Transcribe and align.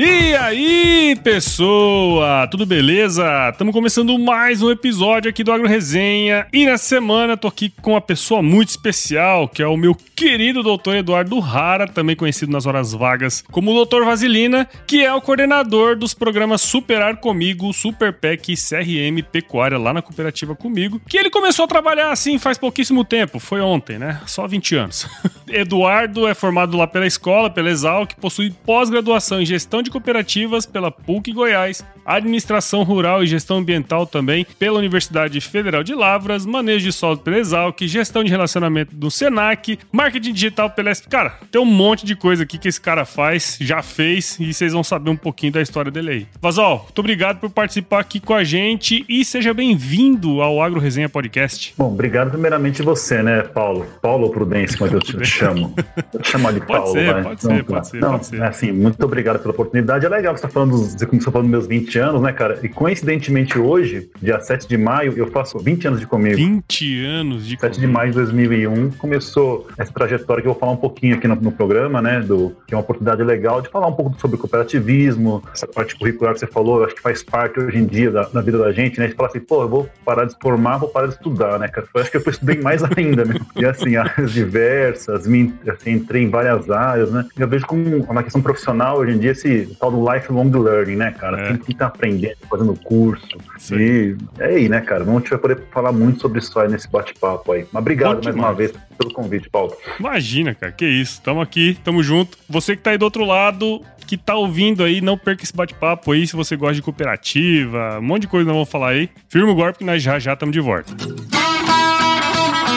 E 0.00 0.36
aí, 0.36 1.18
pessoa, 1.24 2.46
tudo 2.46 2.64
beleza? 2.64 3.48
Estamos 3.50 3.74
começando 3.74 4.16
mais 4.16 4.62
um 4.62 4.70
episódio 4.70 5.28
aqui 5.28 5.42
do 5.42 5.50
Agro 5.50 5.66
Resenha 5.66 6.46
e 6.52 6.64
nessa 6.64 6.84
semana 6.84 7.36
tô 7.36 7.48
aqui 7.48 7.72
com 7.82 7.94
uma 7.94 8.00
pessoa 8.00 8.40
muito 8.40 8.68
especial, 8.68 9.48
que 9.48 9.60
é 9.60 9.66
o 9.66 9.76
meu 9.76 9.96
querido 9.96 10.62
doutor 10.62 10.94
Eduardo 10.94 11.40
Rara, 11.40 11.88
também 11.88 12.14
conhecido 12.14 12.52
nas 12.52 12.64
horas 12.64 12.92
vagas 12.92 13.42
como 13.50 13.74
Doutor 13.74 14.04
Vasilina, 14.04 14.68
que 14.86 15.04
é 15.04 15.12
o 15.12 15.20
coordenador 15.20 15.96
dos 15.96 16.14
programas 16.14 16.60
Superar 16.60 17.16
Comigo, 17.16 17.72
Super 17.72 18.12
PEC 18.12 18.52
e 18.52 18.56
CRM 18.56 19.20
Pecuária 19.32 19.78
lá 19.78 19.92
na 19.92 20.00
cooperativa 20.00 20.54
comigo, 20.54 21.00
que 21.08 21.16
ele 21.16 21.28
começou 21.28 21.64
a 21.64 21.68
trabalhar 21.68 22.12
assim 22.12 22.38
faz 22.38 22.56
pouquíssimo 22.56 23.04
tempo, 23.04 23.40
foi 23.40 23.60
ontem, 23.60 23.98
né? 23.98 24.20
Só 24.26 24.46
20 24.46 24.76
anos. 24.76 25.08
Eduardo 25.48 26.28
é 26.28 26.34
formado 26.34 26.76
lá 26.76 26.86
pela 26.86 27.06
escola, 27.06 27.50
pela 27.50 27.68
Exalc, 27.68 28.14
possui 28.20 28.52
pós-graduação 28.64 29.40
em 29.40 29.46
gestão 29.46 29.82
de 29.82 29.87
de 29.88 29.92
Cooperativas 29.92 30.66
pela 30.66 30.90
PUC 30.90 31.32
Goiás, 31.32 31.84
Administração 32.04 32.82
Rural 32.82 33.24
e 33.24 33.26
Gestão 33.26 33.58
Ambiental 33.58 34.06
também 34.06 34.46
pela 34.58 34.78
Universidade 34.78 35.40
Federal 35.40 35.82
de 35.82 35.94
Lavras, 35.94 36.46
Manejo 36.46 36.84
de 36.84 36.92
Solo 36.92 37.18
pela 37.18 37.38
Exalc, 37.38 37.80
Gestão 37.86 38.22
de 38.22 38.30
Relacionamento 38.30 38.94
do 38.94 39.10
Senac, 39.10 39.78
Marketing 39.90 40.32
Digital 40.32 40.70
pela 40.70 40.94
SP. 40.94 41.08
Cara, 41.08 41.38
tem 41.50 41.60
um 41.60 41.64
monte 41.64 42.04
de 42.04 42.14
coisa 42.14 42.42
aqui 42.42 42.58
que 42.58 42.68
esse 42.68 42.80
cara 42.80 43.04
faz, 43.04 43.58
já 43.60 43.82
fez, 43.82 44.38
e 44.38 44.52
vocês 44.52 44.72
vão 44.72 44.84
saber 44.84 45.10
um 45.10 45.16
pouquinho 45.16 45.52
da 45.52 45.62
história 45.62 45.90
dele 45.90 46.10
aí. 46.10 46.26
Vazol, 46.40 46.80
muito 46.84 46.98
obrigado 46.98 47.40
por 47.40 47.50
participar 47.50 48.00
aqui 48.00 48.20
com 48.20 48.34
a 48.34 48.44
gente 48.44 49.04
e 49.08 49.24
seja 49.24 49.52
bem-vindo 49.54 50.42
ao 50.42 50.62
Agro 50.62 50.80
Resenha 50.80 51.08
Podcast. 51.08 51.74
Bom, 51.76 51.92
obrigado 51.92 52.30
primeiramente 52.30 52.82
você, 52.82 53.22
né, 53.22 53.42
Paulo? 53.42 53.86
Paulo 54.02 54.30
Prudência, 54.30 54.76
como 54.76 54.90
é 54.90 54.94
eu 54.94 55.00
te 55.00 55.24
chamo. 55.24 55.74
Eu 56.12 56.20
te 56.20 56.30
chamo 56.30 56.52
de 56.52 56.60
pode 56.60 56.72
Paulo, 56.72 56.92
ser, 56.92 57.12
vai. 57.12 57.22
Pode 57.22 57.42
ser, 57.42 57.64
pode 57.64 57.88
ser, 57.88 58.00
não, 58.00 58.10
pode 58.12 58.26
ser. 58.26 58.42
Assim, 58.42 58.72
muito 58.72 59.02
obrigado 59.04 59.38
pela 59.38 59.52
oportunidade 59.52 59.77
oportunidade. 59.78 60.06
É 60.06 60.08
legal 60.08 60.34
que 60.34 60.40
você 60.40 60.46
tá 60.46 60.52
falando, 60.52 60.70
dos, 60.72 60.94
você 60.94 61.06
começou 61.06 61.32
falando 61.32 61.46
dos 61.46 61.50
meus 61.50 61.66
20 61.66 61.98
anos, 61.98 62.22
né, 62.22 62.32
cara? 62.32 62.58
E 62.62 62.68
coincidentemente 62.68 63.58
hoje, 63.58 64.10
dia 64.20 64.40
7 64.40 64.68
de 64.68 64.76
maio, 64.76 65.14
eu 65.16 65.26
faço 65.28 65.58
20 65.58 65.88
anos 65.88 66.00
de 66.00 66.06
comigo. 66.06 66.36
20 66.36 67.04
anos 67.04 67.46
de 67.46 67.58
7 67.58 67.80
de 67.80 67.86
maio 67.86 68.10
de 68.10 68.16
2001 68.16 68.90
começou 68.92 69.66
essa 69.76 69.92
trajetória 69.92 70.42
que 70.42 70.48
eu 70.48 70.52
vou 70.52 70.60
falar 70.60 70.72
um 70.72 70.76
pouquinho 70.76 71.16
aqui 71.16 71.28
no, 71.28 71.36
no, 71.36 71.52
programa, 71.52 72.02
né? 72.02 72.20
Do, 72.20 72.54
que 72.66 72.74
é 72.74 72.76
uma 72.76 72.82
oportunidade 72.82 73.22
legal 73.22 73.60
de 73.60 73.68
falar 73.68 73.86
um 73.86 73.92
pouco 73.92 74.18
sobre 74.20 74.36
cooperativismo, 74.36 75.42
essa 75.52 75.66
parte 75.66 75.96
curricular 75.96 76.34
que 76.34 76.40
você 76.40 76.46
falou, 76.46 76.78
eu 76.78 76.84
acho 76.86 76.94
que 76.94 77.02
faz 77.02 77.22
parte 77.22 77.58
hoje 77.60 77.78
em 77.78 77.86
dia 77.86 78.10
da, 78.10 78.22
da 78.22 78.40
vida 78.40 78.58
da 78.58 78.72
gente, 78.72 78.98
né? 78.98 79.06
A 79.06 79.08
gente 79.08 79.16
fala 79.16 79.28
assim, 79.28 79.40
pô, 79.40 79.62
eu 79.62 79.68
vou 79.68 79.88
parar 80.04 80.24
de 80.24 80.32
se 80.32 80.38
formar, 80.40 80.78
vou 80.78 80.88
parar 80.88 81.06
de 81.06 81.14
estudar, 81.14 81.58
né, 81.58 81.68
cara? 81.68 81.86
Eu 81.94 82.00
acho 82.00 82.10
que 82.10 82.16
eu 82.16 82.22
estudei 82.26 82.60
mais 82.60 82.82
ainda, 82.96 83.24
né? 83.24 83.34
E 83.56 83.64
assim, 83.64 83.96
áreas 83.96 84.32
diversas, 84.32 85.26
me, 85.26 85.54
assim, 85.68 85.92
entrei 85.92 86.22
em 86.22 86.30
várias 86.30 86.70
áreas, 86.70 87.10
né? 87.10 87.24
Eu 87.36 87.48
vejo 87.48 87.66
como 87.66 87.96
uma 88.04 88.22
questão 88.22 88.40
profissional 88.40 88.98
hoje 88.98 89.12
em 89.12 89.18
dia 89.18 89.32
esse 89.32 89.57
tal 89.66 89.90
do 89.90 90.12
lifelong 90.12 90.50
learning, 90.50 90.96
né, 90.96 91.10
cara? 91.12 91.40
É. 91.40 91.48
Tem 91.48 91.56
que 91.58 91.72
estar 91.72 91.86
aprendendo, 91.86 92.36
fazendo 92.48 92.74
curso. 92.82 93.38
Sim. 93.58 93.76
E 93.76 94.16
é 94.38 94.46
aí, 94.46 94.68
né, 94.68 94.80
cara? 94.80 95.04
Não 95.04 95.16
a 95.16 95.20
gente 95.20 95.30
vai 95.30 95.38
poder 95.38 95.62
falar 95.70 95.92
muito 95.92 96.20
sobre 96.20 96.38
isso 96.38 96.58
aí 96.58 96.68
nesse 96.68 96.88
bate-papo 96.88 97.52
aí. 97.52 97.66
Mas 97.72 97.80
obrigado 97.80 98.16
Bom 98.16 98.24
mais 98.24 98.34
demais. 98.34 98.50
uma 98.50 98.54
vez 98.54 98.72
pelo 98.96 99.12
convite, 99.12 99.48
Paulo. 99.50 99.74
Imagina, 99.98 100.54
cara, 100.54 100.72
que 100.72 100.86
isso. 100.86 101.20
Tamo 101.22 101.40
aqui, 101.40 101.78
tamo 101.84 102.02
junto. 102.02 102.36
Você 102.48 102.76
que 102.76 102.82
tá 102.82 102.90
aí 102.90 102.98
do 102.98 103.04
outro 103.04 103.24
lado, 103.24 103.80
que 104.06 104.16
tá 104.16 104.34
ouvindo 104.34 104.82
aí, 104.82 105.00
não 105.00 105.16
perca 105.18 105.44
esse 105.44 105.54
bate-papo 105.54 106.12
aí. 106.12 106.26
Se 106.26 106.34
você 106.34 106.56
gosta 106.56 106.74
de 106.74 106.82
cooperativa, 106.82 107.98
um 107.98 108.02
monte 108.02 108.22
de 108.22 108.28
coisa 108.28 108.46
nós 108.46 108.54
vamos 108.54 108.70
falar 108.70 108.90
aí. 108.90 109.10
Firma 109.28 109.52
o 109.52 109.54
golpe 109.54 109.78
que 109.78 109.84
nós 109.84 110.02
já 110.02 110.18
já 110.18 110.32
estamos 110.32 110.52
de 110.52 110.60
volta. 110.60 110.92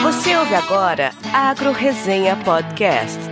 Você 0.02 0.36
ouve 0.36 0.54
agora 0.54 1.12
Agro 1.32 1.72
Resenha 1.72 2.36
Podcast. 2.36 3.31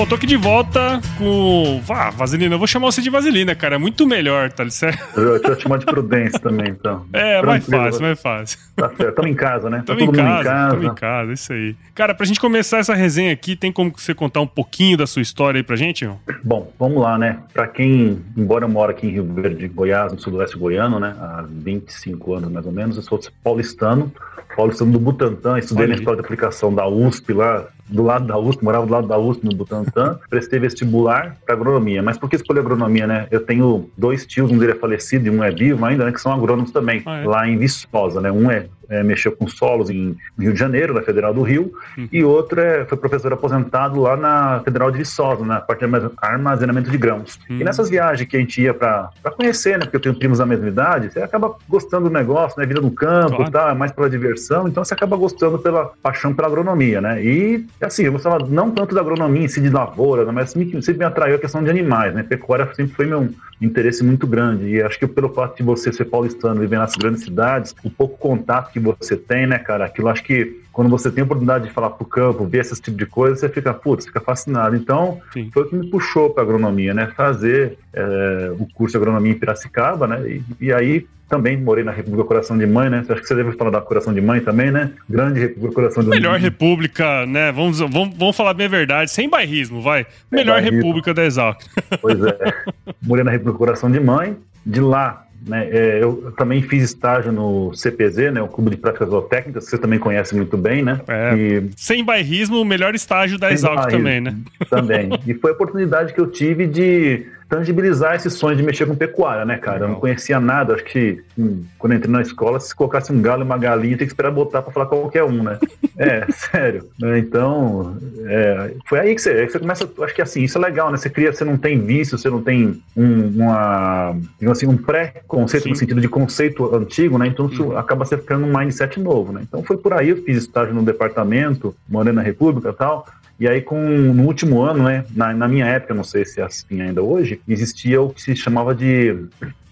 Bom, 0.00 0.06
tô 0.06 0.14
aqui 0.14 0.26
de 0.26 0.38
volta 0.38 0.98
com. 1.18 1.82
Ah, 1.90 2.08
Vaselina, 2.08 2.54
eu 2.54 2.58
vou 2.58 2.66
chamar 2.66 2.90
você 2.90 3.02
de 3.02 3.10
Vaselina, 3.10 3.54
cara. 3.54 3.74
É 3.74 3.78
muito 3.78 4.06
melhor, 4.06 4.50
tá 4.50 4.66
certo? 4.70 5.20
Eu 5.20 5.38
te 5.38 5.62
chamar 5.62 5.76
de 5.76 5.84
prudência 5.84 6.38
também, 6.38 6.70
então. 6.70 7.04
É, 7.12 7.42
mais 7.42 7.66
fácil, 7.66 8.00
mais 8.00 8.18
fácil. 8.18 8.58
Tá 8.74 8.90
certo. 8.96 9.14
Tamo 9.14 9.28
em 9.28 9.34
casa, 9.34 9.68
né? 9.68 9.82
Tamo 9.84 9.98
tá 9.98 10.04
em 10.06 10.10
casa, 10.10 10.40
em 10.40 10.44
casa. 10.44 10.70
tamo 10.70 10.84
em 10.84 10.94
casa, 10.94 11.32
isso 11.34 11.52
aí. 11.52 11.76
Cara, 11.94 12.14
pra 12.14 12.24
gente 12.24 12.40
começar 12.40 12.78
essa 12.78 12.94
resenha 12.94 13.30
aqui, 13.30 13.54
tem 13.54 13.70
como 13.70 13.92
você 13.94 14.14
contar 14.14 14.40
um 14.40 14.46
pouquinho 14.46 14.96
da 14.96 15.06
sua 15.06 15.20
história 15.20 15.58
aí 15.58 15.62
pra 15.62 15.76
gente, 15.76 16.00
irmão? 16.00 16.18
Bom, 16.42 16.72
vamos 16.78 17.02
lá, 17.02 17.18
né? 17.18 17.36
Pra 17.52 17.68
quem, 17.68 18.22
embora 18.34 18.64
eu 18.64 18.70
moro 18.70 18.92
aqui 18.92 19.06
em 19.06 19.10
Rio 19.10 19.30
Verde, 19.34 19.68
Goiás, 19.68 20.10
no 20.14 20.18
sudoeste 20.18 20.56
goiano, 20.56 20.98
né? 20.98 21.14
Há 21.20 21.44
25 21.46 22.36
anos 22.36 22.50
mais 22.50 22.64
ou 22.64 22.72
menos, 22.72 22.96
eu 22.96 23.02
sou 23.02 23.20
paulistano, 23.44 24.10
paulistano 24.56 24.92
do 24.92 24.98
Butantã, 24.98 25.58
estudei 25.58 25.84
Olha 25.84 25.92
na 25.92 25.98
escola 25.98 26.16
de 26.16 26.22
aplicação 26.22 26.74
da 26.74 26.88
USP 26.88 27.34
lá, 27.34 27.66
do 27.90 28.02
lado 28.02 28.26
da 28.26 28.38
USP, 28.38 28.62
morava 28.64 28.86
do 28.86 28.92
lado 28.92 29.06
da 29.08 29.18
USP 29.18 29.44
no 29.44 29.54
Butantã, 29.54 30.18
prestei 30.30 30.58
vestibular 30.58 31.36
para 31.44 31.54
agronomia. 31.54 32.02
Mas 32.02 32.16
por 32.18 32.28
que 32.30 32.36
escolhi 32.36 32.60
agronomia, 32.60 33.06
né? 33.06 33.26
Eu 33.30 33.40
tenho 33.40 33.90
dois 33.96 34.24
tios, 34.26 34.50
um 34.50 34.58
dele 34.58 34.72
é 34.72 34.76
falecido 34.76 35.26
e 35.26 35.30
um 35.30 35.42
é 35.42 35.50
vivo 35.50 35.84
ainda, 35.84 36.04
né? 36.04 36.12
Que 36.12 36.20
são 36.20 36.32
agrônomos 36.32 36.70
também, 36.70 37.02
Ah, 37.06 37.18
é? 37.20 37.24
lá 37.26 37.48
em 37.48 37.58
Viçosa, 37.58 38.20
né? 38.20 38.30
Um 38.30 38.50
é, 38.50 38.66
é 38.90 39.02
mexeu 39.02 39.32
com 39.32 39.46
solos 39.46 39.88
em 39.88 40.16
Rio 40.38 40.52
de 40.52 40.58
Janeiro, 40.58 40.92
na 40.92 41.00
Federal 41.02 41.32
do 41.32 41.42
Rio, 41.42 41.72
Uhum. 41.96 42.08
e 42.12 42.24
outro 42.24 42.60
é, 42.60 42.84
foi 42.84 42.98
professor 42.98 43.32
aposentado 43.32 44.00
lá 44.00 44.16
na 44.16 44.60
Federal 44.64 44.90
de 44.90 44.98
Viçosa, 44.98 45.44
na 45.44 45.60
parte 45.60 45.78
de 45.80 45.84
armaz- 45.86 46.10
armazenamento 46.20 46.90
de 46.90 46.98
grãos. 46.98 47.38
Hum. 47.48 47.58
E 47.60 47.64
nessas 47.64 47.88
viagens 47.88 48.28
que 48.28 48.36
a 48.36 48.40
gente 48.40 48.60
ia 48.60 48.74
para 48.74 49.10
conhecer, 49.36 49.78
né? 49.78 49.84
Porque 49.84 49.96
eu 49.96 50.00
tenho 50.00 50.14
primos 50.16 50.38
da 50.38 50.46
mesma 50.46 50.66
idade, 50.68 51.12
você 51.12 51.20
acaba 51.20 51.54
gostando 51.68 52.08
do 52.08 52.12
negócio, 52.12 52.58
né? 52.60 52.66
Vida 52.66 52.80
no 52.80 52.90
campo, 52.90 53.36
Claro. 53.36 53.50
tá? 53.50 53.70
É 53.70 53.74
mais 53.74 53.92
pela 53.92 54.10
diversão, 54.10 54.66
então 54.66 54.84
você 54.84 54.92
acaba 54.94 55.16
gostando 55.16 55.58
pela 55.58 55.92
paixão 56.02 56.34
pela 56.34 56.48
agronomia, 56.48 57.00
né? 57.00 57.22
E 57.24 57.64
assim, 57.80 58.04
eu 58.04 58.12
gostava 58.12 58.38
não 58.48 58.70
tanto 58.72 58.94
da 58.94 59.00
agronomia 59.00 59.44
em 59.44 59.48
si 59.48 59.60
de 59.60 59.70
lavoura, 59.70 60.24
né, 60.24 60.32
mas 60.32 60.54
me- 60.54 60.70
sempre 60.82 60.98
me 60.98 61.04
atraiu 61.04 61.36
a 61.36 61.38
questão 61.38 61.62
de 61.62 61.70
animais, 61.70 62.12
né? 62.14 62.22
Pecuária 62.22 62.68
sempre 62.74 62.94
foi 62.94 63.06
meu 63.06 63.28
interesse 63.60 64.02
muito 64.02 64.26
grande. 64.26 64.64
E 64.68 64.82
acho 64.82 64.98
que 64.98 65.06
pelo 65.06 65.28
fato 65.28 65.56
de 65.58 65.62
você 65.62 65.92
ser 65.92 66.06
paulistano, 66.06 66.60
viver 66.60 66.78
nas 66.78 66.94
grandes 66.96 67.22
cidades, 67.22 67.74
o 67.84 67.90
pouco 67.90 68.16
contato 68.16 68.72
que 68.72 68.79
você 68.80 69.16
tem, 69.16 69.46
né, 69.46 69.58
cara? 69.58 69.84
Aquilo 69.84 70.08
acho 70.08 70.22
que 70.22 70.60
quando 70.72 70.88
você 70.88 71.10
tem 71.10 71.22
a 71.22 71.24
oportunidade 71.24 71.68
de 71.68 71.72
falar 71.72 71.90
pro 71.90 72.06
campo, 72.06 72.46
ver 72.46 72.60
esse 72.60 72.80
tipo 72.80 72.96
de 72.96 73.06
coisa, 73.06 73.36
você 73.36 73.48
fica, 73.48 73.74
putz, 73.74 74.06
fica 74.06 74.20
fascinado. 74.20 74.76
Então, 74.76 75.20
Sim. 75.32 75.50
foi 75.52 75.64
o 75.64 75.68
que 75.68 75.76
me 75.76 75.90
puxou 75.90 76.30
para 76.30 76.42
agronomia, 76.42 76.94
né? 76.94 77.10
Fazer 77.16 77.76
é, 77.92 78.52
o 78.58 78.66
curso 78.74 78.92
de 78.92 78.98
agronomia 78.98 79.32
em 79.32 79.38
Piracicaba, 79.38 80.06
né? 80.06 80.28
E, 80.28 80.42
e 80.60 80.72
aí 80.72 81.06
também 81.30 81.56
morei 81.56 81.84
na 81.84 81.92
República 81.92 82.24
Coração 82.24 82.58
de 82.58 82.66
Mãe, 82.66 82.90
né? 82.90 83.04
Acho 83.08 83.22
que 83.22 83.28
você 83.28 83.36
deve 83.36 83.52
falar 83.52 83.70
da 83.70 83.80
Coração 83.80 84.12
de 84.12 84.20
Mãe 84.20 84.40
também, 84.40 84.72
né? 84.72 84.90
Grande 85.08 85.38
República 85.38 85.74
Coração 85.74 86.02
de 86.02 86.08
Mãe. 86.08 86.18
Melhor 86.18 86.38
república, 86.40 87.24
né? 87.24 87.52
Vamos, 87.52 87.78
vamos, 87.78 88.16
vamos 88.16 88.36
falar 88.36 88.52
bem 88.52 88.66
a 88.66 88.70
verdade, 88.70 89.10
sem 89.12 89.28
bairrismo, 89.28 89.80
vai. 89.80 90.04
Melhor 90.30 90.54
bairrismo. 90.54 90.78
república 90.78 91.14
da 91.14 91.24
Exalc. 91.24 91.62
Pois 92.02 92.20
é. 92.20 92.36
Morei 93.00 93.24
na 93.24 93.30
República 93.30 93.58
Coração 93.58 93.90
de 93.90 94.00
Mãe. 94.00 94.36
De 94.66 94.80
lá, 94.80 95.24
né, 95.46 95.68
é, 95.70 96.02
eu 96.02 96.32
também 96.36 96.60
fiz 96.62 96.82
estágio 96.84 97.32
no 97.32 97.72
CPZ, 97.74 98.32
né? 98.32 98.42
O 98.42 98.48
Clube 98.48 98.70
de 98.70 98.76
Práticas 98.76 99.08
Zootécnicas, 99.08 99.64
que 99.64 99.70
você 99.70 99.78
também 99.78 99.98
conhece 99.98 100.34
muito 100.34 100.56
bem, 100.56 100.82
né? 100.82 101.00
É. 101.08 101.34
E 101.34 101.70
Sem 101.76 102.04
bairrismo, 102.04 102.60
o 102.60 102.64
melhor 102.64 102.94
estágio 102.94 103.38
da 103.38 103.50
Exalc 103.50 103.90
também, 103.90 104.20
né? 104.20 104.36
também. 104.68 105.10
E 105.26 105.34
foi 105.34 105.50
a 105.50 105.54
oportunidade 105.54 106.12
que 106.12 106.20
eu 106.20 106.26
tive 106.26 106.66
de 106.66 107.26
tangibilizar 107.50 108.14
esse 108.14 108.30
sonho 108.30 108.56
de 108.56 108.62
mexer 108.62 108.86
com 108.86 108.94
pecuária, 108.94 109.44
né, 109.44 109.58
cara? 109.58 109.78
Eu 109.78 109.80
não 109.80 109.86
Legal. 109.88 110.00
conhecia 110.00 110.38
nada, 110.38 110.74
acho 110.74 110.84
que 110.84 111.20
hum, 111.36 111.64
quando 111.78 111.92
eu 111.92 111.98
entrei 111.98 112.12
na 112.12 112.22
escola, 112.22 112.60
se 112.60 112.72
colocasse 112.74 113.12
um 113.12 113.20
galo 113.20 113.42
e 113.42 113.44
uma 113.44 113.58
galinha, 113.58 113.98
tem 113.98 114.06
que 114.06 114.12
esperar 114.12 114.30
botar 114.30 114.62
pra 114.62 114.72
falar 114.72 114.86
qualquer 114.86 115.24
um, 115.24 115.42
né? 115.42 115.58
é, 115.98 116.26
sério. 116.30 116.88
Né, 116.98 117.18
Então, 117.18 117.96
é, 118.24 118.74
foi 118.88 119.00
aí 119.00 119.14
que 119.16 119.20
você, 119.20 119.30
aí 119.30 119.46
que 119.46 119.52
você 119.52 119.58
começa, 119.58 119.90
acho 120.02 120.14
que 120.14 120.22
assim, 120.22 120.42
isso 120.44 120.56
é 120.56 120.60
legal, 120.60 120.90
né? 120.92 120.96
Você 120.96 121.10
cria, 121.10 121.32
você 121.32 121.44
não 121.44 121.56
tem 121.58 121.80
vício, 121.84 122.16
você 122.16 122.30
não 122.30 122.40
tem 122.40 122.80
um, 122.96 123.26
uma, 123.36 124.14
assim, 124.50 124.66
um 124.68 124.76
pré-conceito 124.76 125.68
no 125.68 125.74
sentido 125.74 126.00
de 126.00 126.08
conceito 126.08 126.72
antigo, 126.74 127.18
né? 127.18 127.26
Então 127.26 127.46
isso 127.46 127.64
Uhum. 127.64 127.76
acaba 127.76 128.04
você 128.04 128.16
ficando 128.16 128.46
um 128.46 128.56
mindset 128.56 129.00
novo, 129.00 129.32
né? 129.32 129.40
Então 129.46 129.62
foi 129.64 129.76
por 129.76 129.92
aí, 129.92 130.10
eu 130.10 130.22
fiz 130.22 130.36
estágio 130.38 130.72
no 130.72 130.82
departamento, 130.84 131.74
morei 131.88 132.12
na 132.12 132.22
República 132.22 132.70
e 132.70 132.72
tal, 132.72 133.06
E 133.40 133.48
aí, 133.48 133.62
com, 133.62 133.80
no 133.80 134.24
último 134.24 134.60
ano, 134.60 134.84
né, 134.84 135.02
na, 135.16 135.32
na 135.32 135.48
minha 135.48 135.64
época, 135.64 135.94
não 135.94 136.04
sei 136.04 136.26
se 136.26 136.40
é 136.40 136.44
assim 136.44 136.82
ainda 136.82 137.02
hoje, 137.02 137.40
existia 137.48 138.00
o 138.00 138.10
que 138.10 138.20
se 138.20 138.36
chamava 138.36 138.74
de 138.74 139.16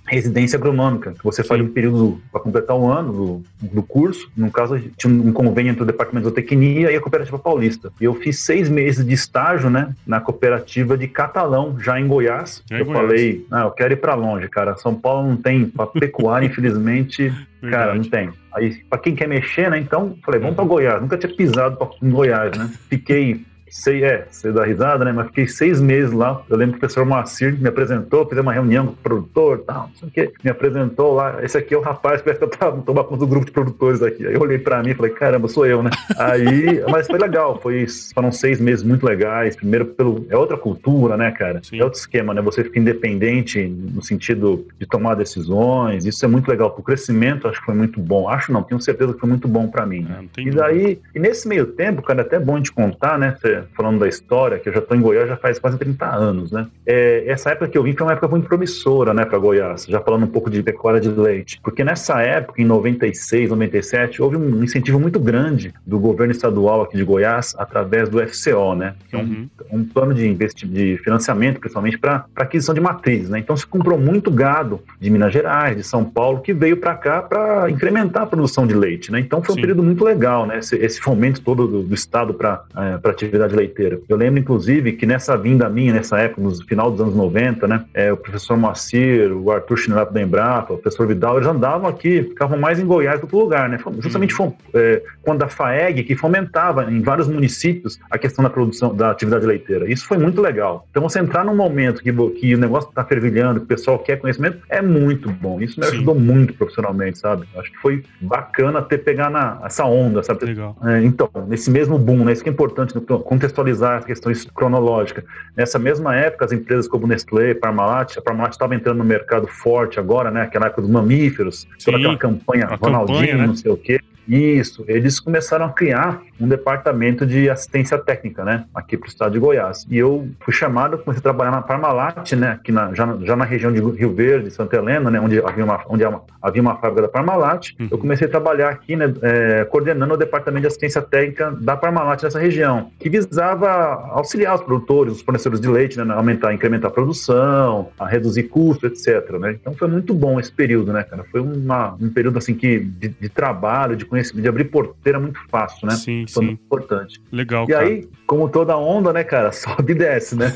residência 0.09 0.56
agronômica, 0.56 1.12
que 1.12 1.23
você 1.23 1.44
faz 1.44 1.61
um 1.61 1.69
período 1.69 2.20
para 2.32 2.41
completar 2.41 2.76
um 2.76 2.91
ano 2.91 3.12
do, 3.61 3.69
do, 3.69 3.82
curso. 3.82 4.31
No 4.37 4.50
caso, 4.50 4.81
tinha 4.97 5.12
um 5.12 5.32
convênio 5.32 5.70
entre 5.70 5.82
o 5.82 5.87
Departamento 5.87 6.29
de 6.29 6.31
Zootecnia 6.31 6.91
e 6.91 6.97
a 6.97 7.00
Cooperativa 7.00 7.38
Paulista. 7.38 7.93
E 8.00 8.05
eu 8.05 8.15
fiz 8.15 8.38
seis 8.38 8.69
meses 8.69 9.05
de 9.05 9.12
estágio, 9.12 9.69
né, 9.69 9.94
na 10.06 10.21
cooperativa 10.21 10.97
de 10.97 11.06
Catalão, 11.06 11.76
já 11.79 12.00
em 12.00 12.06
Goiás. 12.06 12.62
É 12.71 12.81
eu 12.81 12.87
Goiás. 12.87 13.03
falei, 13.03 13.47
ah, 13.50 13.62
eu 13.64 13.71
quero 13.71 13.93
ir 13.93 13.99
para 13.99 14.14
longe, 14.14 14.49
cara. 14.49 14.76
São 14.76 14.94
Paulo 14.94 15.29
não 15.29 15.37
tem 15.37 15.67
para 15.67 15.87
pecuária, 15.87 16.47
infelizmente, 16.49 17.31
cara, 17.71 17.94
não 17.94 18.03
tem. 18.03 18.31
Aí, 18.55 18.76
para 18.88 18.99
quem 18.99 19.14
quer 19.14 19.29
mexer, 19.29 19.71
né, 19.71 19.79
então, 19.79 20.17
falei, 20.25 20.41
vamos 20.41 20.56
para 20.56 20.64
Goiás. 20.64 21.03
Nunca 21.03 21.19
tinha 21.19 21.32
pisado 21.32 21.76
em 22.03 22.11
Goiás, 22.11 22.56
né? 22.56 22.71
Fiquei 22.88 23.44
sei, 23.70 24.05
é, 24.05 24.26
você 24.31 24.53
dá 24.53 24.65
risada, 24.65 25.05
né? 25.05 25.12
Mas 25.12 25.26
fiquei 25.29 25.47
seis 25.47 25.81
meses 25.81 26.12
lá. 26.12 26.43
Eu 26.49 26.56
lembro 26.56 26.73
que 26.73 26.79
o 26.79 26.81
professor 26.81 27.05
Moacir 27.05 27.59
me 27.59 27.69
apresentou, 27.69 28.25
fizemos 28.25 28.47
uma 28.47 28.53
reunião 28.53 28.87
com 28.87 28.93
o 28.93 28.97
produtor 28.97 29.59
tal, 29.67 29.88
não 29.88 29.97
sei 29.97 30.09
o 30.09 30.11
quê. 30.11 30.32
Me 30.43 30.50
apresentou 30.50 31.15
lá. 31.15 31.43
Esse 31.43 31.59
aqui 31.59 31.75
é 31.75 31.79
o 31.79 31.81
rapaz, 31.81 32.23
parece 32.23 32.38
que 32.38 32.44
eu 32.44 32.50
tava 32.50 32.81
tomando 32.82 33.05
conta 33.05 33.20
do 33.20 33.26
grupo 33.26 33.47
de 33.47 33.53
produtores 33.53 34.03
aqui. 34.03 34.26
Aí 34.26 34.35
eu 34.35 34.41
olhei 34.41 34.59
pra 34.59 34.82
mim 34.82 34.91
e 34.91 34.94
falei, 34.94 35.12
caramba, 35.12 35.49
sou 35.49 35.67
eu, 35.67 35.82
né? 35.82 35.91
Aí, 36.17 36.82
mas 36.91 37.06
foi 37.06 37.19
legal. 37.19 37.59
Foi, 37.61 37.87
foram 38.15 38.31
seis 38.32 38.61
meses 38.61 38.82
muito 38.82 39.05
legais. 39.05 39.56
Primeiro, 39.56 39.87
pelo, 39.87 40.26
é 40.29 40.37
outra 40.37 40.56
cultura, 40.56 41.17
né, 41.17 41.31
cara? 41.31 41.61
Sim. 41.62 41.81
É 41.81 41.85
outro 41.85 41.99
esquema, 41.99 42.35
né? 42.35 42.43
Você 42.43 42.64
fica 42.64 42.79
independente 42.79 43.67
no 43.67 44.03
sentido 44.03 44.67
de 44.79 44.87
tomar 44.87 45.14
decisões. 45.14 46.05
Isso 46.05 46.25
é 46.25 46.29
muito 46.29 46.49
legal. 46.49 46.75
O 46.76 46.82
crescimento, 46.82 47.49
acho 47.49 47.61
que 47.61 47.67
foi 47.67 47.75
muito 47.75 48.00
bom. 48.00 48.29
Acho 48.29 48.53
não, 48.53 48.62
tenho 48.62 48.81
certeza 48.81 49.12
que 49.12 49.21
foi 49.21 49.29
muito 49.29 49.49
bom 49.49 49.69
pra 49.69 49.87
mim. 49.87 50.06
É, 50.37 50.41
e 50.41 50.50
daí, 50.50 51.00
e 51.14 51.19
nesse 51.19 51.49
meio 51.49 51.67
tempo, 51.67 52.03
cara, 52.03 52.21
é 52.21 52.25
até 52.25 52.38
bom 52.38 52.61
de 52.61 52.71
contar, 52.71 53.19
né? 53.19 53.37
Falando 53.75 53.99
da 53.99 54.08
história, 54.08 54.58
que 54.58 54.69
eu 54.69 54.72
já 54.72 54.78
estou 54.81 54.96
em 54.96 55.00
Goiás 55.00 55.28
já 55.28 55.37
faz 55.37 55.58
quase 55.58 55.78
30 55.78 56.06
anos, 56.06 56.52
né? 56.52 56.66
É, 56.87 57.25
essa 57.26 57.50
época 57.50 57.69
que 57.69 57.78
eu 57.78 57.82
vim 57.82 57.94
foi 57.94 58.06
uma 58.06 58.12
época 58.12 58.28
muito 58.28 58.46
promissora, 58.46 59.12
né, 59.12 59.25
para 59.25 59.38
Goiás, 59.38 59.84
já 59.87 60.00
falando 60.00 60.25
um 60.25 60.28
pouco 60.28 60.50
de 60.50 60.62
pecuária 60.62 61.00
de 61.00 61.08
leite, 61.08 61.60
porque 61.62 61.84
nessa 61.84 62.20
época, 62.20 62.60
em 62.60 62.64
96, 62.64 63.50
97, 63.50 64.22
houve 64.22 64.37
um 64.37 64.62
incentivo 64.62 64.99
muito 64.99 65.19
grande 65.19 65.72
do 65.87 65.99
governo 65.99 66.32
estadual 66.32 66.82
aqui 66.82 66.96
de 66.96 67.05
Goiás 67.05 67.55
através 67.58 68.08
do 68.08 68.19
FCO, 68.26 68.75
né? 68.75 68.94
Que 69.08 69.16
é 69.16 69.19
um, 69.19 69.22
uhum. 69.22 69.49
um 69.72 69.84
plano 69.84 70.14
de, 70.14 70.34
de 70.34 70.99
financiamento, 71.02 71.61
principalmente 71.61 71.99
para 71.99 72.26
aquisição 72.37 72.75
de 72.75 72.81
matrizes, 72.81 73.28
né? 73.28 73.38
Então 73.38 73.56
se 73.56 73.66
comprou 73.66 73.99
muito 73.99 74.31
gado 74.31 74.81
de 75.00 75.11
Minas 75.11 75.32
Gerais, 75.32 75.76
de 75.76 75.84
São 75.84 76.04
Paulo, 76.04 76.40
que 76.40 76.52
veio 76.52 76.76
para 76.76 76.94
cá 76.94 77.22
para 77.22 77.70
incrementar 77.70 78.22
a 78.22 78.26
produção 78.26 78.66
de 78.66 78.75
leite, 78.75 79.11
né? 79.11 79.20
Então 79.20 79.43
foi 79.43 79.52
um 79.52 79.56
Sim. 79.56 79.61
período 79.61 79.82
muito 79.82 80.04
legal, 80.04 80.46
né? 80.46 80.58
Esse, 80.58 80.76
esse 80.76 81.00
fomento 81.00 81.40
todo 81.40 81.66
do, 81.66 81.82
do 81.82 81.94
estado 81.94 82.34
para 82.34 82.62
é, 82.76 82.99
atividade 83.08 83.48
leiteira. 83.56 84.00
Eu 84.09 84.17
lembro, 84.17 84.41
inclusive, 84.41 84.93
que 84.93 85.06
nessa 85.06 85.37
vinda 85.37 85.69
minha, 85.69 85.93
nessa 85.93 86.19
época, 86.19 86.43
no 86.43 86.55
final 86.67 86.91
dos 86.91 87.00
anos 87.00 87.15
90, 87.15 87.67
né, 87.67 87.85
é, 87.95 88.12
o 88.12 88.17
professor 88.17 88.56
Moacir, 88.56 89.33
o 89.33 89.50
Arthur 89.50 89.77
Chinelato 89.77 90.12
da 90.12 90.23
Embrapa, 90.23 90.75
o 90.75 90.79
professor 90.79 91.06
Vidal, 91.06 91.37
eles 91.37 91.49
andavam 91.49 91.89
aqui, 91.89 92.23
ficavam 92.23 92.59
mais 92.59 92.79
em 92.79 92.87
Goiás 92.87 93.21
do 93.21 93.27
que 93.27 93.35
lugar, 93.35 93.69
né? 93.69 93.79
Justamente 94.00 94.41
uhum. 94.41 94.53
é, 94.75 95.03
quando 95.23 95.43
a 95.43 95.49
FAEG, 95.49 96.03
que 96.05 96.15
fomentava 96.15 96.91
em 96.91 97.00
vários 97.00 97.29
municípios 97.29 97.99
a 98.11 98.19
questão 98.19 98.43
da 98.43 98.50
produção, 98.50 98.95
da 98.95 99.11
atividade 99.11 99.47
leiteira. 99.47 99.91
Isso 99.91 100.06
foi 100.06 100.19
muito 100.19 100.41
legal. 100.41 100.87
Então, 100.91 101.03
você 101.03 101.19
entrar 101.19 101.45
num 101.45 101.56
momento 101.56 102.03
que, 102.03 102.12
que 102.12 102.55
o 102.55 102.59
negócio 102.59 102.89
está 102.89 103.05
fervilhando, 103.05 103.61
que 103.61 103.65
o 103.65 103.69
pessoal 103.69 103.99
quer 103.99 104.19
conhecimento, 104.19 104.59
é 104.69 104.83
muito 104.83 105.31
bom. 105.31 105.61
Isso 105.61 105.79
me 105.81 105.87
Sim. 105.87 105.97
ajudou 105.97 106.15
muito 106.15 106.55
profissionalmente, 106.55 107.19
sabe? 107.19 107.47
Acho 107.56 107.71
que 107.71 107.79
foi 107.79 108.05
bacana 108.21 108.83
ter 108.83 108.99
pegar 108.99 109.31
na, 109.31 109.61
essa 109.65 109.85
onda, 109.85 110.23
sabe? 110.23 110.41
É, 110.85 111.03
então, 111.03 111.31
nesse 111.47 111.71
mesmo 111.71 111.99
boom, 111.99 112.25
né? 112.25 112.33
Isso 112.33 112.43
que 112.43 112.50
é 112.50 112.53
importante 112.53 112.95
contextualizar 113.38 113.79
analisar 113.79 113.99
as 113.99 114.05
questões 114.05 114.44
cronológicas. 114.44 115.25
Nessa 115.56 115.79
mesma 115.79 116.14
época, 116.14 116.44
as 116.44 116.52
empresas 116.52 116.88
como 116.88 117.06
Nestlé, 117.06 117.55
Parmalat, 117.55 118.19
a 118.19 118.23
Parmalat 118.23 118.52
estava 118.52 118.75
entrando 118.75 118.99
no 118.99 119.05
mercado 119.05 119.46
forte 119.46 119.99
agora, 119.99 120.31
né? 120.31 120.43
Aquela 120.43 120.67
época 120.67 120.82
dos 120.82 120.90
mamíferos, 120.90 121.67
Sim, 121.79 121.87
toda 121.87 121.99
aquela 121.99 122.17
campanha 122.17 122.67
Ronaldinho, 122.67 123.19
campanha, 123.20 123.37
né? 123.37 123.46
não 123.46 123.56
sei 123.56 123.70
o 123.70 123.76
quê. 123.76 124.00
Isso, 124.28 124.84
eles 124.86 125.19
começaram 125.19 125.64
a 125.64 125.70
criar 125.70 126.20
um 126.40 126.46
departamento 126.46 127.26
de 127.26 127.48
assistência 127.48 127.98
técnica, 127.98 128.44
né, 128.44 128.64
aqui 128.75 128.96
para 128.96 129.06
o 129.06 129.08
estado 129.08 129.32
de 129.32 129.38
Goiás. 129.38 129.86
E 129.90 129.98
eu 129.98 130.28
fui 130.40 130.52
chamado, 130.52 130.98
comecei 130.98 131.20
a 131.20 131.22
trabalhar 131.22 131.50
na 131.50 131.62
Parmalat, 131.62 132.32
né, 132.32 132.50
aqui 132.50 132.70
na, 132.70 132.92
já, 132.94 133.16
já 133.22 133.34
na 133.34 133.44
região 133.44 133.72
de 133.72 133.80
Rio 133.80 134.14
Verde, 134.14 134.50
Santa 134.50 134.76
Helena, 134.76 135.10
né, 135.10 135.20
onde 135.20 135.40
havia 135.40 135.64
uma, 135.64 135.80
onde 135.88 136.04
havia 136.42 136.62
uma 136.62 136.76
fábrica 136.76 137.02
da 137.02 137.08
Parmalat. 137.08 137.70
Uhum. 137.80 137.88
Eu 137.90 137.98
comecei 137.98 138.26
a 138.26 138.30
trabalhar 138.30 138.69
aqui, 138.69 138.94
né, 138.94 139.12
é, 139.22 139.64
coordenando 139.64 140.14
o 140.14 140.16
departamento 140.16 140.62
de 140.62 140.66
assistência 140.69 141.00
técnica 141.00 141.50
da 141.50 141.76
Parmalat 141.76 142.22
nessa 142.22 142.38
região, 142.38 142.90
que 143.00 143.08
visava 143.08 143.69
auxiliar 144.10 144.54
os 144.54 144.62
produtores, 144.62 145.14
os 145.14 145.22
fornecedores 145.22 145.60
de 145.60 145.69
leite, 145.69 145.98
né, 145.98 146.14
aumentar, 146.14 146.52
incrementar 146.52 146.90
a 146.90 146.94
produção, 146.94 147.88
a 147.98 148.06
reduzir 148.06 148.44
custos, 148.44 148.92
etc. 148.92 149.38
Né? 149.38 149.56
Então 149.60 149.72
foi 149.75 149.88
muito 149.88 150.14
bom 150.14 150.38
esse 150.38 150.52
período, 150.52 150.92
né, 150.92 151.02
cara? 151.02 151.25
Foi 151.30 151.40
uma, 151.40 151.96
um 152.00 152.10
período 152.10 152.38
assim 152.38 152.54
que 152.54 152.78
de, 152.78 153.08
de 153.08 153.28
trabalho, 153.28 153.96
de 153.96 154.04
conhecimento 154.04 154.18
conhecimento, 154.19 154.43
de 154.43 154.49
abrir 154.49 154.65
porteira 154.65 155.19
muito 155.20 155.38
fácil, 155.49 155.87
né? 155.87 155.94
Sim, 155.94 156.25
Foi 156.29 156.43
sim. 156.43 156.47
muito 156.49 156.62
importante. 156.65 157.20
Legal, 157.31 157.65
E 157.65 157.73
cara. 157.73 157.87
aí, 157.87 158.09
como 158.26 158.49
toda 158.49 158.76
onda, 158.76 159.12
né, 159.12 159.25
cara, 159.25 159.50
sobe 159.53 159.93
e 159.93 159.94
desce, 159.94 160.37
né? 160.37 160.55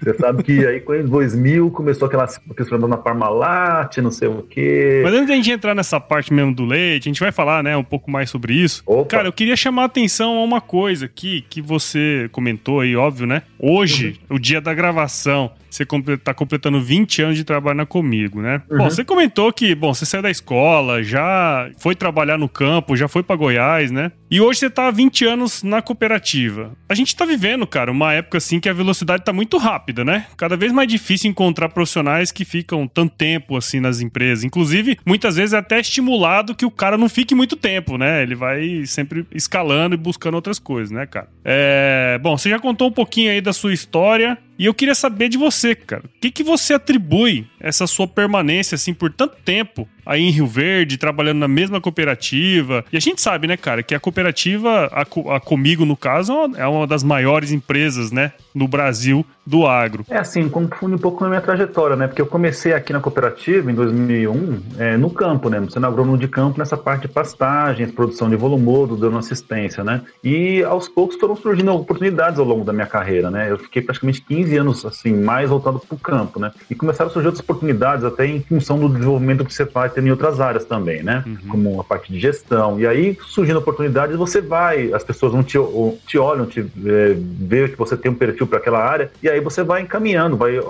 Você 0.00 0.14
sabe 0.14 0.42
que 0.42 0.66
aí, 0.66 0.82
em 1.00 1.06
2000, 1.06 1.70
começou 1.70 2.06
aquela 2.06 2.26
questão 2.56 2.78
na 2.78 2.96
Parmalat, 2.96 3.98
não 3.98 4.10
sei 4.10 4.28
o 4.28 4.42
quê. 4.42 5.00
Mas 5.04 5.14
antes 5.14 5.28
da 5.28 5.34
gente 5.34 5.50
entrar 5.50 5.74
nessa 5.74 6.00
parte 6.00 6.32
mesmo 6.32 6.54
do 6.54 6.64
leite, 6.64 7.08
a 7.08 7.10
gente 7.10 7.20
vai 7.20 7.32
falar, 7.32 7.62
né, 7.62 7.76
um 7.76 7.84
pouco 7.84 8.10
mais 8.10 8.30
sobre 8.30 8.54
isso. 8.54 8.82
Opa. 8.86 9.08
Cara, 9.08 9.28
eu 9.28 9.32
queria 9.32 9.56
chamar 9.56 9.82
a 9.82 9.86
atenção 9.86 10.38
a 10.38 10.44
uma 10.44 10.60
coisa 10.60 11.06
aqui 11.06 11.44
que 11.48 11.60
você 11.60 12.28
comentou 12.32 12.80
aí, 12.80 12.96
óbvio, 12.96 13.26
né? 13.26 13.42
Hoje, 13.58 14.20
uhum. 14.28 14.36
o 14.36 14.38
dia 14.38 14.60
da 14.60 14.74
gravação, 14.74 15.52
você 15.70 15.84
está 15.84 16.34
completando 16.34 16.80
20 16.80 17.22
anos 17.22 17.36
de 17.36 17.44
trabalho 17.44 17.78
na 17.78 17.86
Comigo, 17.86 18.40
né? 18.42 18.62
Uhum. 18.70 18.78
Bom, 18.78 18.90
você 18.90 19.04
comentou 19.04 19.52
que, 19.52 19.74
bom, 19.74 19.94
você 19.94 20.04
saiu 20.04 20.22
da 20.22 20.30
escola, 20.30 21.02
já 21.02 21.70
foi 21.78 21.94
trabalhar 21.94 22.36
no 22.36 22.48
campo, 22.48 22.96
já 22.96 23.01
foi 23.08 23.22
para 23.22 23.36
Goiás, 23.36 23.90
né? 23.90 24.12
E 24.30 24.40
hoje 24.40 24.60
você 24.60 24.70
tá 24.70 24.88
há 24.88 24.90
20 24.90 25.26
anos 25.26 25.62
na 25.62 25.82
cooperativa. 25.82 26.72
A 26.88 26.94
gente 26.94 27.14
tá 27.14 27.24
vivendo, 27.24 27.66
cara, 27.66 27.90
uma 27.90 28.12
época 28.12 28.38
assim 28.38 28.58
que 28.58 28.68
a 28.68 28.72
velocidade 28.72 29.24
tá 29.24 29.32
muito 29.32 29.58
rápida, 29.58 30.04
né? 30.04 30.26
Cada 30.36 30.56
vez 30.56 30.72
mais 30.72 30.88
difícil 30.88 31.30
encontrar 31.30 31.68
profissionais 31.68 32.32
que 32.32 32.44
ficam 32.44 32.88
tanto 32.88 33.14
tempo 33.14 33.56
assim 33.56 33.80
nas 33.80 34.00
empresas. 34.00 34.44
Inclusive, 34.44 34.98
muitas 35.04 35.36
vezes 35.36 35.52
é 35.52 35.58
até 35.58 35.80
estimulado 35.80 36.54
que 36.54 36.64
o 36.64 36.70
cara 36.70 36.96
não 36.96 37.08
fique 37.08 37.34
muito 37.34 37.56
tempo, 37.56 37.98
né? 37.98 38.22
Ele 38.22 38.34
vai 38.34 38.86
sempre 38.86 39.26
escalando 39.34 39.94
e 39.94 39.98
buscando 39.98 40.34
outras 40.34 40.58
coisas, 40.58 40.90
né, 40.90 41.06
cara? 41.06 41.28
É... 41.44 42.18
Bom, 42.22 42.36
você 42.36 42.48
já 42.48 42.58
contou 42.58 42.88
um 42.88 42.92
pouquinho 42.92 43.30
aí 43.30 43.40
da 43.40 43.52
sua 43.52 43.72
história. 43.72 44.38
E 44.58 44.66
eu 44.66 44.74
queria 44.74 44.94
saber 44.94 45.28
de 45.28 45.38
você, 45.38 45.74
cara. 45.74 46.04
O 46.04 46.20
que, 46.20 46.30
que 46.30 46.42
você 46.42 46.74
atribui 46.74 47.46
essa 47.58 47.86
sua 47.86 48.06
permanência, 48.06 48.74
assim, 48.74 48.92
por 48.92 49.12
tanto 49.12 49.36
tempo 49.44 49.88
aí 50.04 50.20
em 50.22 50.30
Rio 50.30 50.46
Verde, 50.46 50.98
trabalhando 50.98 51.38
na 51.38 51.48
mesma 51.48 51.80
cooperativa? 51.80 52.84
E 52.92 52.96
a 52.96 53.00
gente 53.00 53.20
sabe, 53.20 53.46
né, 53.46 53.56
cara, 53.56 53.82
que 53.82 53.94
a 53.94 54.00
cooperativa, 54.00 54.90
a, 54.92 55.02
a 55.02 55.40
Comigo, 55.40 55.84
no 55.84 55.96
caso, 55.96 56.32
é 56.56 56.66
uma 56.66 56.86
das 56.86 57.02
maiores 57.02 57.50
empresas, 57.50 58.12
né, 58.12 58.32
no 58.54 58.68
Brasil 58.68 59.24
do 59.44 59.66
agro. 59.66 60.04
É 60.08 60.18
assim, 60.18 60.48
confunde 60.48 60.94
um 60.94 60.98
pouco 60.98 61.24
a 61.24 61.28
minha 61.28 61.40
trajetória, 61.40 61.96
né? 61.96 62.06
Porque 62.06 62.22
eu 62.22 62.26
comecei 62.26 62.72
aqui 62.72 62.92
na 62.92 63.00
cooperativa 63.00 63.70
em 63.70 63.74
2001, 63.74 64.62
é, 64.78 64.96
no 64.96 65.10
campo, 65.10 65.48
né? 65.48 65.64
Sendo 65.68 65.86
agrônomo 65.86 66.16
de 66.16 66.28
campo 66.28 66.58
nessa 66.58 66.76
parte 66.76 67.02
de 67.02 67.08
pastagens, 67.08 67.90
produção 67.90 68.30
de 68.30 68.36
volumodo, 68.36 68.96
dando 68.96 69.18
assistência, 69.18 69.82
né? 69.82 70.02
E 70.22 70.62
aos 70.62 70.88
poucos 70.88 71.16
foram 71.16 71.34
surgindo 71.34 71.72
oportunidades 71.74 72.38
ao 72.38 72.44
longo 72.44 72.64
da 72.64 72.72
minha 72.72 72.86
carreira, 72.86 73.30
né? 73.30 73.50
Eu 73.50 73.58
fiquei 73.58 73.82
praticamente 73.82 74.22
15 74.22 74.41
anos, 74.56 74.84
assim, 74.84 75.14
mais 75.14 75.50
voltado 75.50 75.78
para 75.78 75.94
o 75.94 75.98
campo, 75.98 76.40
né? 76.40 76.52
E 76.70 76.74
começaram 76.74 77.10
a 77.10 77.12
surgir 77.12 77.28
outras 77.28 77.42
oportunidades 77.42 78.04
até 78.04 78.26
em 78.26 78.40
função 78.40 78.78
do 78.78 78.88
desenvolvimento 78.88 79.44
que 79.44 79.54
você 79.54 79.64
vai 79.64 79.90
em 79.96 80.10
outras 80.10 80.40
áreas 80.40 80.64
também, 80.64 81.02
né? 81.02 81.22
Uhum. 81.26 81.36
Como 81.48 81.80
a 81.80 81.84
parte 81.84 82.12
de 82.12 82.18
gestão. 82.18 82.78
E 82.80 82.86
aí, 82.86 83.16
surgindo 83.26 83.58
oportunidades, 83.58 84.16
você 84.16 84.40
vai, 84.40 84.92
as 84.92 85.04
pessoas 85.04 85.32
vão 85.32 85.42
te, 85.42 85.58
te 86.06 86.18
olham, 86.18 86.46
te 86.46 86.60
é, 86.60 87.16
ver 87.16 87.72
que 87.72 87.78
você 87.78 87.96
tem 87.96 88.10
um 88.10 88.14
perfil 88.14 88.46
para 88.46 88.58
aquela 88.58 88.82
área, 88.82 89.10
e 89.22 89.28
aí 89.28 89.40
você 89.40 89.62
vai 89.62 89.82
encaminhando, 89.82 90.36
vai 90.36 90.58
uh, 90.58 90.64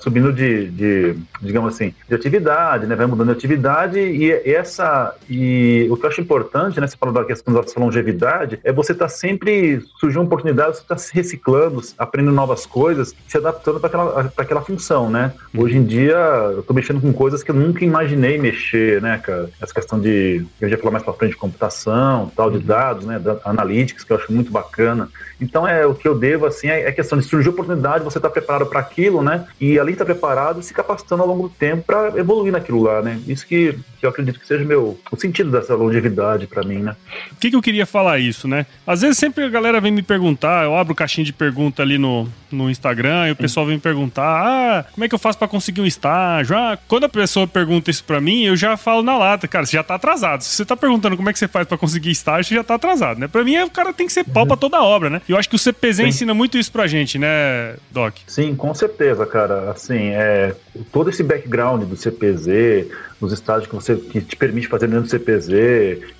subindo 0.00 0.32
de, 0.32 0.68
de, 0.70 1.16
digamos 1.40 1.74
assim, 1.74 1.94
de 2.08 2.14
atividade, 2.14 2.86
né? 2.86 2.94
Vai 2.94 3.06
mudando 3.06 3.28
de 3.28 3.32
atividade 3.34 3.98
e 3.98 4.30
essa 4.30 5.14
e 5.28 5.86
o 5.90 5.96
que 5.96 6.04
eu 6.04 6.10
acho 6.10 6.20
importante, 6.20 6.80
né? 6.80 6.86
Você 6.86 6.96
falou 6.96 7.14
da 7.14 7.24
questão 7.24 7.54
da 7.54 7.62
longevidade, 7.76 8.58
é 8.64 8.72
você 8.72 8.92
estar 8.92 9.06
tá 9.06 9.08
sempre 9.08 9.82
surgindo 9.98 10.20
uma 10.20 10.26
oportunidade, 10.26 10.76
você 10.76 10.82
está 10.82 10.96
se 10.96 11.14
reciclando, 11.14 11.80
aprendendo 11.98 12.34
novas 12.34 12.66
coisas 12.66 12.99
coisas 13.00 13.14
se 13.26 13.38
adaptando 13.38 13.80
para 13.80 13.88
aquela, 13.88 14.32
aquela 14.36 14.60
função, 14.60 15.10
né? 15.10 15.32
Hoje 15.56 15.76
em 15.76 15.84
dia, 15.84 16.16
eu 16.16 16.62
tô 16.62 16.74
mexendo 16.74 17.00
com 17.00 17.12
coisas 17.12 17.42
que 17.42 17.50
eu 17.50 17.54
nunca 17.54 17.84
imaginei 17.84 18.38
mexer, 18.38 19.00
né, 19.00 19.18
cara? 19.18 19.48
Essa 19.60 19.74
questão 19.74 19.98
de, 19.98 20.44
eu 20.60 20.68
já 20.68 20.76
falar 20.76 20.92
mais 20.92 21.04
para 21.04 21.14
frente, 21.14 21.32
de 21.32 21.36
computação, 21.36 22.30
tal, 22.36 22.50
de 22.50 22.58
uhum. 22.58 22.64
dados, 22.64 23.06
né, 23.06 23.20
analytics, 23.44 24.04
que 24.04 24.12
eu 24.12 24.16
acho 24.16 24.32
muito 24.32 24.50
bacana. 24.50 25.08
Então, 25.40 25.66
é 25.66 25.86
o 25.86 25.94
que 25.94 26.06
eu 26.06 26.18
devo, 26.18 26.46
assim, 26.46 26.68
é, 26.68 26.82
é 26.82 26.92
questão 26.92 27.18
de 27.18 27.24
surgir 27.24 27.48
oportunidade, 27.48 28.04
você 28.04 28.20
tá 28.20 28.28
preparado 28.28 28.66
para 28.66 28.80
aquilo, 28.80 29.22
né? 29.22 29.46
E 29.60 29.78
além 29.78 29.94
de 29.94 30.02
estar 30.02 30.04
tá 30.04 30.12
preparado, 30.12 30.62
se 30.62 30.74
capacitando 30.74 31.22
ao 31.22 31.28
longo 31.28 31.48
do 31.48 31.54
tempo 31.54 31.82
para 31.84 32.18
evoluir 32.18 32.52
naquilo 32.52 32.82
lá, 32.82 33.00
né? 33.00 33.18
Isso 33.26 33.46
que, 33.46 33.78
que 33.98 34.04
eu 34.04 34.10
acredito 34.10 34.38
que 34.38 34.46
seja 34.46 34.64
meu, 34.64 34.98
o 35.10 35.16
sentido 35.16 35.50
dessa 35.50 35.74
longevidade 35.74 36.46
para 36.46 36.62
mim, 36.62 36.78
né? 36.78 36.94
O 37.32 37.36
que, 37.36 37.50
que 37.50 37.56
eu 37.56 37.62
queria 37.62 37.86
falar 37.86 38.18
isso, 38.18 38.46
né? 38.46 38.66
Às 38.86 39.00
vezes 39.00 39.16
sempre 39.16 39.44
a 39.44 39.48
galera 39.48 39.80
vem 39.80 39.92
me 39.92 40.02
perguntar, 40.02 40.64
eu 40.64 40.76
abro 40.76 40.94
caixinha 40.94 41.24
de 41.24 41.32
pergunta 41.32 41.82
ali 41.82 41.96
no, 41.96 42.28
no 42.50 42.68
Instagram 42.68 42.89
e 43.28 43.30
o 43.30 43.36
pessoal 43.36 43.66
vem 43.66 43.76
me 43.76 43.80
perguntar: 43.80 44.22
ah, 44.22 44.84
como 44.92 45.04
é 45.04 45.08
que 45.08 45.14
eu 45.14 45.18
faço 45.18 45.38
para 45.38 45.48
conseguir 45.48 45.80
um 45.80 45.86
estágio? 45.86 46.56
Ah, 46.56 46.78
quando 46.88 47.04
a 47.04 47.08
pessoa 47.08 47.46
pergunta 47.46 47.90
isso 47.90 48.04
para 48.04 48.20
mim, 48.20 48.42
eu 48.42 48.56
já 48.56 48.76
falo 48.76 49.02
na 49.02 49.16
lata, 49.16 49.46
cara, 49.48 49.64
você 49.66 49.76
já 49.76 49.82
tá 49.82 49.94
atrasado. 49.94 50.42
Se 50.42 50.50
você 50.50 50.64
tá 50.64 50.76
perguntando 50.76 51.16
como 51.16 51.28
é 51.28 51.32
que 51.32 51.38
você 51.38 51.48
faz 51.48 51.66
para 51.66 51.78
conseguir 51.78 52.10
estágio, 52.10 52.48
você 52.48 52.54
já 52.54 52.64
tá 52.64 52.74
atrasado, 52.74 53.20
né? 53.20 53.28
Pra 53.28 53.44
mim, 53.44 53.58
o 53.58 53.70
cara 53.70 53.92
tem 53.92 54.06
que 54.06 54.12
ser 54.12 54.24
pau 54.24 54.46
pra 54.46 54.56
toda 54.56 54.76
a 54.76 54.84
obra, 54.84 55.10
né? 55.10 55.22
E 55.28 55.32
eu 55.32 55.38
acho 55.38 55.48
que 55.48 55.56
o 55.56 55.58
CPZ 55.58 55.96
Sim. 55.96 56.06
ensina 56.06 56.34
muito 56.34 56.58
isso 56.58 56.72
pra 56.72 56.86
gente, 56.86 57.18
né, 57.18 57.76
Doc? 57.90 58.14
Sim, 58.26 58.54
com 58.54 58.74
certeza, 58.74 59.26
cara. 59.26 59.70
Assim, 59.70 60.10
é, 60.10 60.54
todo 60.92 61.10
esse 61.10 61.22
background 61.22 61.82
do 61.84 61.96
CPZ, 61.96 62.86
os 63.20 63.32
estágios 63.32 63.66
que 63.68 63.74
você 63.74 63.96
que 63.96 64.20
te 64.20 64.36
permite 64.36 64.66
fazer 64.66 64.86
dentro 64.86 65.04
do 65.04 65.10
CPZ, 65.10 65.50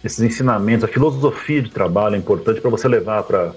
esses 0.05 0.21
ensinamentos, 0.21 0.85
a 0.85 0.89
filosofia 0.89 1.63
de 1.63 1.71
trabalho 1.71 2.15
é 2.15 2.19
importante 2.19 2.61
para 2.61 2.71
você 2.71 2.87
levar 2.89 3.23
para 3.23 3.53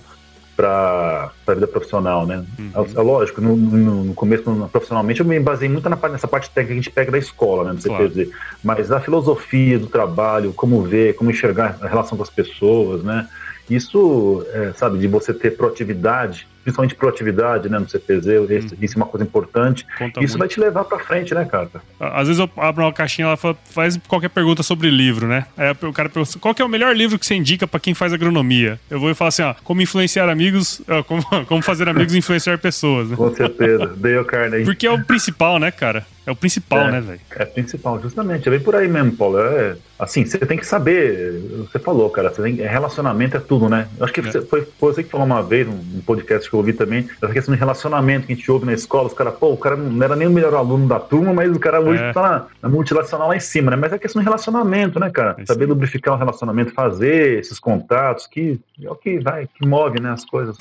para 0.56 1.32
a 1.48 1.54
vida 1.54 1.68
profissional, 1.68 2.26
né? 2.26 2.46
Uhum. 2.58 2.72
É, 2.76 3.00
é, 3.00 3.02
lógico, 3.02 3.42
no, 3.42 3.56
no, 3.56 4.04
no 4.04 4.14
começo, 4.14 4.50
no, 4.50 4.70
profissionalmente, 4.70 5.20
eu 5.20 5.26
me 5.26 5.40
baseei 5.40 5.70
muito 5.70 5.90
na, 5.90 5.98
nessa 6.10 6.28
parte 6.28 6.50
técnica 6.50 6.68
que 6.68 6.74
a 6.74 6.82
gente 6.82 6.92
pega 6.92 7.12
da 7.12 7.18
escola, 7.18 7.66
né, 7.66 7.74
do 7.74 7.82
CPZ. 7.82 8.14
Claro. 8.14 8.32
Mas 8.64 8.92
a 8.92 9.00
filosofia 9.00 9.80
do 9.80 9.88
trabalho, 9.88 10.54
como 10.54 10.82
ver, 10.82 11.16
como 11.16 11.32
enxergar 11.32 11.78
a 11.82 11.88
relação 11.88 12.18
com 12.18 12.24
as 12.24 12.30
pessoas, 12.30 13.04
né? 13.04 13.28
Isso, 13.70 14.46
é, 14.54 14.74
sabe, 14.76 14.98
de 14.98 15.08
você 15.08 15.34
ter 15.34 15.52
proatividade, 15.52 16.48
principalmente 16.64 16.96
proatividade, 16.96 17.70
né, 17.70 17.78
no 17.78 17.88
CPZ, 17.88 18.28
isso, 18.50 18.74
hum. 18.74 18.78
isso 18.82 18.94
é 18.96 18.98
uma 18.98 19.06
coisa 19.06 19.26
importante. 19.26 19.86
Conta 19.98 20.20
isso 20.24 20.38
muito. 20.38 20.40
vai 20.40 20.48
te 20.48 20.60
levar 20.60 20.84
para 20.86 21.00
frente, 21.00 21.34
né, 21.34 21.46
cara? 21.46 21.70
Às 22.00 22.28
vezes 22.28 22.40
eu 22.40 22.50
abro 22.58 22.84
uma 22.84 22.94
caixinha 22.94 23.28
ela 23.28 23.38
faz 23.38 23.98
qualquer 24.08 24.30
pergunta 24.30 24.64
sobre 24.64 24.90
livro, 24.90 25.28
né? 25.28 25.46
Aí 25.58 25.72
o 25.72 25.94
cara 25.94 26.10
pergunta, 26.10 26.40
qual 26.40 26.56
é 26.58 26.64
o 26.64 26.70
melhor 26.70 26.96
livro 26.96 27.20
que 27.20 27.26
você 27.26 27.36
indica 27.36 27.68
para 27.68 27.80
quem 27.80 27.94
faz 27.94 28.14
agronomia? 28.14 28.80
Eu 28.90 29.00
vou 29.00 29.14
falar 29.14 29.30
assim, 29.30 29.44
ó, 29.44 29.54
como 29.64 29.82
influenciar 29.82 30.30
amigos, 30.30 30.82
como, 31.08 31.24
como 31.48 31.62
fazer 31.62 31.88
amigos 31.88 32.16
influenciar 32.16 32.58
pessoas. 32.58 33.10
Né? 33.10 33.16
Com 33.16 33.34
certeza, 33.36 33.88
Dale 33.96 34.24
Carnegie. 34.26 34.66
Porque 34.66 34.88
é 34.88 34.92
o 34.92 35.04
principal, 35.04 35.60
né, 35.60 35.72
cara? 35.72 36.06
É 36.26 36.32
o 36.32 36.36
principal, 36.36 36.88
é, 36.88 36.92
né, 36.92 37.02
velho? 37.02 37.20
É 37.32 37.46
principal, 37.46 38.02
justamente. 38.02 38.48
É 38.48 38.52
bem 38.52 38.60
por 38.62 38.76
aí 38.76 38.88
mesmo, 38.88 39.12
Paulo. 39.12 39.40
É, 39.40 39.76
assim, 40.00 40.26
você 40.26 40.38
tem 40.40 40.58
que 40.58 40.66
saber. 40.66 41.42
Você 41.70 41.78
falou, 41.80 42.10
cara. 42.10 42.30
Você 42.30 42.42
tem, 42.42 42.56
relacionamento 42.56 43.36
é 43.36 43.42
tudo, 43.42 43.68
né? 43.68 43.90
Eu 43.98 44.06
acho 44.06 44.14
que 44.14 44.22
é. 44.22 44.24
você, 44.24 44.42
foi, 44.42 44.62
foi 44.80 44.94
você 44.94 45.04
que 45.04 45.10
falou 45.10 45.26
uma 45.26 45.44
vez, 45.44 45.68
um 45.68 46.02
podcast 46.06 46.50
que 46.54 46.56
eu 46.56 46.60
ouvi 46.60 46.74
também, 46.74 47.10
essa 47.22 47.34
questão 47.34 47.54
de 47.54 47.60
relacionamento 47.60 48.28
que 48.28 48.34
a 48.34 48.36
gente 48.36 48.52
ouve 48.52 48.66
na 48.66 48.74
escola. 48.74 49.08
Os 49.08 49.14
caras, 49.14 49.34
pô, 49.34 49.52
o 49.52 49.58
cara 49.58 49.76
não 49.76 50.04
era 50.04 50.16
nem 50.16 50.28
o 50.28 50.32
melhor 50.32 50.54
aluno 50.54 50.88
da 50.88 51.00
turma, 51.00 51.34
mas 51.34 51.52
o 51.52 51.60
cara 51.60 51.82
hoje 51.82 52.02
é. 52.02 52.14
tá 52.14 52.22
na, 52.22 52.46
na 52.62 52.70
multilacional 52.70 53.30
lá 53.30 53.36
em 53.36 53.40
cima, 53.40 53.72
né? 53.72 53.78
Mas 53.78 53.92
é 53.92 53.98
questão 53.98 54.22
de 54.22 54.26
relacionamento, 54.26 55.00
né, 55.00 55.10
cara? 55.10 55.36
É 55.40 55.46
Saber 55.46 55.66
lubrificar 55.66 56.14
o 56.14 56.18
relacionamento, 56.18 56.72
fazer 56.74 57.40
esses 57.40 57.60
contatos, 57.60 58.28
que 58.28 58.60
é 58.82 58.90
o 58.90 58.96
que 58.96 59.20
vai, 59.20 59.48
que 59.48 59.68
move, 59.68 60.00
né, 60.00 60.12
as 60.12 60.24
coisas. 60.24 60.56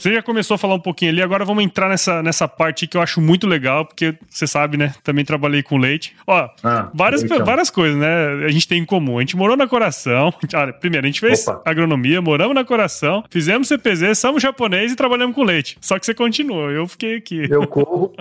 Você 0.04 0.12
já 0.12 0.22
começou 0.22 0.56
a 0.56 0.58
falar 0.58 0.74
um 0.74 0.80
pouquinho 0.80 1.10
ali, 1.10 1.22
agora 1.22 1.46
vamos 1.46 1.64
entrar 1.64 1.88
nessa, 1.88 2.22
nessa 2.22 2.46
parte 2.46 2.86
que 2.86 2.94
eu 2.94 3.00
acho 3.00 3.22
muito 3.22 3.46
legal, 3.46 3.86
porque 3.86 4.14
você 4.28 4.46
sabe, 4.46 4.76
né? 4.76 4.92
Também 5.02 5.24
trabalhei 5.24 5.62
com 5.62 5.78
leite. 5.78 6.14
Ó, 6.26 6.46
ah, 6.62 6.90
várias, 6.92 7.22
várias 7.22 7.70
coisas, 7.70 7.96
né? 7.96 8.44
A 8.44 8.48
gente 8.48 8.68
tem 8.68 8.82
em 8.82 8.84
comum. 8.84 9.16
A 9.16 9.22
gente 9.22 9.34
morou 9.34 9.56
na 9.56 9.66
Coração. 9.66 10.30
Olha, 10.54 10.74
primeiro, 10.74 11.06
a 11.06 11.08
gente 11.08 11.20
fez 11.20 11.48
Opa. 11.48 11.62
agronomia, 11.64 12.20
moramos 12.20 12.54
na 12.54 12.66
Coração, 12.66 13.24
fizemos 13.30 13.66
CPZ, 13.66 14.18
somos 14.18 14.42
japonês 14.42 14.92
e 14.92 14.94
trabalhamos 14.94 15.34
com 15.34 15.42
leite. 15.42 15.78
Só 15.80 15.98
que 15.98 16.04
você 16.04 16.12
continuou, 16.12 16.70
eu 16.70 16.86
fiquei 16.86 17.16
aqui. 17.16 17.46
Eu 17.50 17.66
corro. 17.66 18.12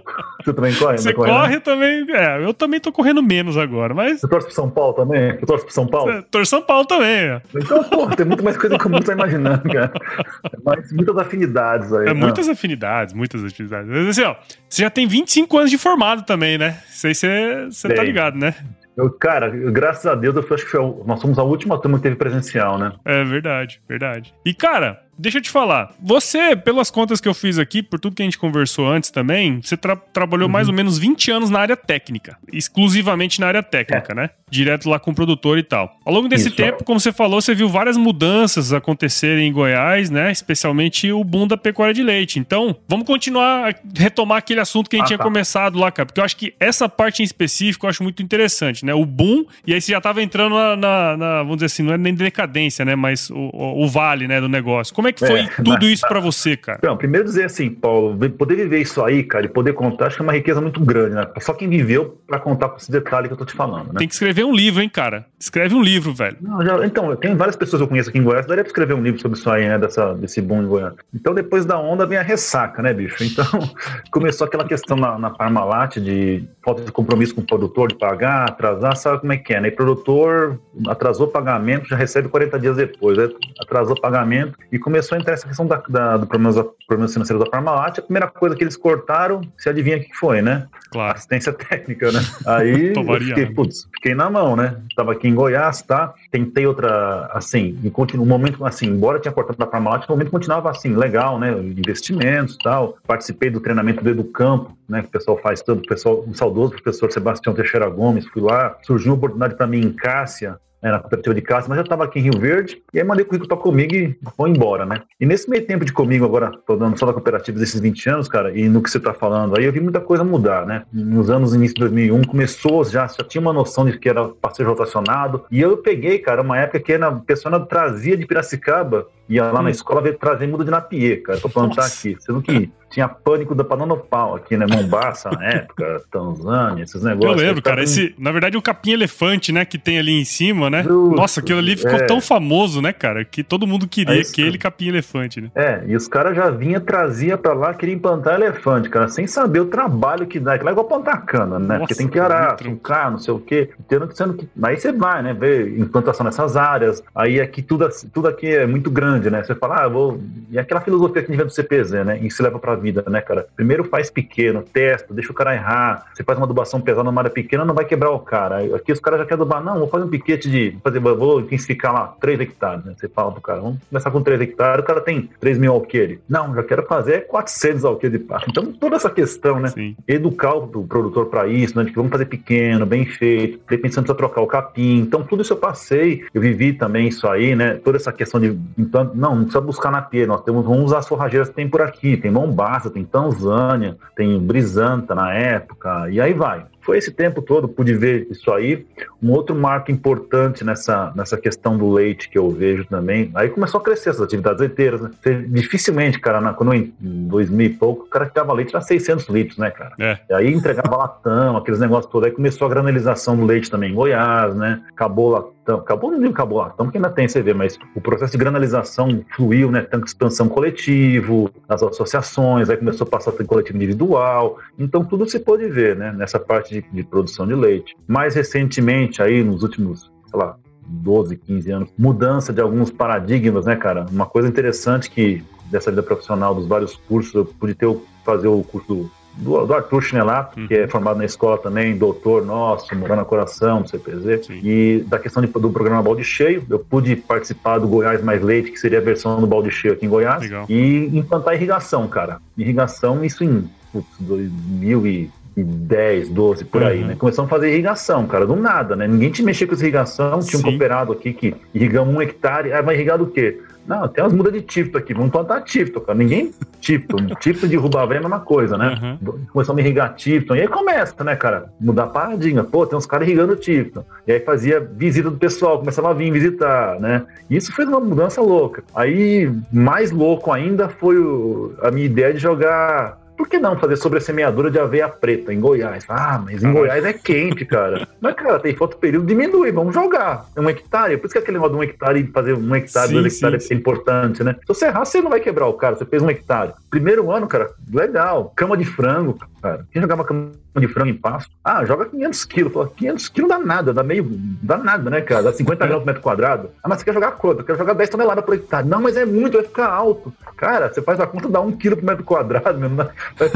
Você 0.41 0.53
também 0.53 0.73
corre? 0.75 0.97
Você 0.97 1.11
corre 1.11 1.59
também. 1.59 2.05
É, 2.11 2.45
eu 2.45 2.53
também 2.53 2.79
tô 2.79 2.93
correndo 2.93 3.21
menos 3.21 3.57
agora, 3.57 3.93
mas. 3.93 4.21
Você 4.21 4.27
torce 4.29 4.47
pro 4.47 4.55
São 4.55 4.69
Paulo 4.69 4.93
também? 4.93 5.33
Você 5.33 5.45
torce 5.45 5.65
pro 5.65 5.73
São 5.73 5.85
Paulo? 5.85 6.23
Torce 6.31 6.49
São 6.49 6.61
Paulo 6.61 6.85
também. 6.85 7.09
É. 7.09 7.41
Então, 7.53 7.83
pô, 7.83 8.07
tem 8.07 8.25
muito 8.25 8.41
mais 8.41 8.55
coisa 8.55 8.77
que 8.77 8.87
eu 8.87 9.01
tá 9.01 9.11
imaginando, 9.11 9.63
cara. 9.63 9.91
Mas 10.63 10.89
muitas 10.93 11.17
afinidades 11.17 11.72
afinidades 11.73 11.93
aí. 11.93 12.07
É, 12.07 12.13
né? 12.13 12.19
muitas 12.19 12.49
afinidades, 12.49 13.13
muitas 13.13 13.43
afinidades. 13.43 13.89
Mas 13.89 14.07
assim, 14.07 14.23
ó, 14.23 14.35
você 14.69 14.81
já 14.81 14.89
tem 14.89 15.07
25 15.07 15.57
anos 15.57 15.71
de 15.71 15.77
formado 15.77 16.23
também, 16.23 16.57
né? 16.57 16.77
Isso 16.89 17.07
aí 17.07 17.15
você, 17.15 17.65
você 17.65 17.89
tá 17.93 18.03
ligado, 18.03 18.37
né? 18.37 18.53
Eu, 18.95 19.09
cara, 19.09 19.49
graças 19.49 20.05
a 20.05 20.13
Deus, 20.13 20.35
eu 20.35 20.45
acho 20.53 20.65
que 20.65 20.71
foi, 20.71 20.81
nós 21.05 21.19
somos 21.19 21.39
a 21.39 21.43
última 21.43 21.79
turma 21.81 21.97
que 21.97 22.03
teve 22.03 22.15
presencial, 22.15 22.77
né? 22.77 22.93
É 23.03 23.23
verdade, 23.23 23.81
verdade. 23.89 24.33
E, 24.45 24.53
cara, 24.53 25.02
Deixa 25.17 25.37
eu 25.37 25.41
te 25.41 25.49
falar. 25.49 25.91
Você, 26.01 26.55
pelas 26.55 26.89
contas 26.89 27.21
que 27.21 27.27
eu 27.27 27.33
fiz 27.33 27.59
aqui, 27.59 27.83
por 27.83 27.99
tudo 27.99 28.15
que 28.15 28.21
a 28.21 28.25
gente 28.25 28.37
conversou 28.37 28.87
antes 28.87 29.11
também, 29.11 29.61
você 29.61 29.77
tra 29.77 29.95
trabalhou 29.95 30.47
uhum. 30.47 30.51
mais 30.51 30.67
ou 30.67 30.73
menos 30.73 30.97
20 30.97 31.31
anos 31.31 31.49
na 31.49 31.59
área 31.59 31.77
técnica. 31.77 32.37
Exclusivamente 32.51 33.39
na 33.39 33.47
área 33.47 33.63
técnica, 33.63 34.13
é. 34.13 34.15
né? 34.15 34.29
Direto 34.49 34.89
lá 34.89 34.99
com 34.99 35.11
o 35.11 35.15
produtor 35.15 35.57
e 35.57 35.63
tal. 35.63 35.97
Ao 36.05 36.13
longo 36.13 36.27
desse 36.27 36.47
Isso. 36.47 36.55
tempo, 36.55 36.83
como 36.83 36.99
você 36.99 37.11
falou, 37.11 37.41
você 37.41 37.55
viu 37.55 37.69
várias 37.69 37.97
mudanças 37.97 38.73
acontecerem 38.73 39.47
em 39.47 39.51
Goiás, 39.51 40.09
né? 40.09 40.31
Especialmente 40.31 41.11
o 41.11 41.23
boom 41.23 41.47
da 41.47 41.57
pecuária 41.57 41.93
de 41.93 42.03
leite. 42.03 42.39
Então, 42.39 42.75
vamos 42.87 43.05
continuar 43.05 43.69
a 43.69 43.75
retomar 43.97 44.39
aquele 44.39 44.59
assunto 44.59 44.89
que 44.89 44.95
a 44.95 44.99
gente 44.99 45.05
ah, 45.05 45.07
tinha 45.09 45.17
tá. 45.17 45.23
começado 45.23 45.77
lá, 45.77 45.91
cara. 45.91 46.05
Porque 46.05 46.19
eu 46.19 46.25
acho 46.25 46.37
que 46.37 46.53
essa 46.59 46.87
parte 46.89 47.21
em 47.21 47.25
específico 47.25 47.85
eu 47.85 47.89
acho 47.89 48.03
muito 48.03 48.21
interessante, 48.21 48.85
né? 48.85 48.93
O 48.93 49.05
boom, 49.05 49.45
e 49.65 49.73
aí 49.73 49.81
você 49.81 49.91
já 49.91 50.01
tava 50.01 50.21
entrando 50.21 50.55
na, 50.55 50.75
na, 50.75 51.17
na 51.17 51.37
vamos 51.43 51.57
dizer 51.57 51.67
assim, 51.67 51.83
não 51.83 51.93
é 51.93 51.97
nem 51.97 52.13
decadência, 52.13 52.83
né? 52.85 52.95
Mas 52.95 53.29
o, 53.29 53.35
o, 53.35 53.83
o 53.83 53.87
vale, 53.87 54.27
né, 54.27 54.39
do 54.39 54.49
negócio 54.49 54.93
Como 54.93 55.02
é 55.07 55.13
que 55.13 55.25
foi 55.25 55.41
é, 55.41 55.49
tudo 55.63 55.87
isso 55.87 56.07
para 56.07 56.19
você, 56.19 56.55
cara? 56.55 56.79
Não, 56.83 56.97
primeiro 56.97 57.25
dizer 57.25 57.45
assim, 57.45 57.69
Paulo, 57.69 58.17
poder 58.31 58.55
viver 58.55 58.81
isso 58.81 59.03
aí, 59.03 59.23
cara, 59.23 59.45
e 59.45 59.49
poder 59.49 59.73
contar, 59.73 60.07
acho 60.07 60.17
que 60.17 60.21
é 60.21 60.25
uma 60.25 60.33
riqueza 60.33 60.61
muito 60.61 60.79
grande, 60.79 61.15
né? 61.15 61.27
Só 61.39 61.53
quem 61.53 61.69
viveu 61.69 62.21
para 62.27 62.39
contar 62.39 62.69
com 62.69 62.77
esse 62.77 62.91
detalhe 62.91 63.27
que 63.27 63.33
eu 63.33 63.37
tô 63.37 63.45
te 63.45 63.53
falando, 63.53 63.87
né? 63.87 63.99
Tem 63.99 64.07
que 64.07 64.13
escrever 64.13 64.43
um 64.43 64.53
livro, 64.53 64.81
hein, 64.81 64.89
cara? 64.89 65.25
Escreve 65.39 65.75
um 65.75 65.81
livro, 65.81 66.13
velho. 66.13 66.37
Não, 66.41 66.63
já, 66.63 66.85
então, 66.85 67.15
tem 67.15 67.35
várias 67.35 67.55
pessoas 67.55 67.79
que 67.79 67.83
eu 67.83 67.89
conheço 67.89 68.09
aqui 68.09 68.19
em 68.19 68.23
Goiás, 68.23 68.45
daria 68.45 68.63
pra 68.63 68.69
escrever 68.69 68.93
um 68.93 69.01
livro 69.01 69.19
sobre 69.19 69.37
isso 69.37 69.49
aí, 69.49 69.67
né? 69.67 69.77
Dessa, 69.77 70.13
desse 70.13 70.41
boom 70.41 70.63
em 70.63 70.67
Goiás. 70.67 70.93
Então, 71.13 71.33
depois 71.33 71.65
da 71.65 71.77
onda 71.77 72.05
vem 72.05 72.17
a 72.17 72.21
ressaca, 72.21 72.81
né, 72.81 72.93
bicho? 72.93 73.23
Então, 73.23 73.45
começou 74.11 74.47
aquela 74.47 74.65
questão 74.65 74.97
na, 74.97 75.17
na 75.17 75.29
Parmalat 75.29 75.97
de 75.97 76.43
falta 76.63 76.83
de 76.83 76.91
compromisso 76.91 77.35
com 77.35 77.41
o 77.41 77.45
produtor, 77.45 77.89
de 77.89 77.95
pagar, 77.95 78.49
atrasar, 78.49 78.95
sabe 78.95 79.19
como 79.19 79.33
é 79.33 79.37
que 79.37 79.53
é, 79.53 79.61
né? 79.61 79.67
E 79.67 79.71
produtor 79.71 80.59
atrasou 80.87 81.27
o 81.27 81.29
pagamento, 81.29 81.87
já 81.87 81.95
recebe 81.95 82.29
40 82.29 82.59
dias 82.59 82.75
depois, 82.77 83.17
né? 83.17 83.29
atrasou 83.59 83.95
o 83.95 84.01
pagamento 84.01 84.57
e 84.71 84.79
começou 84.79 84.92
a 84.99 85.17
entrar 85.17 85.33
essa 85.33 85.47
questão 85.47 85.65
da, 85.65 85.81
da, 85.87 86.17
do 86.17 86.27
problema, 86.27 86.63
problema 86.87 87.11
financeiro 87.11 87.43
da 87.43 87.49
Parmalat. 87.49 87.99
A 87.99 88.01
primeira 88.01 88.27
coisa 88.27 88.55
que 88.55 88.63
eles 88.63 88.75
cortaram, 88.75 89.41
se 89.57 89.69
adivinha 89.69 89.97
o 89.97 90.01
que 90.01 90.13
foi, 90.13 90.41
né? 90.41 90.67
Claro. 90.91 91.15
Assistência 91.15 91.53
técnica, 91.53 92.11
né? 92.11 92.19
Aí 92.45 92.93
eu 92.95 93.21
fiquei, 93.21 93.45
putz, 93.47 93.87
fiquei 93.95 94.13
na 94.13 94.29
mão, 94.29 94.55
né? 94.55 94.77
Tava 94.95 95.13
aqui 95.13 95.27
em 95.27 95.35
Goiás, 95.35 95.81
tá? 95.81 96.13
Tentei 96.31 96.67
outra, 96.67 97.29
assim, 97.33 97.79
e 97.83 97.89
continua, 97.89 98.25
um 98.25 98.29
momento 98.29 98.65
assim, 98.65 98.87
embora 98.87 99.19
tinha 99.19 99.31
cortado 99.31 99.57
da 99.57 99.65
Parmalat, 99.65 100.05
o 100.07 100.11
momento 100.11 100.31
continuava 100.31 100.69
assim, 100.69 100.95
legal, 100.95 101.39
né? 101.39 101.51
Investimentos 101.51 102.57
tal. 102.63 102.97
Participei 103.07 103.49
do 103.49 103.59
treinamento 103.59 104.03
do 104.03 104.09
Educampo, 104.09 104.77
né? 104.93 105.01
Que 105.01 105.07
o 105.07 105.11
pessoal 105.11 105.37
faz 105.37 105.61
todo, 105.61 105.79
o 105.79 105.87
pessoal, 105.87 106.23
um 106.25 106.33
saudoso 106.33 106.71
professor 106.71 107.11
Sebastião 107.11 107.53
Teixeira 107.53 107.89
Gomes, 107.89 108.25
fui 108.27 108.41
lá, 108.41 108.77
surgiu 108.83 109.11
uma 109.11 109.17
oportunidade 109.17 109.55
para 109.55 109.67
mim 109.67 109.81
em 109.81 109.91
Cássia, 109.91 110.57
né, 110.83 110.91
na 110.91 110.99
cooperativa 110.99 111.33
de 111.33 111.41
Cássia, 111.41 111.69
mas 111.69 111.77
eu 111.77 111.83
estava 111.83 112.03
aqui 112.03 112.19
em 112.19 112.23
Rio 112.23 112.37
Verde, 112.37 112.83
e 112.93 112.99
aí 112.99 113.05
mandei 113.05 113.23
o 113.23 113.25
currículo 113.25 113.47
para 113.47 113.57
comigo 113.57 113.95
e 113.95 114.17
foi 114.35 114.49
embora, 114.49 114.85
né? 114.85 115.01
E 115.17 115.25
nesse 115.25 115.49
meio 115.49 115.65
tempo 115.65 115.85
de 115.85 115.93
comigo, 115.93 116.25
agora, 116.25 116.51
tô 116.67 116.75
dando 116.75 116.99
só 116.99 117.05
da 117.05 117.13
cooperativa 117.13 117.57
desses 117.57 117.79
20 117.79 118.09
anos, 118.09 118.27
cara, 118.27 118.51
e 118.55 118.67
no 118.67 118.83
que 118.83 118.91
você 118.91 118.97
está 118.97 119.13
falando 119.13 119.57
aí, 119.57 119.63
eu 119.63 119.71
vi 119.71 119.79
muita 119.79 120.01
coisa 120.01 120.25
mudar, 120.25 120.65
né? 120.65 120.83
Nos 120.91 121.29
anos 121.29 121.55
início 121.55 121.75
de 121.75 121.79
2001, 121.79 122.23
começou, 122.23 122.83
já, 122.83 123.07
já 123.07 123.23
tinha 123.23 123.41
uma 123.41 123.53
noção 123.53 123.85
de 123.85 123.97
que 123.97 124.09
era 124.09 124.27
parceiro 124.27 124.71
rotacionado, 124.71 125.45
e 125.49 125.61
eu 125.61 125.77
peguei, 125.77 126.19
cara, 126.19 126.41
uma 126.41 126.57
época 126.57 126.81
que 126.81 126.93
a 126.93 127.11
pessoa 127.13 127.57
trazia 127.65 128.17
de 128.17 128.27
Piracicaba 128.27 129.07
ia 129.29 129.51
lá 129.51 129.59
hum. 129.59 129.63
na 129.63 129.71
escola 129.71 130.01
ver 130.01 130.17
trazer 130.17 130.47
muda 130.47 130.65
de 130.65 130.71
napier, 130.71 131.21
cara, 131.23 131.39
pra 131.39 131.49
plantar 131.49 131.83
Nossa. 131.83 132.09
aqui. 132.09 132.17
Sendo 132.19 132.41
que 132.41 132.71
tinha 132.93 133.07
pânico 133.07 133.55
da 133.55 133.63
Panonopau 133.63 134.35
aqui, 134.35 134.55
né? 134.55 134.67
Mombasa 134.69 135.31
na 135.31 135.43
época, 135.45 136.03
Tanzânia, 136.11 136.83
esses 136.83 137.01
negócios. 137.01 137.41
Eu 137.41 137.47
lembro, 137.47 137.61
cara. 137.61 137.81
Esse, 137.83 138.13
na 138.19 138.31
verdade, 138.31 138.55
o 138.55 138.61
capim 138.61 138.91
elefante, 138.91 139.51
né, 139.51 139.65
que 139.65 139.79
tem 139.79 139.97
ali 139.97 140.11
em 140.11 140.23
cima, 140.23 140.69
né? 140.69 140.83
Justo, 140.83 141.15
Nossa, 141.15 141.39
aquilo 141.39 141.57
ali 141.57 141.75
ficou 141.75 141.95
é. 141.95 142.05
tão 142.05 142.21
famoso, 142.21 142.81
né, 142.81 142.93
cara? 142.93 143.25
Que 143.25 143.43
todo 143.43 143.65
mundo 143.65 143.87
queria 143.87 144.21
aquele 144.21 144.59
capim 144.59 144.89
elefante, 144.89 145.41
né? 145.41 145.49
É, 145.55 145.83
e 145.87 145.95
os 145.95 146.07
caras 146.07 146.35
já 146.35 146.51
vinha, 146.51 146.79
trazia 146.79 147.35
pra 147.35 147.53
lá, 147.53 147.73
queria 147.73 147.95
implantar 147.95 148.35
elefante, 148.35 148.89
cara, 148.89 149.07
sem 149.07 149.25
saber 149.25 149.61
o 149.61 149.65
trabalho 149.65 150.27
que 150.27 150.39
dá. 150.39 150.53
Aquilo 150.53 150.69
é 150.69 150.71
igual 150.73 150.85
plantar 150.85 151.17
cana, 151.25 151.57
né? 151.57 151.65
Nossa, 151.65 151.79
Porque 151.79 151.95
tem 151.95 152.07
que 152.07 152.19
arar, 152.19 152.55
truncar, 152.55 153.09
não 153.09 153.17
sei 153.17 153.33
o 153.33 153.39
quê. 153.39 153.71
Tendo, 153.87 154.15
sendo 154.15 154.35
que. 154.35 154.47
Aí 154.61 154.77
você 154.77 154.91
vai, 154.91 155.23
né? 155.23 155.33
Ver 155.33 155.79
implantação 155.79 156.23
nessas 156.23 156.55
áreas. 156.55 157.03
Aí 157.15 157.41
aqui 157.41 157.63
tudo, 157.63 157.89
tudo 158.13 158.27
aqui 158.27 158.47
é 158.47 158.67
muito 158.67 158.91
grande, 158.91 159.12
né? 159.19 159.43
Você 159.43 159.55
fala, 159.55 159.83
ah, 159.83 159.87
vou. 159.87 160.19
E 160.49 160.59
aquela 160.59 160.81
filosofia 160.81 161.21
que 161.21 161.31
a 161.31 161.33
gente 161.33 161.37
vê 161.37 161.43
do 161.43 161.51
CPZ, 161.51 161.91
né? 162.05 162.19
E 162.21 162.29
se 162.29 162.41
leva 162.41 162.59
pra 162.59 162.75
vida, 162.75 163.03
né, 163.07 163.21
cara? 163.21 163.47
Primeiro 163.55 163.83
faz 163.83 164.09
pequeno, 164.09 164.61
testa, 164.61 165.13
deixa 165.13 165.31
o 165.31 165.35
cara 165.35 165.53
errar. 165.53 166.05
Você 166.13 166.23
faz 166.23 166.37
uma 166.37 166.45
adubação 166.45 166.81
pesada 166.81 167.03
numa 167.03 167.21
área 167.21 167.31
pequena, 167.31 167.65
não 167.65 167.73
vai 167.73 167.85
quebrar 167.85 168.11
o 168.11 168.19
cara. 168.19 168.59
Aqui 168.75 168.91
os 168.91 168.99
caras 168.99 169.19
já 169.19 169.25
querem 169.25 169.41
adubar, 169.41 169.63
não, 169.63 169.79
vou 169.79 169.87
fazer 169.87 170.05
um 170.05 170.09
piquete 170.09 170.49
de. 170.49 170.77
Fazer, 170.83 170.99
vou 170.99 171.41
intensificar 171.41 171.93
lá, 171.93 172.07
3 172.19 172.39
hectares, 172.39 172.85
né? 172.85 172.93
Você 172.97 173.07
fala 173.07 173.31
pro 173.31 173.41
cara, 173.41 173.61
vamos 173.61 173.79
começar 173.89 174.11
com 174.11 174.21
3 174.21 174.41
hectares, 174.41 174.83
o 174.83 174.87
cara 174.87 175.01
tem 175.01 175.29
3 175.39 175.57
mil 175.57 175.73
alqueires. 175.73 176.19
Não, 176.27 176.53
já 176.53 176.63
quero 176.63 176.83
fazer 176.83 177.27
400 177.27 177.85
alqueires 177.85 178.19
de 178.19 178.25
pasto. 178.25 178.49
Então, 178.49 178.71
toda 178.71 178.95
essa 178.95 179.09
questão, 179.09 179.59
né? 179.59 179.69
Sim. 179.69 179.95
Educar 180.07 180.53
o 180.55 180.67
produtor 180.67 181.27
para 181.27 181.47
isso, 181.47 181.77
né? 181.77 181.83
De 181.83 181.91
que 181.91 181.95
vamos 181.95 182.11
fazer 182.11 182.25
pequeno, 182.25 182.85
bem 182.85 183.05
feito, 183.05 183.57
de 183.57 183.75
repente 183.75 183.93
você 183.93 183.99
não 183.99 184.03
precisa 184.03 184.15
trocar 184.15 184.41
o 184.41 184.47
capim. 184.47 184.97
Então, 184.99 185.23
tudo 185.23 185.41
isso 185.41 185.53
eu 185.53 185.57
passei, 185.57 186.25
eu 186.33 186.41
vivi 186.41 186.73
também 186.73 187.07
isso 187.07 187.27
aí, 187.27 187.55
né? 187.55 187.75
Toda 187.75 187.97
essa 187.97 188.11
questão 188.11 188.39
de. 188.39 188.57
Então, 188.77 189.02
não, 189.13 189.35
não 189.35 189.43
precisa 189.43 189.61
buscar 189.61 189.91
na 189.91 190.01
pia. 190.01 190.27
Nós 190.27 190.41
temos, 190.41 190.65
vamos 190.65 190.85
usar 190.85 190.99
as 190.99 191.07
forrageiras 191.07 191.49
que 191.49 191.55
tem 191.55 191.69
por 191.69 191.81
aqui. 191.81 192.17
Tem 192.17 192.31
Mombasa, 192.31 192.89
tem 192.89 193.03
Tanzânia, 193.03 193.97
tem 194.15 194.39
Brisanta 194.39 195.13
na 195.15 195.33
época, 195.33 196.09
e 196.09 196.19
aí 196.19 196.33
vai. 196.33 196.65
Foi 196.83 196.97
esse 196.97 197.11
tempo 197.11 197.41
todo, 197.41 197.67
pude 197.67 197.93
ver 197.93 198.27
isso 198.29 198.51
aí. 198.51 198.85
Um 199.21 199.31
outro 199.31 199.55
marco 199.55 199.89
importante 199.89 200.63
nessa, 200.63 201.13
nessa 201.15 201.37
questão 201.37 201.77
do 201.77 201.89
leite 201.91 202.29
que 202.29 202.37
eu 202.37 202.49
vejo 202.49 202.85
também, 202.85 203.31
aí 203.33 203.49
começou 203.49 203.79
a 203.79 203.83
crescer 203.83 204.09
essas 204.09 204.21
atividades 204.21 204.59
leiteiras, 204.59 205.01
né? 205.01 205.09
Dificilmente, 205.47 206.19
cara, 206.19 206.41
na, 206.41 206.53
quando 206.53 206.73
em 206.73 206.93
2000 207.01 207.65
e 207.65 207.69
pouco, 207.69 208.03
o 208.03 208.07
cara 208.07 208.25
que 208.25 208.35
dava 208.35 208.51
leite 208.53 208.75
era 208.75 208.81
600 208.81 209.29
litros, 209.29 209.57
né, 209.57 209.71
cara? 209.71 209.93
É. 209.99 210.17
E 210.29 210.33
aí 210.33 210.53
entregava 210.53 210.97
latão, 210.97 211.55
aqueles 211.55 211.79
negócios 211.79 212.11
todos. 212.11 212.27
Aí 212.27 212.33
começou 212.33 212.67
a 212.67 212.69
granalização 212.69 213.37
do 213.37 213.45
leite 213.45 213.71
também 213.71 213.91
em 213.91 213.95
Goiás, 213.95 214.53
né? 214.53 214.81
Acabou 214.89 215.29
latão, 215.29 215.79
acabou, 215.79 216.11
não 216.11 216.29
acabou 216.29 216.59
latão, 216.59 216.85
porque 216.85 216.97
ainda 216.97 217.09
tem 217.09 217.27
CV, 217.27 217.53
mas 217.53 217.79
o 217.95 218.01
processo 218.01 218.33
de 218.33 218.37
granalização 218.37 219.23
fluiu, 219.35 219.71
né? 219.71 219.81
Tanto 219.81 220.07
expansão 220.07 220.49
coletivo, 220.49 221.49
as 221.69 221.81
associações, 221.81 222.69
aí 222.69 222.75
começou 222.75 223.07
a 223.07 223.09
passar 223.09 223.31
a 223.31 223.33
ter 223.33 223.45
coletivo 223.45 223.77
individual. 223.77 224.59
Então 224.77 225.05
tudo 225.05 225.29
se 225.29 225.39
pôde 225.39 225.67
ver, 225.67 225.95
né? 225.95 226.11
Nessa 226.11 226.39
parte 226.39 226.72
de, 226.81 226.85
de 226.91 227.03
produção 227.03 227.47
de 227.47 227.55
leite. 227.55 227.95
Mais 228.07 228.35
recentemente, 228.35 229.21
aí 229.21 229.43
nos 229.43 229.63
últimos, 229.63 230.11
sei 230.29 230.39
lá, 230.39 230.57
12, 230.85 231.37
15 231.37 231.71
anos, 231.71 231.89
mudança 231.97 232.51
de 232.51 232.61
alguns 232.61 232.91
paradigmas, 232.91 233.65
né, 233.65 233.75
cara? 233.75 234.05
Uma 234.11 234.25
coisa 234.25 234.47
interessante 234.47 235.09
que 235.09 235.43
dessa 235.71 235.89
vida 235.89 236.03
profissional, 236.03 236.53
dos 236.53 236.67
vários 236.67 236.95
cursos, 236.95 237.33
eu 237.33 237.45
pude 237.45 237.73
ter 237.73 237.87
fazer 238.23 238.47
o 238.47 238.63
curso 238.63 239.09
do, 239.35 239.65
do 239.65 239.73
Arthur 239.73 240.01
Chinelato, 240.01 240.59
uhum. 240.59 240.67
que 240.67 240.75
é 240.75 240.87
formado 240.87 241.17
na 241.17 241.25
escola 241.25 241.57
também, 241.57 241.97
doutor 241.97 242.45
nosso, 242.45 242.95
morando 242.95 243.19
no 243.19 243.25
coração, 243.25 243.81
do 243.81 243.89
CPZ, 243.89 244.45
Sim. 244.45 244.59
e 244.63 245.03
da 245.07 245.17
questão 245.17 245.41
de, 245.41 245.47
do 245.51 245.71
programa 245.71 246.01
Balde 246.01 246.23
Cheio, 246.23 246.63
eu 246.69 246.79
pude 246.79 247.15
participar 247.15 247.79
do 247.79 247.87
Goiás 247.87 248.23
Mais 248.23 248.41
Leite, 248.41 248.71
que 248.71 248.79
seria 248.79 248.99
a 248.99 249.01
versão 249.01 249.39
do 249.39 249.47
Balde 249.47 249.71
Cheio 249.71 249.93
aqui 249.93 250.05
em 250.05 250.09
Goiás, 250.09 250.43
Legal. 250.43 250.65
e 250.69 251.17
implantar 251.17 251.55
irrigação, 251.55 252.07
cara. 252.07 252.39
Irrigação, 252.57 253.23
isso 253.25 253.43
em 253.43 253.67
putz, 253.91 254.07
2000 254.19 255.07
e 255.07 255.31
10, 255.55 256.29
12, 256.29 256.65
por 256.65 256.83
aí, 256.83 257.01
uhum. 257.01 257.07
né? 257.07 257.15
Começamos 257.15 257.51
a 257.51 257.55
fazer 257.55 257.71
irrigação, 257.71 258.25
cara, 258.25 258.45
do 258.45 258.55
nada, 258.55 258.95
né? 258.95 259.07
Ninguém 259.07 259.29
te 259.29 259.43
mexia 259.43 259.67
com 259.67 259.75
irrigação, 259.75 260.39
tinha 260.39 260.59
um 260.59 260.63
cooperado 260.63 261.11
aqui 261.11 261.33
que 261.33 261.55
irrigamos 261.73 262.13
um 262.13 262.21
hectare, 262.21 262.73
ah, 262.73 262.81
vai 262.81 262.95
irrigar 262.95 263.17
do 263.17 263.27
quê? 263.27 263.59
Não, 263.85 264.07
tem 264.07 264.23
umas 264.23 264.33
mudas 264.33 264.53
de 264.53 264.61
tifto 264.61 264.97
aqui, 264.97 265.13
vamos 265.13 265.31
plantar 265.31 265.61
tifto, 265.61 265.99
cara. 265.99 266.17
Ninguém 266.17 266.53
tifto. 266.79 267.17
tifto 267.39 267.67
de 267.67 267.75
rubavé 267.75 268.15
é 268.15 268.17
a 268.19 268.21
mesma 268.21 268.39
coisa, 268.39 268.77
né? 268.77 269.17
Uhum. 269.21 269.45
Começamos 269.51 269.79
a 269.79 269.83
irrigar 269.83 270.15
tifto. 270.15 270.55
E 270.55 270.61
aí 270.61 270.67
começa, 270.67 271.21
né, 271.23 271.35
cara? 271.35 271.65
Mudar 271.79 272.03
a 272.03 272.07
paradinha. 272.07 272.63
Pô, 272.63 272.85
tem 272.85 272.97
uns 272.97 273.05
caras 273.05 273.27
irrigando 273.27 273.55
tifto. 273.57 274.05
E 274.25 274.31
aí 274.31 274.39
fazia 274.39 274.79
visita 274.79 275.29
do 275.29 275.37
pessoal, 275.37 275.79
começava 275.79 276.11
a 276.11 276.13
vir 276.13 276.31
visitar, 276.31 276.99
né? 276.99 277.23
E 277.49 277.57
isso 277.57 277.73
fez 277.75 277.87
uma 277.87 277.99
mudança 277.99 278.41
louca. 278.41 278.83
Aí, 278.95 279.51
mais 279.71 280.11
louco 280.11 280.51
ainda 280.51 280.87
foi 280.87 281.17
o, 281.17 281.73
a 281.81 281.91
minha 281.91 282.05
ideia 282.05 282.33
de 282.33 282.39
jogar 282.39 283.21
por 283.37 283.47
que 283.47 283.59
não 283.59 283.77
fazer 283.77 283.95
sobre 283.97 284.19
a 284.19 284.21
semeadura 284.21 284.69
de 284.69 284.79
aveia 284.79 285.09
preta 285.09 285.53
em 285.53 285.59
Goiás? 285.59 286.05
Ah, 286.07 286.41
mas 286.43 286.63
em 286.63 286.71
Goiás 286.71 287.03
é 287.03 287.13
quente, 287.13 287.65
cara. 287.65 288.07
Mas, 288.21 288.35
cara, 288.35 288.59
tem 288.59 288.75
foto 288.75 288.97
período, 288.97 289.25
diminui, 289.25 289.71
vamos 289.71 289.93
jogar. 289.93 290.45
É 290.55 290.61
um 290.61 290.69
hectare, 290.69 291.17
por 291.17 291.25
isso 291.25 291.33
que 291.33 291.39
aquele 291.39 291.57
negócio 291.57 291.73
de 291.73 291.79
um 291.79 291.83
hectare 291.83 292.19
e 292.19 292.27
fazer 292.27 292.53
um 292.53 292.75
hectare, 292.75 293.07
sim, 293.07 293.13
dois 293.13 293.33
hectares 293.35 293.71
é 293.71 293.73
importante, 293.73 294.43
né? 294.43 294.55
Se 294.61 294.67
você 294.67 294.85
errar, 294.85 295.05
você 295.05 295.21
não 295.21 295.29
vai 295.29 295.39
quebrar 295.39 295.67
o 295.67 295.73
cara, 295.73 295.95
você 295.95 296.05
fez 296.05 296.21
um 296.21 296.29
hectare. 296.29 296.73
Primeiro 296.89 297.31
ano, 297.31 297.47
cara, 297.47 297.71
legal. 297.91 298.53
Cama 298.55 298.77
de 298.77 298.85
frango, 298.85 299.37
cara. 299.61 299.85
Quem 299.91 300.01
jogava 300.01 300.23
cama 300.23 300.51
de 300.79 300.87
frango 300.87 301.09
em 301.09 301.15
pasto? 301.15 301.51
Ah, 301.63 301.85
joga 301.85 302.05
500 302.05 302.45
quilos. 302.45 302.89
500 302.95 303.29
quilos 303.29 303.49
dá 303.49 303.59
nada, 303.59 303.93
dá 303.93 304.03
meio. 304.03 304.27
dá 304.61 304.77
nada, 304.77 305.09
né, 305.09 305.21
cara? 305.21 305.43
Dá 305.43 305.53
50 305.53 305.85
gramas 305.85 306.03
por 306.03 306.07
metro 306.07 306.21
quadrado. 306.21 306.69
Ah, 306.83 306.89
mas 306.89 306.99
você 306.99 307.05
quer 307.05 307.13
jogar 307.13 307.31
quanto? 307.31 307.59
Eu 307.59 307.65
quero 307.65 307.77
jogar 307.77 307.93
10 307.93 308.09
toneladas 308.09 308.43
por 308.43 308.55
hectare. 308.55 308.87
Não, 308.87 309.01
mas 309.01 309.15
é 309.15 309.25
muito, 309.25 309.57
vai 309.57 309.63
ficar 309.65 309.87
alto. 309.87 310.33
Cara, 310.57 310.91
você 310.91 311.01
faz 311.01 311.19
a 311.19 311.27
conta, 311.27 311.49
dá 311.49 311.61
1 311.61 311.71
quilo 311.77 311.97
por 311.97 312.05
metro 312.05 312.23
quadrado, 312.23 312.79
meu, 312.79 312.89
não 312.89 312.95
vai 312.95 313.09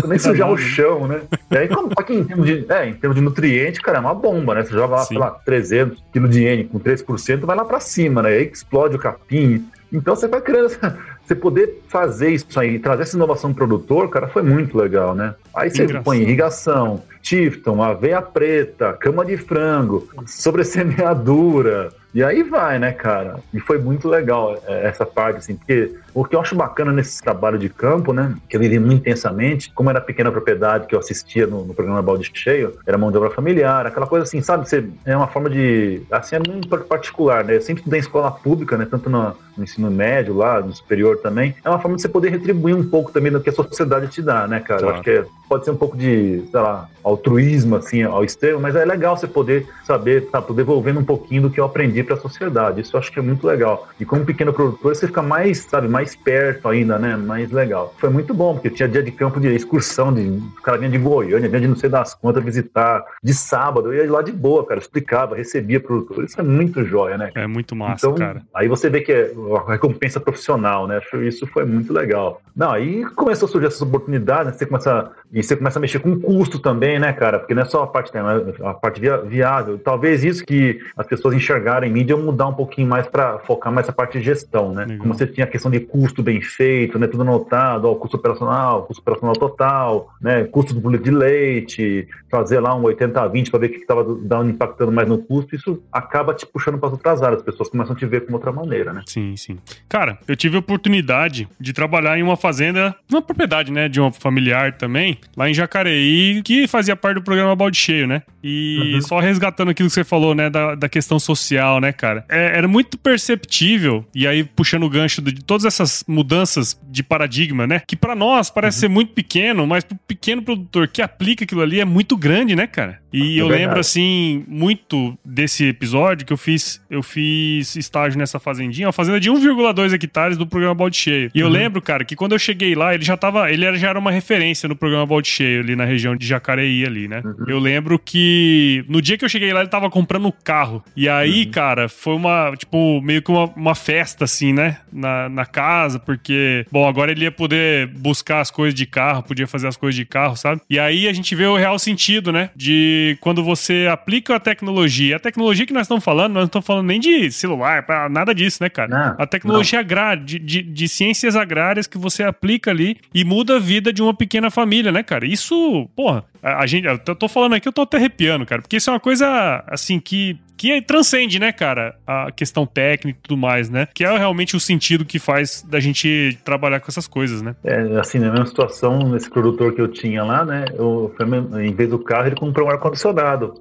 nem 0.08 0.19
sujar 0.19 0.51
o 0.51 0.58
chão, 0.58 1.08
né? 1.08 1.21
E 1.49 1.58
aí, 1.58 1.67
como, 1.67 1.89
aqui, 1.97 2.13
em 2.13 2.23
termos 2.23 2.45
de, 2.45 2.65
é, 2.69 2.88
em 2.88 2.93
termos 2.93 3.15
de 3.15 3.21
nutriente, 3.21 3.82
cara, 3.82 3.97
é 3.97 4.01
uma 4.01 4.13
bomba, 4.13 4.56
né? 4.56 4.63
Você 4.63 4.73
joga 4.73 4.95
lá, 4.95 5.01
Sim. 5.01 5.08
sei 5.08 5.17
lá, 5.17 5.32
300 5.32 6.03
quilos 6.12 6.32
de 6.32 6.43
N 6.43 6.65
com 6.65 6.80
3%, 6.80 7.45
vai 7.45 7.56
lá 7.56 7.65
pra 7.65 7.80
cima, 7.80 8.21
né? 8.21 8.32
E 8.32 8.38
aí 8.38 8.51
explode 8.51 8.95
o 8.95 8.99
capim. 8.99 9.65
Então 9.91 10.15
você 10.15 10.27
vai 10.27 10.41
criando 10.41 10.65
essa, 10.65 10.97
você 11.28 11.36
poder 11.36 11.84
fazer 11.90 12.30
isso 12.30 12.58
aí, 12.58 12.80
trazer 12.80 13.04
essa 13.04 13.18
inovação 13.18 13.54
pro 13.54 13.68
produtor, 13.68 14.10
cara, 14.10 14.30
foi 14.30 14.42
muito 14.42 14.78
legal, 14.78 15.13
né? 15.13 15.36
Aí 15.54 15.70
você 15.70 15.86
põe 16.00 16.22
irrigação, 16.22 17.04
Tifton, 17.21 17.82
aveia 17.82 18.21
preta, 18.21 18.93
cama 18.93 19.25
de 19.25 19.38
frango, 19.38 20.08
sobre 20.25 20.63
semeadura, 20.63 21.91
e 22.17 22.23
aí 22.23 22.41
vai, 22.41 22.80
né, 22.80 22.91
cara? 22.93 23.39
E 23.53 23.60
foi 23.60 23.77
muito 23.77 24.08
legal 24.08 24.60
é, 24.65 24.88
essa 24.88 25.06
parte, 25.06 25.38
assim, 25.38 25.56
porque 25.56 25.93
o 26.15 26.25
que 26.25 26.36
eu 26.36 26.41
acho 26.41 26.56
bacana 26.56 26.91
nesse 26.91 27.21
trabalho 27.21 27.60
de 27.60 27.69
campo, 27.69 28.12
né, 28.12 28.34
que 28.49 28.56
eu 28.56 28.60
vivi 28.60 28.80
muito 28.80 29.01
intensamente, 29.01 29.71
como 29.71 29.91
era 29.91 30.01
pequena 30.01 30.32
propriedade 30.32 30.88
que 30.88 30.95
eu 30.95 30.99
assistia 30.99 31.45
no, 31.45 31.63
no 31.63 31.75
programa 31.75 32.01
Balde 32.01 32.32
Cheio, 32.34 32.80
era 32.88 32.97
mão 32.97 33.12
de 33.12 33.17
obra 33.17 33.30
familiar, 33.30 33.86
aquela 33.86 34.08
coisa 34.08 34.23
assim, 34.23 34.41
sabe? 34.41 34.67
Você, 34.67 34.89
é 35.06 35.15
uma 35.15 35.27
forma 35.27 35.47
de. 35.47 36.01
Assim, 36.10 36.38
é 36.38 36.39
muito 36.39 36.67
particular, 36.67 37.43
né? 37.43 37.58
Eu 37.58 37.62
sempre 37.62 37.82
estudei 37.82 37.99
em 37.99 38.01
escola 38.01 38.32
pública, 38.32 38.75
né, 38.77 38.88
tanto 38.89 39.12
no, 39.12 39.36
no 39.56 39.63
ensino 39.63 39.91
médio 39.91 40.36
lá, 40.36 40.60
no 40.60 40.73
superior 40.73 41.17
também. 41.17 41.56
É 41.63 41.69
uma 41.69 41.80
forma 41.80 41.97
de 41.97 42.01
você 42.01 42.10
poder 42.10 42.30
retribuir 42.30 42.75
um 42.75 42.89
pouco 42.89 43.12
também 43.12 43.32
do 43.32 43.39
que 43.39 43.51
a 43.51 43.53
sociedade 43.53 44.08
te 44.08 44.23
dá, 44.23 44.47
né, 44.47 44.60
cara? 44.60 44.80
Claro. 44.80 44.86
Eu 44.86 44.93
acho 44.95 45.03
que 45.03 45.12
é, 45.12 45.25
pode 45.48 45.66
ser 45.66 45.72
um 45.72 45.78
pouco 45.78 45.98
de, 45.98 46.44
sei 46.52 46.60
lá, 46.60 46.90
altruísmo, 47.04 47.76
assim, 47.76 48.04
ao 48.04 48.24
extremo, 48.24 48.60
mas 48.60 48.76
é 48.76 48.84
legal 48.84 49.16
você 49.16 49.28
poder 49.28 49.66
saber, 49.86 50.28
tá, 50.30 50.42
devolvendo 50.42 51.00
um 51.00 51.06
pouquinho 51.06 51.44
do 51.44 51.50
que 51.50 51.60
eu 51.60 51.66
aprendi 51.66 52.04
para 52.04 52.16
a 52.16 52.20
sociedade. 52.20 52.82
Isso 52.82 52.96
eu 52.96 53.00
acho 53.00 53.12
que 53.12 53.20
é 53.20 53.22
muito 53.22 53.48
legal. 53.48 53.88
E 54.00 54.06
como 54.06 54.26
pequeno 54.26 54.52
produtor, 54.52 54.96
você 54.96 55.08
fica 55.08 55.22
mais, 55.22 55.60
sabe, 55.60 55.88
mais 55.88 56.16
perto 56.16 56.68
ainda, 56.68 57.00
né? 57.00 57.16
Mais 57.16 57.52
legal. 57.52 57.94
Foi 57.98 58.10
muito 58.10 58.34
bom, 58.34 58.54
porque 58.54 58.70
tinha 58.70 58.90
dia 58.90 59.02
de 59.02 59.12
campo 59.12 59.40
de 59.40 59.48
excursão, 59.56 60.14
de, 60.14 60.22
o 60.22 60.62
cara 60.62 60.78
vinha 60.78 60.92
de 60.92 60.98
Goiânia, 60.98 61.48
vinha 61.48 61.62
de 61.62 61.68
não 61.68 61.76
sei 61.76 61.90
das 61.90 62.14
contas 62.14 62.44
visitar. 62.44 63.04
De 63.24 63.34
sábado, 63.34 63.94
eu 63.94 64.04
ia 64.04 64.12
lá 64.12 64.22
de 64.22 64.32
boa, 64.32 64.66
cara, 64.66 64.80
explicava, 64.80 65.36
recebia 65.36 65.80
produtor. 65.80 66.26
Isso 66.26 66.40
é 66.40 66.44
muito 66.44 66.84
jóia, 66.84 67.18
né? 67.18 67.32
É 67.36 67.48
muito 67.48 67.76
massa, 67.76 68.08
então, 68.08 68.16
cara. 68.16 68.42
Aí 68.54 68.68
você 68.68 68.90
vê 68.90 69.02
que 69.02 69.12
é 69.12 69.32
a 69.56 69.72
recompensa 69.72 70.20
profissional, 70.20 70.88
né? 70.88 71.00
Isso 71.22 71.48
foi 71.48 71.66
muito 71.66 71.94
legal. 71.94 72.42
Não, 72.56 72.72
aí 72.72 73.06
começou 73.16 73.48
a 73.48 73.52
surgir 73.52 73.68
essas 73.68 73.82
oportunidades, 73.82 74.52
né? 74.52 74.58
você 74.58 74.66
começa, 74.66 75.12
e 75.38 75.43
você 75.43 75.56
começa 75.56 75.78
a 75.78 75.82
mexer 75.82 76.00
com 76.00 76.19
custo 76.19 76.58
também, 76.58 76.97
né, 76.97 77.13
cara? 77.13 77.38
Porque 77.38 77.54
não 77.54 77.62
é 77.62 77.65
só 77.65 77.84
a 77.84 77.88
parte, 77.88 78.12
a 78.17 78.73
parte 78.73 79.00
viável. 79.28 79.78
Talvez 79.78 80.23
isso 80.23 80.43
que 80.43 80.80
as 80.97 81.06
pessoas 81.06 81.36
enxergaram 81.36 81.86
em 81.86 81.91
mídia 81.91 82.17
mudar 82.17 82.47
um 82.47 82.56
pouquinho 82.56 82.88
mais 82.88 83.06
para 83.06 83.38
focar 83.39 83.71
mais 83.71 83.88
a 83.88 83.91
parte 83.91 84.17
de 84.17 84.26
gestão, 84.26 84.73
né? 84.73 84.86
Legal. 84.86 84.97
Como 84.97 85.13
você 85.13 85.28
tinha 85.28 85.45
a 85.45 85.47
questão 85.47 85.69
de 85.69 85.80
custo 85.80 86.23
bem 86.23 86.41
feito, 86.41 86.97
né? 86.97 87.06
Tudo 87.06 87.21
anotado, 87.21 87.88
ó, 87.88 87.93
custo 87.93 88.17
operacional, 88.17 88.86
custo 88.86 89.00
operacional 89.00 89.36
total, 89.36 90.12
né? 90.19 90.43
Custo 90.45 90.73
do 90.73 90.82
boleto 90.82 91.04
de 91.04 91.12
leite, 91.12 92.08
fazer 92.32 92.60
lá 92.60 92.73
um 92.73 92.82
80-20 92.82 93.52
para 93.52 93.60
ver 93.60 93.67
o 93.67 93.69
que 93.69 93.78
estava 93.78 94.04
dando 94.04 94.50
impactando 94.50 94.91
mais 94.91 95.08
no 95.08 95.19
custo, 95.19 95.56
isso 95.56 95.84
acaba 95.91 96.34
te 96.34 96.47
puxando 96.47 96.80
para 96.80 96.89
outras 96.89 97.21
áreas, 97.21 97.41
as 97.41 97.45
pessoas 97.45 97.69
começam 97.69 97.95
a 97.95 98.00
te 98.00 98.08
ver 98.08 98.26
com 98.26 98.34
outra 98.34 98.52
maneira, 98.52 98.91
né? 98.91 99.04
Sim, 99.06 99.36
sim. 99.38 99.60
Cara, 99.88 100.17
eu 100.28 100.36
tive 100.36 100.56
a 100.56 100.60
oportunidade 100.60 101.47
de 101.60 101.73
trabalhar 101.73 102.17
em 102.17 102.23
uma 102.23 102.36
fazenda, 102.36 102.95
uma 103.08 103.21
propriedade, 103.21 103.71
né, 103.71 103.88
de 103.88 104.02
um 104.02 104.12
familiar 104.12 104.78
também, 104.78 105.19
lá 105.38 105.47
em 105.47 105.54
Jacareí, 105.54 106.41
que 106.41 106.67
fazia 106.67 106.95
parte 106.95 107.15
do 107.15 107.21
programa 107.21 107.56
Balde 107.56 107.78
Cheio, 107.78 108.08
né? 108.08 108.23
E 108.43 108.95
uhum. 108.95 109.02
só 109.02 109.19
resgatando 109.19 109.69
aquilo 109.69 109.88
que 109.88 109.93
você 109.93 110.04
falou, 110.04 110.34
né, 110.34 110.50
da, 110.50 110.73
da 110.73 110.89
questão 110.89 111.19
social, 111.19 111.80
né, 111.80 111.91
cara? 111.91 112.26
É, 112.28 112.58
era 112.58 112.67
muito 112.67 112.97
perceptível, 112.97 114.04
e 114.15 114.26
aí 114.26 114.43
puxando 114.43 114.84
o 114.84 114.89
gancho 114.89 115.21
de 115.21 115.43
todas 115.43 115.65
essas 115.65 116.04
mudanças 116.08 116.80
de 116.89 117.04
paradigma, 117.04 117.67
né? 117.67 117.84
Que 117.88 117.95
para 117.95 118.15
nós 118.15 118.50
parece 118.50 118.78
uhum. 118.78 118.82
ser 118.82 118.88
muito 118.88 119.13
pequeno, 119.13 119.67
mas 119.67 119.84
pro 119.84 119.95
pequeno 120.08 120.41
produtor 120.41 120.88
que 120.88 121.04
aplica 121.04 121.43
aquilo 121.43 121.62
ali 121.62 121.80
é 121.80 121.86
muito 121.86 122.17
grande, 122.17 122.56
né, 122.56 122.65
cara? 122.65 123.00
E 123.13 123.38
é 123.38 123.41
eu 123.41 123.47
verdade. 123.47 123.65
lembro, 123.65 123.80
assim, 123.80 124.43
muito 124.47 125.17
desse 125.23 125.65
episódio 125.65 126.26
que 126.26 126.34
eu 126.34 126.38
fiz, 126.38 126.82
eu 126.89 127.04
fiz 127.04 127.76
estágio 127.76 128.17
nessa 128.17 128.39
fazendinha, 128.39 128.88
uma 128.88 128.93
fazenda 128.93 129.19
de 129.19 129.30
1,2 129.30 129.93
hectares 129.93 130.38
do 130.38 130.47
programa 130.47 130.73
Balde 130.73 130.97
Cheio. 130.97 131.32
E 131.34 131.41
uhum. 131.41 131.47
eu 131.47 131.52
lembro, 131.52 131.82
cara, 131.82 132.04
que 132.04 132.15
quando 132.15 132.32
eu 132.34 132.39
cheguei 132.39 132.76
lá, 132.76 132.93
ele 132.93 133.04
já 133.04 133.15
tava, 133.15 133.52
ele 133.52 133.78
já 133.78 133.89
era 133.89 134.00
uma 134.00 134.12
referência 134.12 134.67
no 134.67 134.76
programa 134.76 135.06
Balde 135.06 135.27
Cheio, 135.28 135.62
ali 135.62 135.76
na 135.76 135.86
região 135.86 136.16
de 136.16 136.26
Jacareí, 136.26 136.86
ali, 136.86 137.08
né? 137.08 137.22
Uhum. 137.24 137.46
Eu 137.48 137.60
lembro 137.60 138.00
que 138.00 138.84
no 138.88 139.02
dia 139.02 139.18
que 139.18 139.26
eu 139.26 139.30
cheguei 139.30 139.52
lá, 139.54 139.62
ele 139.62 139.70
tava 139.70 139.90
comprando 139.90 140.28
um 140.28 140.32
carro. 140.32 140.84
E 140.96 141.08
aí, 141.08 141.46
uhum. 141.46 141.52
cara, 141.52 141.90
foi 141.90 142.16
uma, 142.16 142.54
tipo, 142.58 143.02
meio 143.02 143.22
que 143.22 143.32
uma, 143.32 143.46
uma 143.56 143.76
festa, 143.76 144.26
assim, 144.26 144.54
né? 144.54 144.78
Na, 144.92 145.30
na 145.30 145.46
casa, 145.46 146.00
porque, 146.00 146.66
bom, 146.72 146.88
agora 146.88 147.12
ele 147.12 147.24
ia 147.24 147.32
poder 147.32 147.88
buscar 147.88 148.40
as 148.40 148.52
coisas 148.52 148.74
de 148.74 148.86
carro, 148.86 149.24
podia 149.24 149.48
fazer 149.48 149.68
as 149.68 149.78
coisas 149.78 149.96
de 149.96 150.06
carro, 150.06 150.36
sabe? 150.36 150.62
E 150.70 150.80
aí 150.80 151.08
a 151.08 151.13
gente 151.13 151.36
vê 151.36 151.46
o 151.46 151.56
real 151.56 151.78
sentido, 151.78 152.32
né? 152.32 152.50
De 152.56 153.18
quando 153.22 153.44
você 153.44 153.88
aplica 153.92 154.36
a 154.36 154.40
tecnologia. 154.40 155.16
A 155.16 155.20
tecnologia 155.20 155.66
que 155.66 155.74
nós 155.74 155.84
estamos 155.84 156.04
falando, 156.04 156.34
nós 156.34 156.42
não 156.42 156.48
estamos 156.48 156.66
falando 156.66 156.88
nem 156.88 157.00
de 157.00 157.32
celular, 157.32 157.86
nada 158.10 158.34
disso, 158.34 158.60
né, 158.62 158.70
cara? 158.70 158.88
Não, 158.88 159.16
a 159.24 159.28
tecnologia 159.28 159.80
agrária, 159.80 160.24
de, 160.24 160.40
de, 160.40 160.62
de, 160.62 160.88
ciências 160.88 161.36
agrárias 161.36 161.88
que 161.88 161.98
você 161.98 162.24
aplica 162.24 162.72
ali 162.72 162.98
e 163.13 163.24
muda 163.24 163.58
a 163.58 163.60
vida 163.60 163.92
de 163.92 164.02
uma 164.02 164.13
pequena 164.13 164.50
família, 164.50 164.92
né, 164.92 165.04
cara? 165.04 165.16
Isso, 165.25 165.89
porra, 165.95 166.23
a, 166.41 166.63
a 166.63 166.67
gente, 166.67 166.86
eu 166.86 167.15
tô 167.15 167.27
falando 167.27 167.53
aqui, 167.53 167.67
eu 167.67 167.73
tô 167.73 167.82
até 167.82 167.97
arrepiando, 167.97 168.45
cara, 168.45 168.62
porque 168.62 168.77
isso 168.77 168.89
é 168.89 168.93
uma 168.93 168.99
coisa, 168.99 169.63
assim, 169.67 169.99
que 169.99 170.39
que 170.58 170.82
transcende, 170.82 171.39
né, 171.39 171.52
cara, 171.52 171.96
a 172.06 172.32
questão 172.32 172.65
técnica 172.65 173.20
e 173.20 173.22
tudo 173.22 173.38
mais, 173.38 173.70
né? 173.70 173.88
Que 173.93 174.04
é 174.04 174.17
realmente 174.17 174.56
o 174.56 174.60
sentido 174.60 175.06
que 175.06 175.20
faz 175.20 175.62
da 175.62 175.80
gente 175.80 176.38
trabalhar 176.43 176.80
com 176.80 176.88
essas 176.89 177.08
coisas, 177.08 177.41
né? 177.41 177.56
É, 177.63 177.82
assim, 178.00 178.20
na 178.20 178.32
mesma 178.32 178.48
situação, 178.48 179.10
nesse 179.10 179.30
produtor 179.30 179.74
que 179.74 179.82
eu 179.82 179.88
tinha 179.88 180.24
lá, 180.24 180.43
né, 180.43 180.65
eu, 180.74 181.13
em 181.62 181.74
vez 181.74 181.89
do 181.89 182.00
carro, 182.00 182.28
ele 182.28 182.36
comprou 182.36 182.67
um 182.67 182.72
ar-condicionado. 182.72 183.54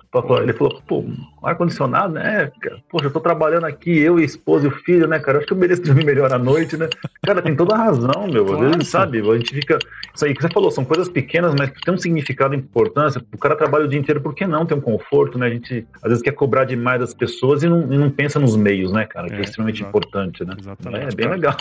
Ele 0.42 0.52
falou, 0.52 0.82
pô, 0.86 1.04
ar-condicionado, 1.42 2.14
né? 2.14 2.50
Poxa, 2.90 3.06
eu 3.06 3.12
tô 3.12 3.20
trabalhando 3.20 3.64
aqui, 3.64 3.98
eu, 3.98 4.16
a 4.16 4.22
esposa 4.22 4.64
e 4.64 4.68
o 4.68 4.70
filho, 4.70 5.06
né, 5.06 5.18
cara? 5.18 5.36
Eu 5.36 5.40
acho 5.40 5.46
que 5.46 5.52
eu 5.52 5.58
mereço 5.58 5.82
dormir 5.82 6.04
melhor 6.04 6.32
à 6.32 6.38
noite, 6.38 6.76
né? 6.76 6.88
Cara, 7.22 7.42
tem 7.42 7.54
toda 7.54 7.74
a 7.74 7.78
razão, 7.78 8.26
meu. 8.30 8.54
Às 8.54 8.60
vezes, 8.60 8.88
sabe, 8.88 9.20
a 9.20 9.36
gente 9.36 9.54
fica. 9.54 9.78
Isso 10.14 10.24
aí 10.24 10.34
que 10.34 10.40
você 10.40 10.48
falou, 10.48 10.70
são 10.70 10.84
coisas 10.84 11.08
pequenas, 11.08 11.54
mas 11.58 11.70
que 11.70 11.80
tem 11.82 11.92
um 11.92 11.98
significado 11.98 12.54
e 12.54 12.58
importância. 12.58 13.22
O 13.34 13.38
cara 13.38 13.54
trabalha 13.54 13.84
o 13.84 13.88
dia 13.88 13.98
inteiro, 13.98 14.20
por 14.20 14.34
que 14.34 14.46
não 14.46 14.64
ter 14.64 14.74
um 14.74 14.80
conforto, 14.80 15.38
né? 15.38 15.46
A 15.46 15.50
gente 15.50 15.86
às 16.02 16.08
vezes 16.08 16.22
quer 16.22 16.32
cobrar 16.32 16.64
demais 16.64 16.85
mais 16.86 17.00
das 17.00 17.12
pessoas 17.12 17.64
e 17.64 17.68
não, 17.68 17.84
não 17.84 18.08
pensa 18.08 18.38
nos 18.38 18.54
meios, 18.54 18.92
né, 18.92 19.04
cara? 19.04 19.26
Que 19.26 19.34
é, 19.34 19.38
é 19.38 19.40
extremamente 19.40 19.82
exato. 19.82 19.88
importante, 19.88 20.44
né? 20.44 20.54
Exatamente. 20.56 21.12
É 21.12 21.16
bem 21.16 21.26
cara. 21.26 21.34
legal. 21.34 21.56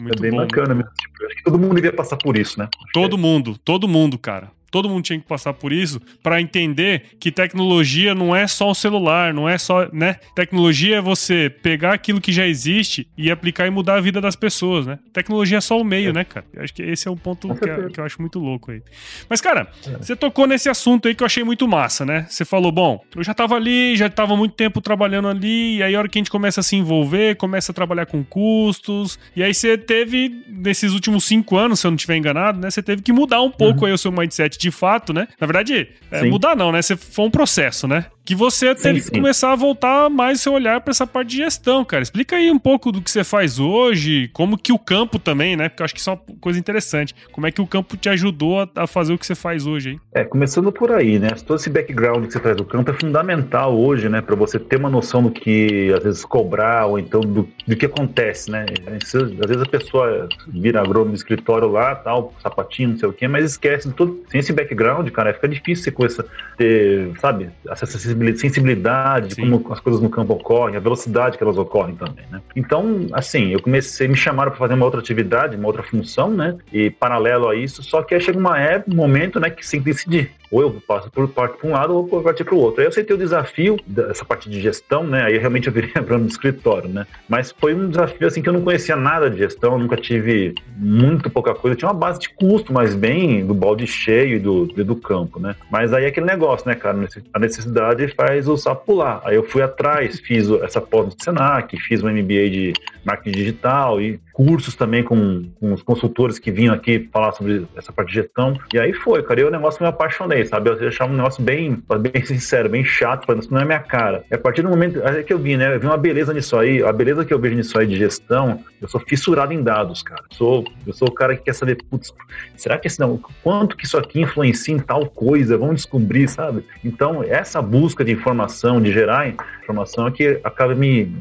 Muito 0.00 0.18
é 0.18 0.20
bem 0.20 0.30
bom, 0.30 0.36
bacana 0.36 0.74
mesmo. 0.74 0.90
Tipo, 0.92 1.26
acho 1.26 1.36
que 1.36 1.42
todo 1.42 1.58
mundo 1.58 1.74
devia 1.74 1.92
passar 1.92 2.16
por 2.16 2.36
isso, 2.36 2.60
né? 2.60 2.68
Acho 2.72 2.92
todo 2.92 3.16
é. 3.16 3.18
mundo, 3.18 3.58
todo 3.58 3.88
mundo, 3.88 4.16
cara. 4.16 4.50
Todo 4.72 4.88
mundo 4.88 5.04
tinha 5.04 5.18
que 5.18 5.26
passar 5.26 5.52
por 5.52 5.70
isso 5.70 6.00
para 6.22 6.40
entender 6.40 7.04
que 7.20 7.30
tecnologia 7.30 8.14
não 8.14 8.34
é 8.34 8.46
só 8.46 8.70
o 8.70 8.74
celular, 8.74 9.34
não 9.34 9.46
é 9.46 9.58
só, 9.58 9.86
né? 9.92 10.16
Tecnologia 10.34 10.96
é 10.96 11.00
você 11.00 11.54
pegar 11.62 11.92
aquilo 11.92 12.22
que 12.22 12.32
já 12.32 12.46
existe 12.46 13.06
e 13.16 13.30
aplicar 13.30 13.66
e 13.66 13.70
mudar 13.70 13.96
a 13.96 14.00
vida 14.00 14.18
das 14.18 14.34
pessoas, 14.34 14.86
né? 14.86 14.98
Tecnologia 15.12 15.58
é 15.58 15.60
só 15.60 15.78
o 15.78 15.84
meio, 15.84 16.08
é. 16.08 16.12
né, 16.14 16.24
cara? 16.24 16.46
Eu 16.54 16.62
acho 16.62 16.72
que 16.72 16.82
esse 16.82 17.06
é 17.06 17.10
um 17.10 17.16
ponto 17.18 17.54
que, 17.54 17.68
é, 17.68 17.88
que, 17.90 18.00
eu 18.00 18.04
acho 18.04 18.18
muito 18.18 18.38
louco 18.38 18.70
aí. 18.70 18.82
Mas, 19.28 19.42
cara, 19.42 19.68
é. 19.86 19.98
você 19.98 20.16
tocou 20.16 20.46
nesse 20.46 20.70
assunto 20.70 21.06
aí 21.06 21.14
que 21.14 21.22
eu 21.22 21.26
achei 21.26 21.44
muito 21.44 21.68
massa, 21.68 22.06
né? 22.06 22.24
Você 22.30 22.42
falou, 22.42 22.72
bom, 22.72 23.04
eu 23.14 23.22
já 23.22 23.34
tava 23.34 23.54
ali, 23.54 23.94
já 23.94 24.08
tava 24.08 24.34
muito 24.34 24.54
tempo 24.54 24.80
trabalhando 24.80 25.28
ali, 25.28 25.76
e 25.76 25.82
aí 25.82 25.94
a 25.94 25.98
hora 25.98 26.08
que 26.08 26.18
a 26.18 26.20
gente 26.20 26.30
começa 26.30 26.60
a 26.60 26.62
se 26.62 26.76
envolver, 26.76 27.36
começa 27.36 27.72
a 27.72 27.74
trabalhar 27.74 28.06
com 28.06 28.24
custos, 28.24 29.18
e 29.36 29.42
aí 29.42 29.52
você 29.52 29.76
teve, 29.76 30.44
nesses 30.48 30.94
últimos 30.94 31.24
cinco 31.24 31.58
anos, 31.58 31.80
se 31.80 31.86
eu 31.86 31.90
não 31.90 31.96
estiver 31.96 32.16
enganado, 32.16 32.58
né? 32.58 32.70
Você 32.70 32.82
teve 32.82 33.02
que 33.02 33.12
mudar 33.12 33.42
um 33.42 33.50
pouco 33.50 33.80
uhum. 33.80 33.86
aí 33.88 33.92
o 33.92 33.98
seu 33.98 34.10
mindset 34.10 34.61
de 34.62 34.70
fato, 34.70 35.12
né? 35.12 35.28
Na 35.40 35.46
verdade, 35.46 35.88
é, 36.10 36.22
mudar 36.24 36.56
não, 36.56 36.72
né? 36.72 36.80
Você 36.80 36.96
foi 36.96 37.24
um 37.24 37.30
processo, 37.30 37.86
né? 37.86 38.06
Que 38.24 38.34
você 38.34 38.74
teve 38.74 39.00
sim, 39.00 39.04
sim. 39.06 39.10
que 39.10 39.18
começar 39.18 39.52
a 39.52 39.56
voltar 39.56 40.08
mais 40.08 40.40
seu 40.40 40.52
olhar 40.52 40.80
para 40.80 40.90
essa 40.90 41.06
parte 41.06 41.30
de 41.30 41.36
gestão, 41.38 41.84
cara. 41.84 42.02
Explica 42.02 42.36
aí 42.36 42.50
um 42.50 42.58
pouco 42.58 42.92
do 42.92 43.00
que 43.00 43.10
você 43.10 43.24
faz 43.24 43.58
hoje, 43.58 44.28
como 44.32 44.56
que 44.56 44.72
o 44.72 44.78
campo 44.78 45.18
também, 45.18 45.56
né? 45.56 45.68
Porque 45.68 45.82
eu 45.82 45.84
acho 45.84 45.94
que 45.94 46.00
isso 46.00 46.10
é 46.10 46.12
uma 46.12 46.22
coisa 46.40 46.58
interessante. 46.58 47.14
Como 47.32 47.46
é 47.46 47.50
que 47.50 47.60
o 47.60 47.66
campo 47.66 47.96
te 47.96 48.08
ajudou 48.08 48.60
a, 48.60 48.68
a 48.76 48.86
fazer 48.86 49.12
o 49.12 49.18
que 49.18 49.26
você 49.26 49.34
faz 49.34 49.66
hoje 49.66 49.90
aí? 50.14 50.22
É, 50.22 50.24
começando 50.24 50.70
por 50.70 50.92
aí, 50.92 51.18
né? 51.18 51.30
Todo 51.46 51.58
esse 51.58 51.70
background 51.70 52.26
que 52.26 52.32
você 52.32 52.40
traz 52.40 52.56
do 52.56 52.64
campo 52.64 52.90
é 52.90 52.94
fundamental 52.94 53.76
hoje, 53.76 54.08
né? 54.08 54.20
Para 54.20 54.36
você 54.36 54.58
ter 54.58 54.76
uma 54.76 54.90
noção 54.90 55.22
do 55.22 55.30
que 55.30 55.92
às 55.96 56.02
vezes 56.02 56.24
cobrar 56.24 56.86
ou 56.86 56.98
então 56.98 57.20
do, 57.20 57.48
do 57.66 57.76
que 57.76 57.86
acontece, 57.86 58.50
né? 58.50 58.66
Às 58.86 59.12
vezes 59.12 59.62
a 59.62 59.66
pessoa 59.66 60.28
vira 60.48 60.80
agrônomo 60.80 61.10
no 61.10 61.16
escritório 61.16 61.68
lá, 61.68 61.94
tal, 61.94 62.32
sapatinho, 62.42 62.90
não 62.90 62.98
sei 62.98 63.08
o 63.08 63.12
quê, 63.12 63.26
mas 63.26 63.44
esquece 63.44 63.88
de 63.88 63.94
tudo. 63.94 64.22
Sem 64.30 64.40
esse 64.40 64.52
background, 64.52 65.08
cara, 65.10 65.34
fica 65.34 65.48
difícil 65.48 65.84
você 65.84 65.90
começar 65.90 66.22
a 66.22 66.56
ter, 66.56 67.10
sabe, 67.18 67.50
acesso 67.68 68.11
sensibilidade 68.36 69.28
de 69.28 69.36
como 69.36 69.72
as 69.72 69.80
coisas 69.80 70.00
no 70.00 70.08
campo 70.08 70.34
ocorrem, 70.34 70.76
a 70.76 70.80
velocidade 70.80 71.36
que 71.36 71.42
elas 71.44 71.58
ocorrem 71.58 71.94
também, 71.94 72.24
né? 72.30 72.40
Então, 72.54 73.06
assim, 73.12 73.50
eu 73.50 73.60
comecei, 73.60 74.08
me 74.08 74.16
chamaram 74.16 74.50
para 74.50 74.58
fazer 74.58 74.74
uma 74.74 74.84
outra 74.84 75.00
atividade, 75.00 75.56
uma 75.56 75.66
outra 75.66 75.82
função, 75.82 76.30
né? 76.30 76.56
E 76.72 76.90
paralelo 76.90 77.48
a 77.48 77.54
isso, 77.54 77.82
só 77.82 78.02
que 78.02 78.14
aí 78.14 78.20
chega 78.20 78.38
uma 78.38 78.58
época, 78.58 78.92
um 78.92 78.96
momento, 78.96 79.40
né, 79.40 79.50
que 79.50 79.68
tem 79.68 79.80
que 79.80 79.86
decidir 79.86 80.30
ou 80.52 80.60
eu 80.60 80.82
passo 80.86 81.10
por 81.10 81.26
parte 81.28 81.56
para 81.56 81.66
um 81.68 81.72
lado 81.72 81.96
ou 81.96 82.08
eu 82.12 82.22
partir 82.22 82.44
para 82.44 82.54
o 82.54 82.58
outro. 82.58 82.82
Aí 82.82 82.84
eu 82.84 82.90
aceitei 82.90 83.16
o 83.16 83.18
desafio 83.18 83.78
dessa 83.86 84.22
parte 84.22 84.50
de 84.50 84.60
gestão, 84.60 85.02
né? 85.02 85.24
Aí 85.24 85.38
realmente 85.38 85.66
eu 85.66 85.72
virei 85.72 85.90
plano 86.04 86.26
de 86.26 86.32
escritório, 86.32 86.90
né? 86.90 87.06
Mas 87.26 87.50
foi 87.50 87.74
um 87.74 87.88
desafio 87.88 88.28
assim 88.28 88.42
que 88.42 88.48
eu 88.50 88.52
não 88.52 88.60
conhecia 88.60 88.94
nada 88.94 89.30
de 89.30 89.38
gestão, 89.38 89.78
nunca 89.78 89.96
tive 89.96 90.54
muito 90.76 91.30
pouca 91.30 91.54
coisa. 91.54 91.72
Eu 91.72 91.78
tinha 91.78 91.88
uma 91.88 91.98
base 91.98 92.20
de 92.20 92.28
custo, 92.28 92.70
mas 92.70 92.94
bem 92.94 93.46
do 93.46 93.54
balde 93.54 93.86
cheio 93.86 94.36
e 94.36 94.38
do, 94.38 94.66
do 94.66 94.94
campo, 94.94 95.40
né? 95.40 95.56
Mas 95.70 95.94
aí 95.94 96.04
é 96.04 96.08
aquele 96.08 96.26
negócio, 96.26 96.68
né, 96.68 96.74
cara? 96.74 96.98
A 97.32 97.38
necessidade 97.38 98.01
faz 98.08 98.48
o 98.48 98.56
sapo 98.56 98.86
pular. 98.86 99.20
Aí 99.24 99.36
eu 99.36 99.44
fui 99.44 99.62
atrás, 99.62 100.20
fiz 100.20 100.48
essa 100.62 100.80
pós 100.80 101.06
no 101.06 101.14
Senac, 101.22 101.76
fiz 101.78 102.02
um 102.02 102.10
MBA 102.10 102.50
de 102.50 102.72
marketing 103.04 103.36
digital 103.36 104.00
e 104.00 104.20
cursos 104.32 104.74
também 104.74 105.02
com, 105.02 105.44
com 105.60 105.72
os 105.72 105.82
consultores 105.82 106.38
que 106.38 106.50
vinham 106.50 106.74
aqui 106.74 107.08
falar 107.12 107.32
sobre 107.32 107.66
essa 107.76 107.92
parte 107.92 108.08
de 108.08 108.14
gestão. 108.14 108.58
E 108.72 108.78
aí 108.78 108.92
foi, 108.92 109.22
cara. 109.22 109.40
E 109.40 109.44
o 109.44 109.50
negócio 109.50 109.82
me 109.82 109.88
apaixonei 109.88 110.42
sabe? 110.44 110.70
Eu 110.70 110.88
achava 110.88 111.12
um 111.12 111.16
negócio 111.16 111.42
bem, 111.42 111.82
bem 112.00 112.24
sincero, 112.24 112.68
bem 112.68 112.84
chato, 112.84 113.26
falando 113.26 113.42
isso 113.42 113.52
não 113.52 113.60
é 113.60 113.64
minha 113.64 113.80
cara. 113.80 114.24
É 114.30 114.36
a 114.36 114.38
partir 114.38 114.62
do 114.62 114.68
momento 114.68 115.02
é 115.02 115.22
que 115.22 115.32
eu 115.32 115.38
vi, 115.38 115.56
né? 115.56 115.74
Eu 115.74 115.80
vi 115.80 115.86
uma 115.86 115.96
beleza 115.96 116.32
nisso 116.32 116.56
aí, 116.56 116.82
a 116.82 116.92
beleza 116.92 117.24
que 117.24 117.32
eu 117.32 117.38
vejo 117.38 117.56
nisso 117.56 117.78
aí 117.78 117.86
de 117.86 117.96
gestão, 117.96 118.60
eu 118.80 118.88
sou 118.88 119.00
fissurado 119.00 119.52
em 119.52 119.62
dados, 119.62 120.02
cara. 120.02 120.22
Eu 120.30 120.36
sou, 120.36 120.64
eu 120.86 120.92
sou 120.92 121.08
o 121.08 121.12
cara 121.12 121.36
que 121.36 121.44
quer 121.44 121.54
saber, 121.54 121.78
putz, 121.90 122.12
será 122.56 122.78
que 122.78 122.86
esse 122.86 123.00
não, 123.00 123.20
quanto 123.42 123.76
que 123.76 123.84
isso 123.84 123.98
aqui 123.98 124.20
influencia 124.20 124.74
em 124.74 124.78
tal 124.78 125.06
coisa? 125.06 125.56
Vamos 125.56 125.76
descobrir, 125.76 126.28
sabe? 126.28 126.64
Então, 126.84 127.22
essa 127.22 127.60
busca 127.60 127.91
de 127.94 128.12
informação, 128.12 128.80
de 128.80 128.92
gerar 128.92 129.34
informação, 129.62 130.06
é 130.06 130.10
que 130.10 130.40
acaba 130.42 130.74
me 130.74 131.12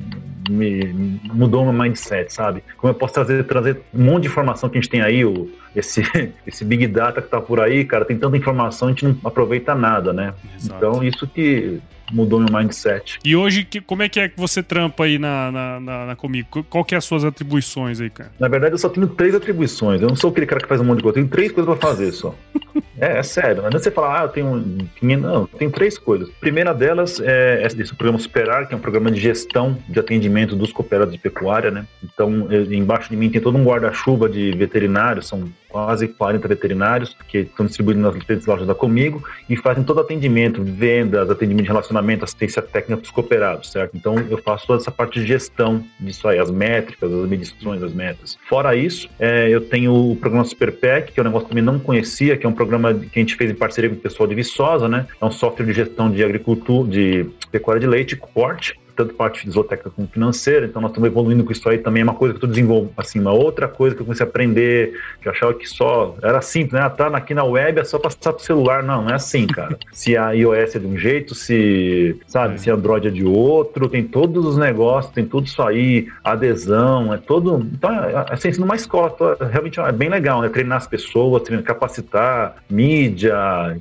me 0.50 1.20
mudou 1.32 1.64
meu 1.64 1.74
mindset, 1.74 2.34
sabe? 2.34 2.64
Como 2.78 2.92
eu 2.92 2.96
posso 2.96 3.14
trazer, 3.14 3.44
trazer 3.46 3.82
um 3.94 4.04
monte 4.04 4.24
de 4.24 4.28
informação 4.28 4.70
que 4.70 4.78
a 4.78 4.82
gente 4.82 4.90
tem 4.90 5.02
aí, 5.02 5.24
o, 5.24 5.50
esse, 5.76 6.02
esse 6.46 6.66
big 6.66 6.88
data 6.88 7.22
que 7.22 7.30
tá 7.30 7.40
por 7.40 7.60
aí, 7.60 7.86
cara, 7.86 8.04
tem 8.04 8.18
tanta 8.18 8.36
informação, 8.36 8.88
a 8.88 8.92
gente 8.92 9.06
não 9.06 9.16
aproveita 9.24 9.76
nada, 9.76 10.12
né? 10.12 10.34
Exato. 10.58 10.76
Então, 10.78 11.04
isso 11.04 11.28
que 11.28 11.80
mudou 12.12 12.40
meu 12.40 12.50
mindset. 12.52 13.20
E 13.24 13.36
hoje, 13.36 13.64
que, 13.64 13.82
como 13.82 14.04
é 14.04 14.10
que 14.10 14.20
é 14.20 14.30
que 14.30 14.38
você 14.38 14.62
trampa 14.62 15.06
aí 15.06 15.18
na, 15.18 15.52
na, 15.52 15.80
na, 15.80 16.06
na 16.08 16.16
Comigo? 16.16 16.64
Qual 16.70 16.84
que 16.84 16.96
é 16.96 16.98
as 16.98 17.06
suas 17.06 17.24
atribuições 17.24 18.00
aí, 18.00 18.10
cara? 18.10 18.32
Na 18.40 18.48
verdade, 18.48 18.74
eu 18.74 18.78
só 18.78 18.90
tenho 18.90 19.08
três 19.08 19.34
atribuições. 19.34 20.02
Eu 20.02 20.08
não 20.08 20.16
sou 20.16 20.32
aquele 20.32 20.46
cara 20.46 20.62
que 20.62 20.68
faz 20.68 20.82
um 20.82 20.84
monte 20.84 20.98
de 20.98 21.04
coisa. 21.04 21.20
Eu 21.20 21.24
tenho 21.24 21.32
três 21.32 21.52
coisas 21.52 21.78
pra 21.78 21.90
fazer 21.90 22.12
só. 22.12 22.36
é, 23.00 23.18
é 23.18 23.24
sério. 23.24 23.62
Não 23.62 23.70
é 23.70 23.72
você 23.72 23.92
falar, 23.92 24.22
ah, 24.22 24.24
eu 24.26 24.30
tenho... 24.30 24.88
Não, 25.02 25.46
tem 25.46 25.70
três 25.70 25.98
coisas. 25.98 26.30
A 26.30 26.40
primeira 26.40 26.74
delas 26.74 27.20
é 27.20 27.66
esse 27.66 27.96
programa 27.96 28.20
Superar, 28.20 28.68
que 28.68 28.74
é 28.74 28.78
um 28.78 28.82
programa 28.82 29.12
de 29.12 29.20
gestão 29.20 29.78
de 29.88 30.00
atendimento 30.00 30.56
dos 30.56 30.72
cooperados 30.72 31.14
de 31.14 31.20
pecuária, 31.20 31.72
né? 31.72 31.86
Então, 32.04 32.48
eu, 32.52 32.72
embaixo 32.72 33.10
de 33.10 33.16
mim 33.16 33.30
tem 33.30 33.42
todo 33.42 33.58
um 33.58 33.64
guarda-chuva 33.64 34.30
de 34.30 34.52
veterinários, 34.52 35.28
são 35.28 35.52
quase 35.72 36.08
40 36.08 36.48
veterinários 36.48 37.16
que 37.28 37.40
estão 37.40 37.66
distribuídos 37.66 38.04
nas 38.04 38.14
diferentes 38.14 38.46
lojas 38.46 38.68
da 38.68 38.76
Comigo 38.76 39.24
e 39.50 39.56
fazem 39.56 39.84
todo 39.84 40.00
atendimento, 40.00 40.62
vendas, 40.64 41.30
atendimento 41.30 41.64
de 41.64 41.70
relacionamento, 41.70 42.26
assistência 42.26 42.62
técnica 42.62 42.98
para 42.98 43.06
os 43.06 43.12
cooperados, 43.12 43.72
certo? 43.72 43.96
Então 43.96 44.16
eu 44.30 44.38
faço 44.38 44.68
toda 44.68 44.82
essa 44.82 44.92
parte 44.92 45.20
de 45.20 45.26
gestão 45.26 45.84
disso 46.00 46.28
aí, 46.28 46.40
as 46.40 46.52
métricas, 46.52 47.12
as 47.12 47.30
medições, 47.30 47.82
as 47.82 47.94
metas. 47.94 48.38
Fora 48.48 48.76
isso, 48.76 49.10
é, 49.20 49.50
eu 49.50 49.62
tenho 49.62 49.94
o 49.94 50.16
programa 50.16 50.44
Superpec, 50.46 51.12
que 51.12 51.20
é 51.20 51.24
um 51.24 51.26
negócio 51.26 51.48
que 51.48 51.54
eu 51.54 51.58
também 51.58 51.74
não 51.74 51.80
conhecia, 51.80 52.36
que 52.36 52.46
é 52.46 52.50
um 52.50 52.54
programa 52.54 52.94
que 52.94 53.20
a 53.20 53.22
gente 53.22 53.36
fez 53.36 53.50
em 53.50 53.56
parceria 53.56 53.90
com 53.90 53.96
o 53.96 54.00
pessoal 54.00 54.28
de 54.28 54.36
Viçosa, 54.36 54.88
né? 54.88 55.08
É 55.20 55.26
um 55.26 55.32
software 55.32 55.66
de 55.66 55.74
gestão 55.74 56.12
de 56.12 56.24
agricultura, 56.24 56.90
de 56.90 57.30
pecuária 57.52 57.80
de 57.80 57.88
leite, 57.88 58.16
corte, 58.16 58.80
tanto 59.02 59.16
parte 59.16 59.46
de 59.46 59.52
zootécnica 59.52 59.90
como 59.90 60.08
financeira, 60.08 60.66
então 60.66 60.82
nós 60.82 60.92
estamos 60.92 61.10
evoluindo 61.10 61.44
com 61.44 61.52
isso 61.52 61.68
aí 61.68 61.78
também, 61.78 62.02
é 62.02 62.04
uma 62.04 62.14
coisa 62.14 62.34
que 62.34 62.36
eu 62.36 62.40
estou 62.40 62.50
desenvolvendo, 62.50 62.94
assim, 62.98 63.20
uma 63.20 63.32
outra 63.32 63.68
coisa 63.68 63.96
que 63.96 64.02
eu 64.02 64.06
comecei 64.06 64.26
a 64.26 64.30
aprender, 64.30 64.94
que 65.22 65.28
eu 65.28 65.32
achava 65.32 65.54
que 65.54 65.68
só, 65.68 66.16
era 66.22 66.42
simples, 66.42 66.74
né, 66.74 66.88
tá 66.90 67.08
aqui 67.08 67.34
na 67.34 67.44
web 67.44 67.80
é 67.80 67.84
só 67.84 67.98
passar 67.98 68.34
pro 68.34 68.44
celular, 68.44 68.84
não, 68.84 69.04
não 69.04 69.10
é 69.10 69.16
assim, 69.16 69.48
cara. 69.48 69.78
se 69.92 70.16
a 70.16 70.32
iOS 70.32 70.76
é 70.76 70.80
de 70.80 70.86
um 70.86 70.98
jeito, 70.98 71.34
se, 71.34 72.20
sabe, 72.28 72.56
é. 72.56 72.58
se 72.58 72.70
Android 72.70 73.08
é 73.08 73.12
de 73.12 73.26
outro, 73.26 73.90
tem 73.90 74.04
todos 74.04 74.46
os 74.46 74.58
negócios, 74.58 75.14
tem 75.14 75.26
tudo 75.26 75.48
isso 75.48 75.62
aí, 75.62 76.08
adesão, 76.24 77.14
é 77.14 77.18
todo, 77.18 77.66
então, 77.74 77.92
é, 77.92 78.12
é 78.14 78.34
assim, 78.34 78.52
numa 78.60 78.76
escola, 78.76 79.16
realmente 79.52 79.80
é 79.80 79.92
bem 79.92 80.10
legal, 80.10 80.42
né, 80.42 80.50
treinar 80.50 80.78
as 80.78 80.88
pessoas, 80.88 81.42
treinar, 81.44 81.66
capacitar, 81.66 82.56
mídia, 82.70 83.36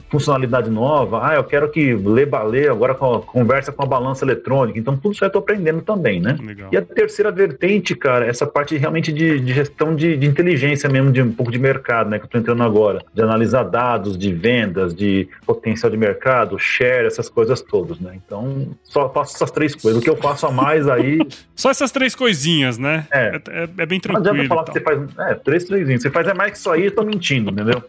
funcionalidade 0.09 0.71
nova, 0.71 1.21
ah, 1.27 1.35
eu 1.35 1.45
quero 1.45 1.71
que 1.71 1.95
lê 1.95 2.25
baleia, 2.25 2.71
agora 2.71 2.95
conversa 2.95 3.73
com 3.73 3.83
a 3.83 3.87
balança 3.87 4.25
eletrônica, 4.25 4.79
então 4.79 4.97
tudo 5.11 5.13
isso 5.13 5.25
eu 5.25 5.27
estou 5.27 5.41
aprendendo 5.41 5.83
também, 5.83 6.21
né? 6.21 6.37
Legal. 6.41 6.71
E 6.73 6.77
a 6.77 6.83
terceira 6.83 7.31
vertente, 7.31 7.95
cara, 7.95 8.27
essa 8.27 8.47
parte 8.47 8.77
realmente 8.77 9.13
de, 9.13 9.41
de 9.41 9.53
gestão 9.53 9.95
de, 9.95 10.17
de, 10.17 10.27
inteligência 10.27 10.89
mesmo, 10.89 11.13
de 11.13 11.21
um 11.21 11.33
pouco 11.33 11.51
de 11.51 11.59
mercado, 11.59 12.11
né? 12.11 12.19
Que 12.19 12.25
eu 12.25 12.27
estou 12.27 12.41
entrando 12.41 12.63
agora. 12.63 13.03
De 13.13 13.23
analisar 13.23 13.65
dados, 13.65 14.17
de 14.17 14.33
vendas, 14.33 14.95
de 14.95 15.29
potencial 15.45 15.91
de 15.91 15.97
mercado, 15.97 16.59
share, 16.59 17.07
essas 17.07 17.29
coisas 17.29 17.61
todas, 17.61 17.99
né? 17.99 18.19
Então, 18.25 18.69
só 18.83 19.11
faço 19.11 19.37
essas 19.37 19.51
três 19.51 19.75
coisas. 19.75 20.01
O 20.01 20.05
que 20.05 20.11
eu 20.11 20.17
faço 20.17 20.47
a 20.47 20.51
mais 20.51 20.89
aí. 20.89 21.19
só 21.55 21.71
essas 21.71 21.91
três 21.91 22.15
coisinhas, 22.15 22.79
né? 22.79 23.07
É, 23.11 23.41
é, 23.49 23.69
é 23.79 23.87
bem 23.87 24.01
tranquilo. 24.01 24.25
Não 24.25 24.33
adianta 24.33 24.49
falar 24.49 24.65
que 24.65 24.73
você 24.73 24.81
faz. 24.81 25.31
É, 25.31 25.35
três, 25.35 25.65
três. 25.65 26.03
Você 26.03 26.11
faz 26.11 26.27
é 26.29 26.35
mais 26.35 26.53
que 26.53 26.59
isso 26.59 26.71
aí, 26.71 26.87
eu 26.87 26.95
tô 26.95 27.03
mentindo, 27.03 27.51
entendeu? 27.51 27.83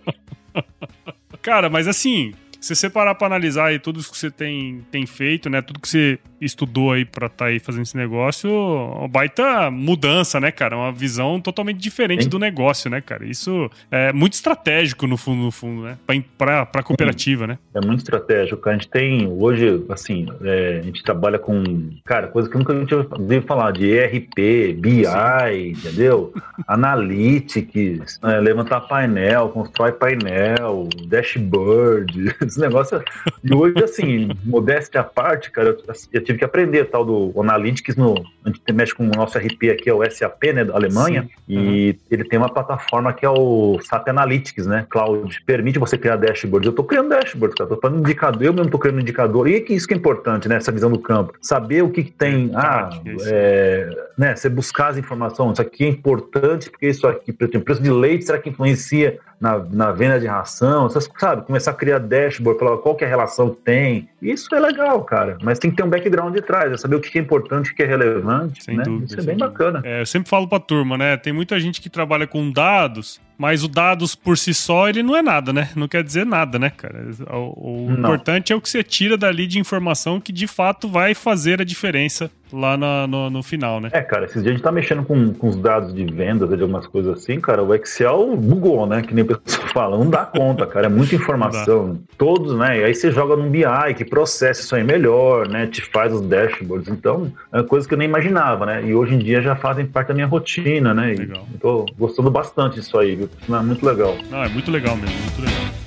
Cara, 1.41 1.69
mas 1.69 1.87
assim, 1.87 2.33
se 2.61 2.75
você 2.75 2.89
parar 2.89 3.15
pra 3.15 3.25
analisar 3.25 3.65
aí 3.65 3.79
tudo 3.79 3.99
que 3.99 4.15
você 4.15 4.29
tem, 4.29 4.85
tem 4.91 5.05
feito, 5.07 5.49
né? 5.49 5.63
Tudo 5.63 5.79
que 5.79 5.89
você 5.89 6.19
estudou 6.39 6.91
aí 6.91 7.03
pra 7.05 7.25
estar 7.25 7.37
tá 7.37 7.45
aí 7.45 7.59
fazendo 7.59 7.83
esse 7.83 7.97
negócio, 7.97 8.51
uma 8.51 9.07
baita 9.07 9.69
mudança, 9.71 10.39
né, 10.39 10.51
cara? 10.51 10.77
Uma 10.77 10.91
visão 10.91 11.41
totalmente 11.41 11.77
diferente 11.77 12.23
Sim. 12.23 12.29
do 12.29 12.37
negócio, 12.37 12.89
né, 12.89 13.01
cara? 13.01 13.25
Isso 13.25 13.69
é 13.89 14.13
muito 14.13 14.33
estratégico 14.33 15.07
no 15.07 15.17
fundo, 15.17 15.43
no 15.43 15.51
fundo, 15.51 15.83
né? 15.83 15.97
Pra, 16.05 16.15
pra, 16.37 16.65
pra 16.65 16.83
cooperativa, 16.83 17.47
né? 17.47 17.57
É 17.73 17.83
muito 17.83 17.99
estratégico. 17.99 18.69
A 18.69 18.73
gente 18.73 18.87
tem, 18.89 19.27
hoje, 19.27 19.83
assim, 19.89 20.27
é, 20.43 20.79
a 20.79 20.81
gente 20.83 21.03
trabalha 21.03 21.39
com, 21.39 21.89
cara, 22.05 22.27
coisa 22.27 22.47
que 22.47 22.57
nunca 22.57 22.73
a 22.73 22.79
gente 22.79 22.93
ouviu 22.93 23.41
falar, 23.41 23.71
de 23.71 23.89
ERP, 23.89 24.73
BI, 24.77 25.05
Sim. 25.05 25.67
entendeu? 25.69 26.33
Analytics, 26.67 28.19
é, 28.23 28.39
levantar 28.39 28.81
painel, 28.81 29.49
constrói 29.49 29.91
painel, 29.91 30.87
dashboard, 31.07 32.35
esse 32.51 32.59
negócio. 32.59 33.01
E 33.43 33.53
hoje, 33.53 33.83
assim, 33.83 34.29
modéstia 34.43 35.01
à 35.01 35.03
parte, 35.03 35.49
cara, 35.49 35.69
eu, 35.69 35.95
eu 36.13 36.23
tive 36.23 36.37
que 36.37 36.45
aprender 36.45 36.85
tal 36.85 37.03
do 37.03 37.33
Analytics 37.39 37.95
no. 37.95 38.15
A 38.43 38.49
gente 38.49 38.61
mexe 38.73 38.93
com 38.93 39.05
o 39.05 39.11
nosso 39.11 39.37
RP 39.37 39.69
aqui, 39.71 39.89
é 39.89 39.93
o 39.93 40.09
SAP, 40.09 40.43
né, 40.53 40.65
da 40.65 40.73
Alemanha, 40.73 41.23
Sim. 41.23 41.29
e 41.47 41.57
uhum. 41.57 41.95
ele 42.11 42.23
tem 42.23 42.39
uma 42.39 42.51
plataforma 42.51 43.13
que 43.13 43.25
é 43.25 43.29
o 43.29 43.79
SAP 43.81 44.09
Analytics, 44.09 44.67
né? 44.67 44.85
Cloud. 44.89 45.41
Permite 45.45 45.79
você 45.79 45.97
criar 45.97 46.17
dashboards. 46.17 46.67
Eu 46.67 46.73
tô 46.73 46.83
criando 46.83 47.09
dashboards, 47.09 47.55
cara. 47.55 47.69
Tô 47.69 47.77
fazendo 47.77 47.99
indicador, 47.99 48.43
eu 48.43 48.53
mesmo 48.53 48.69
tô 48.69 48.79
criando 48.79 48.99
indicador. 48.99 49.47
E 49.47 49.61
que 49.61 49.73
isso 49.73 49.87
que 49.87 49.93
é 49.93 49.97
importante, 49.97 50.47
né? 50.47 50.55
Essa 50.55 50.71
visão 50.71 50.91
do 50.91 50.99
campo. 50.99 51.33
Saber 51.41 51.83
o 51.83 51.89
que, 51.89 52.03
que 52.03 52.11
tem. 52.11 52.51
Ah, 52.53 52.89
é, 53.25 53.89
né? 54.17 54.35
Você 54.35 54.49
buscar 54.49 54.89
as 54.89 54.97
informações. 54.97 55.53
Isso 55.53 55.61
aqui 55.61 55.85
é 55.85 55.87
importante, 55.87 56.69
porque 56.69 56.87
isso 56.87 57.07
aqui, 57.07 57.31
por 57.31 57.45
exemplo, 57.45 57.61
preço 57.65 57.81
de 57.81 57.91
leite, 57.91 58.25
será 58.25 58.37
que 58.39 58.49
influencia 58.49 59.19
na, 59.41 59.57
na 59.57 59.91
venda 59.91 60.19
de 60.19 60.27
ração? 60.27 60.87
Você 60.87 61.09
sabe, 61.17 61.45
começar 61.45 61.71
a 61.71 61.73
criar 61.73 61.97
dashboard, 61.97 62.59
falar 62.59 62.77
qual 62.77 62.95
que 62.95 63.03
é 63.03 63.07
a 63.07 63.09
relação 63.09 63.49
que 63.49 63.57
tem. 63.61 64.07
Isso 64.21 64.53
é 64.53 64.59
legal, 64.59 65.03
cara. 65.03 65.37
Mas 65.41 65.57
tem 65.57 65.71
que 65.71 65.77
ter 65.77 65.83
um 65.83 65.89
background 65.89 66.35
de 66.35 66.41
trás, 66.41 66.71
é 66.71 66.77
saber 66.77 66.95
o 66.95 67.01
que 67.01 67.17
é 67.17 67.21
importante, 67.21 67.71
o 67.71 67.75
que 67.75 67.81
é 67.81 67.85
relevante. 67.87 68.63
Sem 68.63 68.77
né? 68.77 68.83
dúvida, 68.83 69.05
Isso 69.05 69.19
é 69.19 69.23
bem 69.23 69.35
dúvida. 69.35 69.49
bacana. 69.49 69.81
É, 69.83 70.01
eu 70.01 70.05
sempre 70.05 70.29
falo 70.29 70.47
pra 70.47 70.59
turma, 70.59 70.97
né? 70.97 71.17
Tem 71.17 71.33
muita 71.33 71.59
gente 71.59 71.81
que 71.81 71.89
trabalha 71.89 72.27
com 72.27 72.51
dados 72.51 73.19
mas 73.41 73.63
o 73.63 73.67
dados 73.67 74.13
por 74.13 74.37
si 74.37 74.53
só, 74.53 74.87
ele 74.87 75.01
não 75.01 75.15
é 75.17 75.21
nada, 75.23 75.51
né? 75.51 75.69
Não 75.75 75.87
quer 75.87 76.03
dizer 76.03 76.27
nada, 76.27 76.59
né, 76.59 76.69
cara? 76.69 77.09
O, 77.31 77.87
o 77.87 77.91
importante 77.91 78.53
é 78.53 78.55
o 78.55 78.61
que 78.61 78.69
você 78.69 78.83
tira 78.83 79.17
dali 79.17 79.47
de 79.47 79.57
informação 79.57 80.21
que 80.21 80.31
de 80.31 80.45
fato 80.45 80.87
vai 80.87 81.15
fazer 81.15 81.59
a 81.59 81.65
diferença 81.65 82.29
lá 82.51 82.77
no, 82.77 83.07
no, 83.07 83.29
no, 83.29 83.43
final, 83.43 83.79
né? 83.79 83.89
É, 83.91 84.01
cara, 84.01 84.25
esses 84.25 84.41
dias 84.41 84.47
a 84.47 84.55
gente 84.55 84.63
tá 84.63 84.71
mexendo 84.71 85.03
com, 85.03 85.33
com 85.33 85.49
os 85.49 85.55
dados 85.55 85.93
de 85.93 86.05
vendas, 86.05 86.49
de 86.49 86.61
algumas 86.61 86.85
coisas 86.87 87.17
assim, 87.17 87.39
cara, 87.39 87.63
o 87.63 87.73
Excel 87.73 88.35
bugou, 88.37 88.85
né? 88.85 89.01
Que 89.01 89.13
nem 89.13 89.23
o 89.23 89.37
pessoal 89.37 89.67
fala, 89.73 89.97
não 89.97 90.09
dá 90.09 90.25
conta, 90.25 90.65
cara, 90.65 90.87
é 90.87 90.89
muita 90.89 91.15
informação. 91.15 91.99
Todos, 92.17 92.57
né? 92.57 92.79
E 92.79 92.83
aí 92.83 92.93
você 92.93 93.11
joga 93.11 93.35
no 93.35 93.49
BI, 93.49 93.63
que 93.95 94.05
processa 94.05 94.61
isso 94.61 94.75
aí 94.75 94.83
melhor, 94.83 95.47
né? 95.47 95.67
Te 95.67 95.81
faz 95.81 96.13
os 96.13 96.21
dashboards. 96.21 96.87
Então, 96.89 97.31
é 97.51 97.63
coisa 97.63 97.87
que 97.87 97.93
eu 97.93 97.97
nem 97.97 98.07
imaginava, 98.07 98.65
né? 98.65 98.83
E 98.83 98.93
hoje 98.93 99.15
em 99.15 99.19
dia 99.19 99.41
já 99.41 99.55
fazem 99.55 99.85
parte 99.85 100.09
da 100.09 100.13
minha 100.13 100.27
rotina, 100.27 100.93
né? 100.93 101.07
Legal. 101.07 101.45
E 101.53 101.57
tô 101.57 101.85
gostando 101.97 102.29
bastante 102.29 102.75
disso 102.75 102.97
aí, 102.97 103.15
viu? 103.15 103.29
É 103.49 103.61
muito 103.61 103.85
legal. 103.85 104.15
Não, 104.29 104.43
é 104.43 104.49
muito 104.49 104.71
legal 104.71 104.95
mesmo, 104.95 105.15
muito 105.19 105.41
legal. 105.41 105.81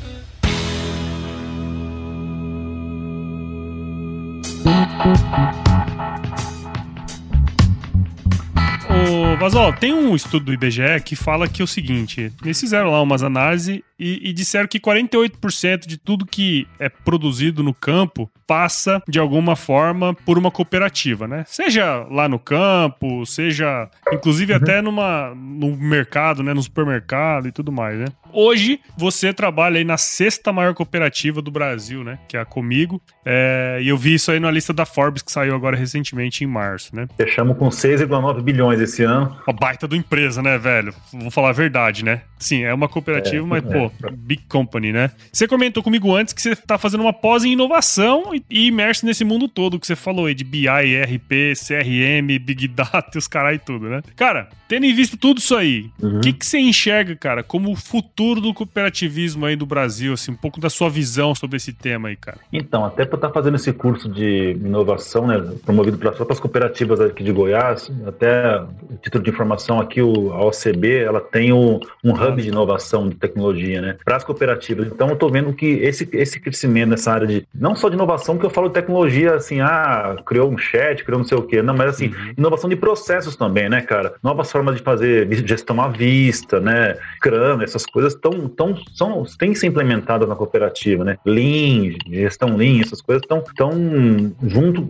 Ô, 9.44 9.46
Vasol, 9.46 9.74
tem 9.74 9.92
um 9.92 10.16
estudo 10.16 10.46
do 10.46 10.54
IBGE 10.54 11.02
que 11.04 11.14
fala 11.14 11.46
que 11.46 11.61
é 11.61 11.64
o 11.64 11.68
seguinte: 11.68 12.33
eles 12.42 12.59
fizeram 12.59 12.90
lá 12.90 13.02
umas 13.02 13.22
análises 13.22 13.83
e, 13.98 14.30
e 14.30 14.33
disseram 14.33 14.66
que 14.66 14.80
48% 14.80 15.87
de 15.87 15.98
tudo 15.98 16.24
que 16.24 16.66
é 16.78 16.88
produzido 16.88 17.62
no 17.62 17.74
campo 17.74 18.30
passa 18.46 19.02
de 19.09 19.18
alguma 19.18 19.57
forma 19.57 20.14
por 20.14 20.38
uma 20.38 20.50
cooperativa, 20.50 21.26
né? 21.26 21.44
Seja 21.46 22.07
lá 22.11 22.28
no 22.28 22.38
campo, 22.38 23.24
seja 23.26 23.88
inclusive 24.12 24.52
uhum. 24.52 24.59
até 24.59 24.83
numa, 24.83 25.35
no 25.35 25.76
mercado, 25.76 26.42
né? 26.42 26.54
No 26.54 26.62
supermercado 26.62 27.48
e 27.48 27.52
tudo 27.52 27.72
mais, 27.72 27.98
né? 27.98 28.07
Hoje 28.33 28.80
você 28.96 29.33
trabalha 29.33 29.78
aí 29.78 29.85
na 29.85 29.96
sexta 29.96 30.52
maior 30.52 30.74
cooperativa 30.74 31.40
do 31.40 31.50
Brasil, 31.50 32.02
né? 32.02 32.18
Que 32.26 32.37
é 32.37 32.40
a 32.40 32.44
Comigo. 32.44 33.00
É, 33.24 33.78
e 33.80 33.88
eu 33.88 33.96
vi 33.96 34.14
isso 34.14 34.30
aí 34.30 34.40
na 34.40 34.50
lista 34.50 34.72
da 34.72 34.85
Forbes 34.85 35.22
que 35.22 35.30
saiu 35.30 35.54
agora 35.54 35.76
recentemente 35.76 36.42
em 36.44 36.46
março, 36.46 36.94
né? 36.94 37.07
Fechamos 37.16 37.57
com 37.57 37.68
6,9 37.68 38.42
bilhões 38.42 38.80
esse 38.80 39.02
ano. 39.02 39.37
Uma 39.46 39.57
baita 39.57 39.87
do 39.87 39.96
empresa, 39.96 40.42
né, 40.42 40.59
velho? 40.59 40.92
Vou 41.12 41.30
falar 41.30 41.50
a 41.50 41.52
verdade, 41.52 42.04
né? 42.04 42.22
Sim, 42.38 42.64
é 42.64 42.74
uma 42.74 42.88
cooperativa, 42.88 43.44
é, 43.44 43.48
mas, 43.48 43.64
é. 43.64 43.72
pô, 43.72 43.90
big 44.12 44.42
company, 44.48 44.92
né? 44.92 45.11
Você 45.33 45.48
comentou 45.48 45.83
comigo 45.83 46.14
antes 46.14 46.35
que 46.35 46.42
você 46.42 46.54
tá 46.57 46.76
fazendo 46.76 47.00
uma 47.00 47.12
pós 47.12 47.44
em 47.44 47.52
inovação 47.52 48.34
e 48.51 48.66
imerso 48.66 49.07
nesse 49.07 49.25
mundo 49.25 49.49
todo 49.49 49.79
que 49.79 49.87
você 49.87 49.97
falou 49.97 50.27
aí 50.27 50.35
de 50.35 50.44
BI, 50.44 50.68
RP, 50.68 51.55
CRM, 51.55 52.38
Big 52.40 52.68
Data 52.68 53.11
e 53.14 53.18
os 53.18 53.29
caras 53.29 53.57
e 53.57 53.59
tudo, 53.59 53.88
né? 53.88 54.03
Cara, 54.16 54.49
tendo 54.68 54.87
em 54.87 54.94
vista 54.94 55.16
tudo 55.16 55.38
isso 55.38 55.55
aí, 55.55 55.90
o 56.01 56.07
uhum. 56.07 56.20
que, 56.20 56.33
que 56.33 56.47
você 56.47 56.59
enxerga, 56.59 57.14
cara, 57.14 57.42
como 57.42 57.70
o 57.70 57.77
futuro 57.77 58.40
do 58.40 58.55
cooperativismo 58.55 59.47
aí 59.47 59.57
do 59.57 59.66
Brasil, 59.66 60.12
assim, 60.14 60.33
um 60.33 60.37
pouco 60.37 60.61
da 60.61 60.70
sua 60.70 60.88
visão 60.88 61.35
sobre 61.35 61.57
esse 61.57 61.73
tema 61.73 62.09
aí, 62.09 62.16
cara? 62.16 62.38
Então, 62.53 62.85
até 62.85 63.05
por 63.05 63.16
estar 63.16 63.31
fazendo 63.31 63.57
esse 63.57 63.73
curso 63.73 64.09
de 64.09 64.53
inovação, 64.53 65.27
né, 65.27 65.38
promovido 65.64 65.99
pelas 65.99 66.16
próprias 66.16 66.40
cooperativas 66.40 67.01
aqui 67.01 67.23
de 67.23 67.33
Goiás, 67.33 67.90
até 68.07 68.62
título 69.03 69.23
de 69.23 69.31
informação 69.31 69.81
aqui, 69.81 70.01
o, 70.01 70.33
a 70.33 70.44
OCB, 70.47 71.03
ela 71.03 71.20
tem 71.20 71.53
um, 71.53 71.79
um 72.03 72.12
hub 72.12 72.40
de 72.40 72.49
inovação 72.49 73.09
de 73.09 73.16
tecnologia, 73.16 73.81
né, 73.81 73.97
para 74.05 74.16
as 74.16 74.25
cooperativas. 74.25 74.87
Então, 74.88 75.09
eu 75.09 75.14
estou 75.14 75.31
vendo 75.31 75.53
que 75.53 75.66
esse, 75.66 76.09
esse 76.12 76.40
crescimento 76.40 76.90
nessa 76.90 77.12
área 77.12 77.27
de, 77.27 77.47
não 77.55 77.75
só 77.75 77.88
de 77.88 77.94
inovação, 77.94 78.23
que 78.38 78.46
eu 78.46 78.50
falo 78.50 78.68
de 78.68 78.74
tecnologia, 78.74 79.34
assim, 79.34 79.60
ah, 79.60 80.16
criou 80.24 80.50
um 80.50 80.56
chat, 80.56 81.04
criou 81.04 81.18
não 81.18 81.26
sei 81.26 81.37
o 81.37 81.42
quê, 81.42 81.62
não, 81.62 81.74
mas 81.74 81.90
assim, 81.90 82.08
uhum. 82.08 82.34
inovação 82.38 82.70
de 82.70 82.76
processos 82.76 83.37
também, 83.37 83.68
né, 83.68 83.80
cara? 83.82 84.14
Novas 84.22 84.50
formas 84.50 84.76
de 84.76 84.82
fazer 84.82 85.28
gestão 85.46 85.80
à 85.80 85.88
vista, 85.88 86.60
né, 86.60 86.96
Scrum, 87.16 87.60
essas 87.62 87.84
coisas 87.87 88.14
tão, 88.14 88.48
tão, 88.48 88.76
são, 88.94 89.24
têm 89.38 89.52
que 89.52 89.58
ser 89.58 89.66
implementadas 89.66 90.28
na 90.28 90.34
cooperativa, 90.34 91.04
né? 91.04 91.18
Lean, 91.24 91.94
gestão 92.10 92.56
Lean, 92.56 92.80
essas 92.80 93.00
coisas 93.00 93.22
estão 93.22 93.42
tão 93.56 94.34
junto, 94.42 94.88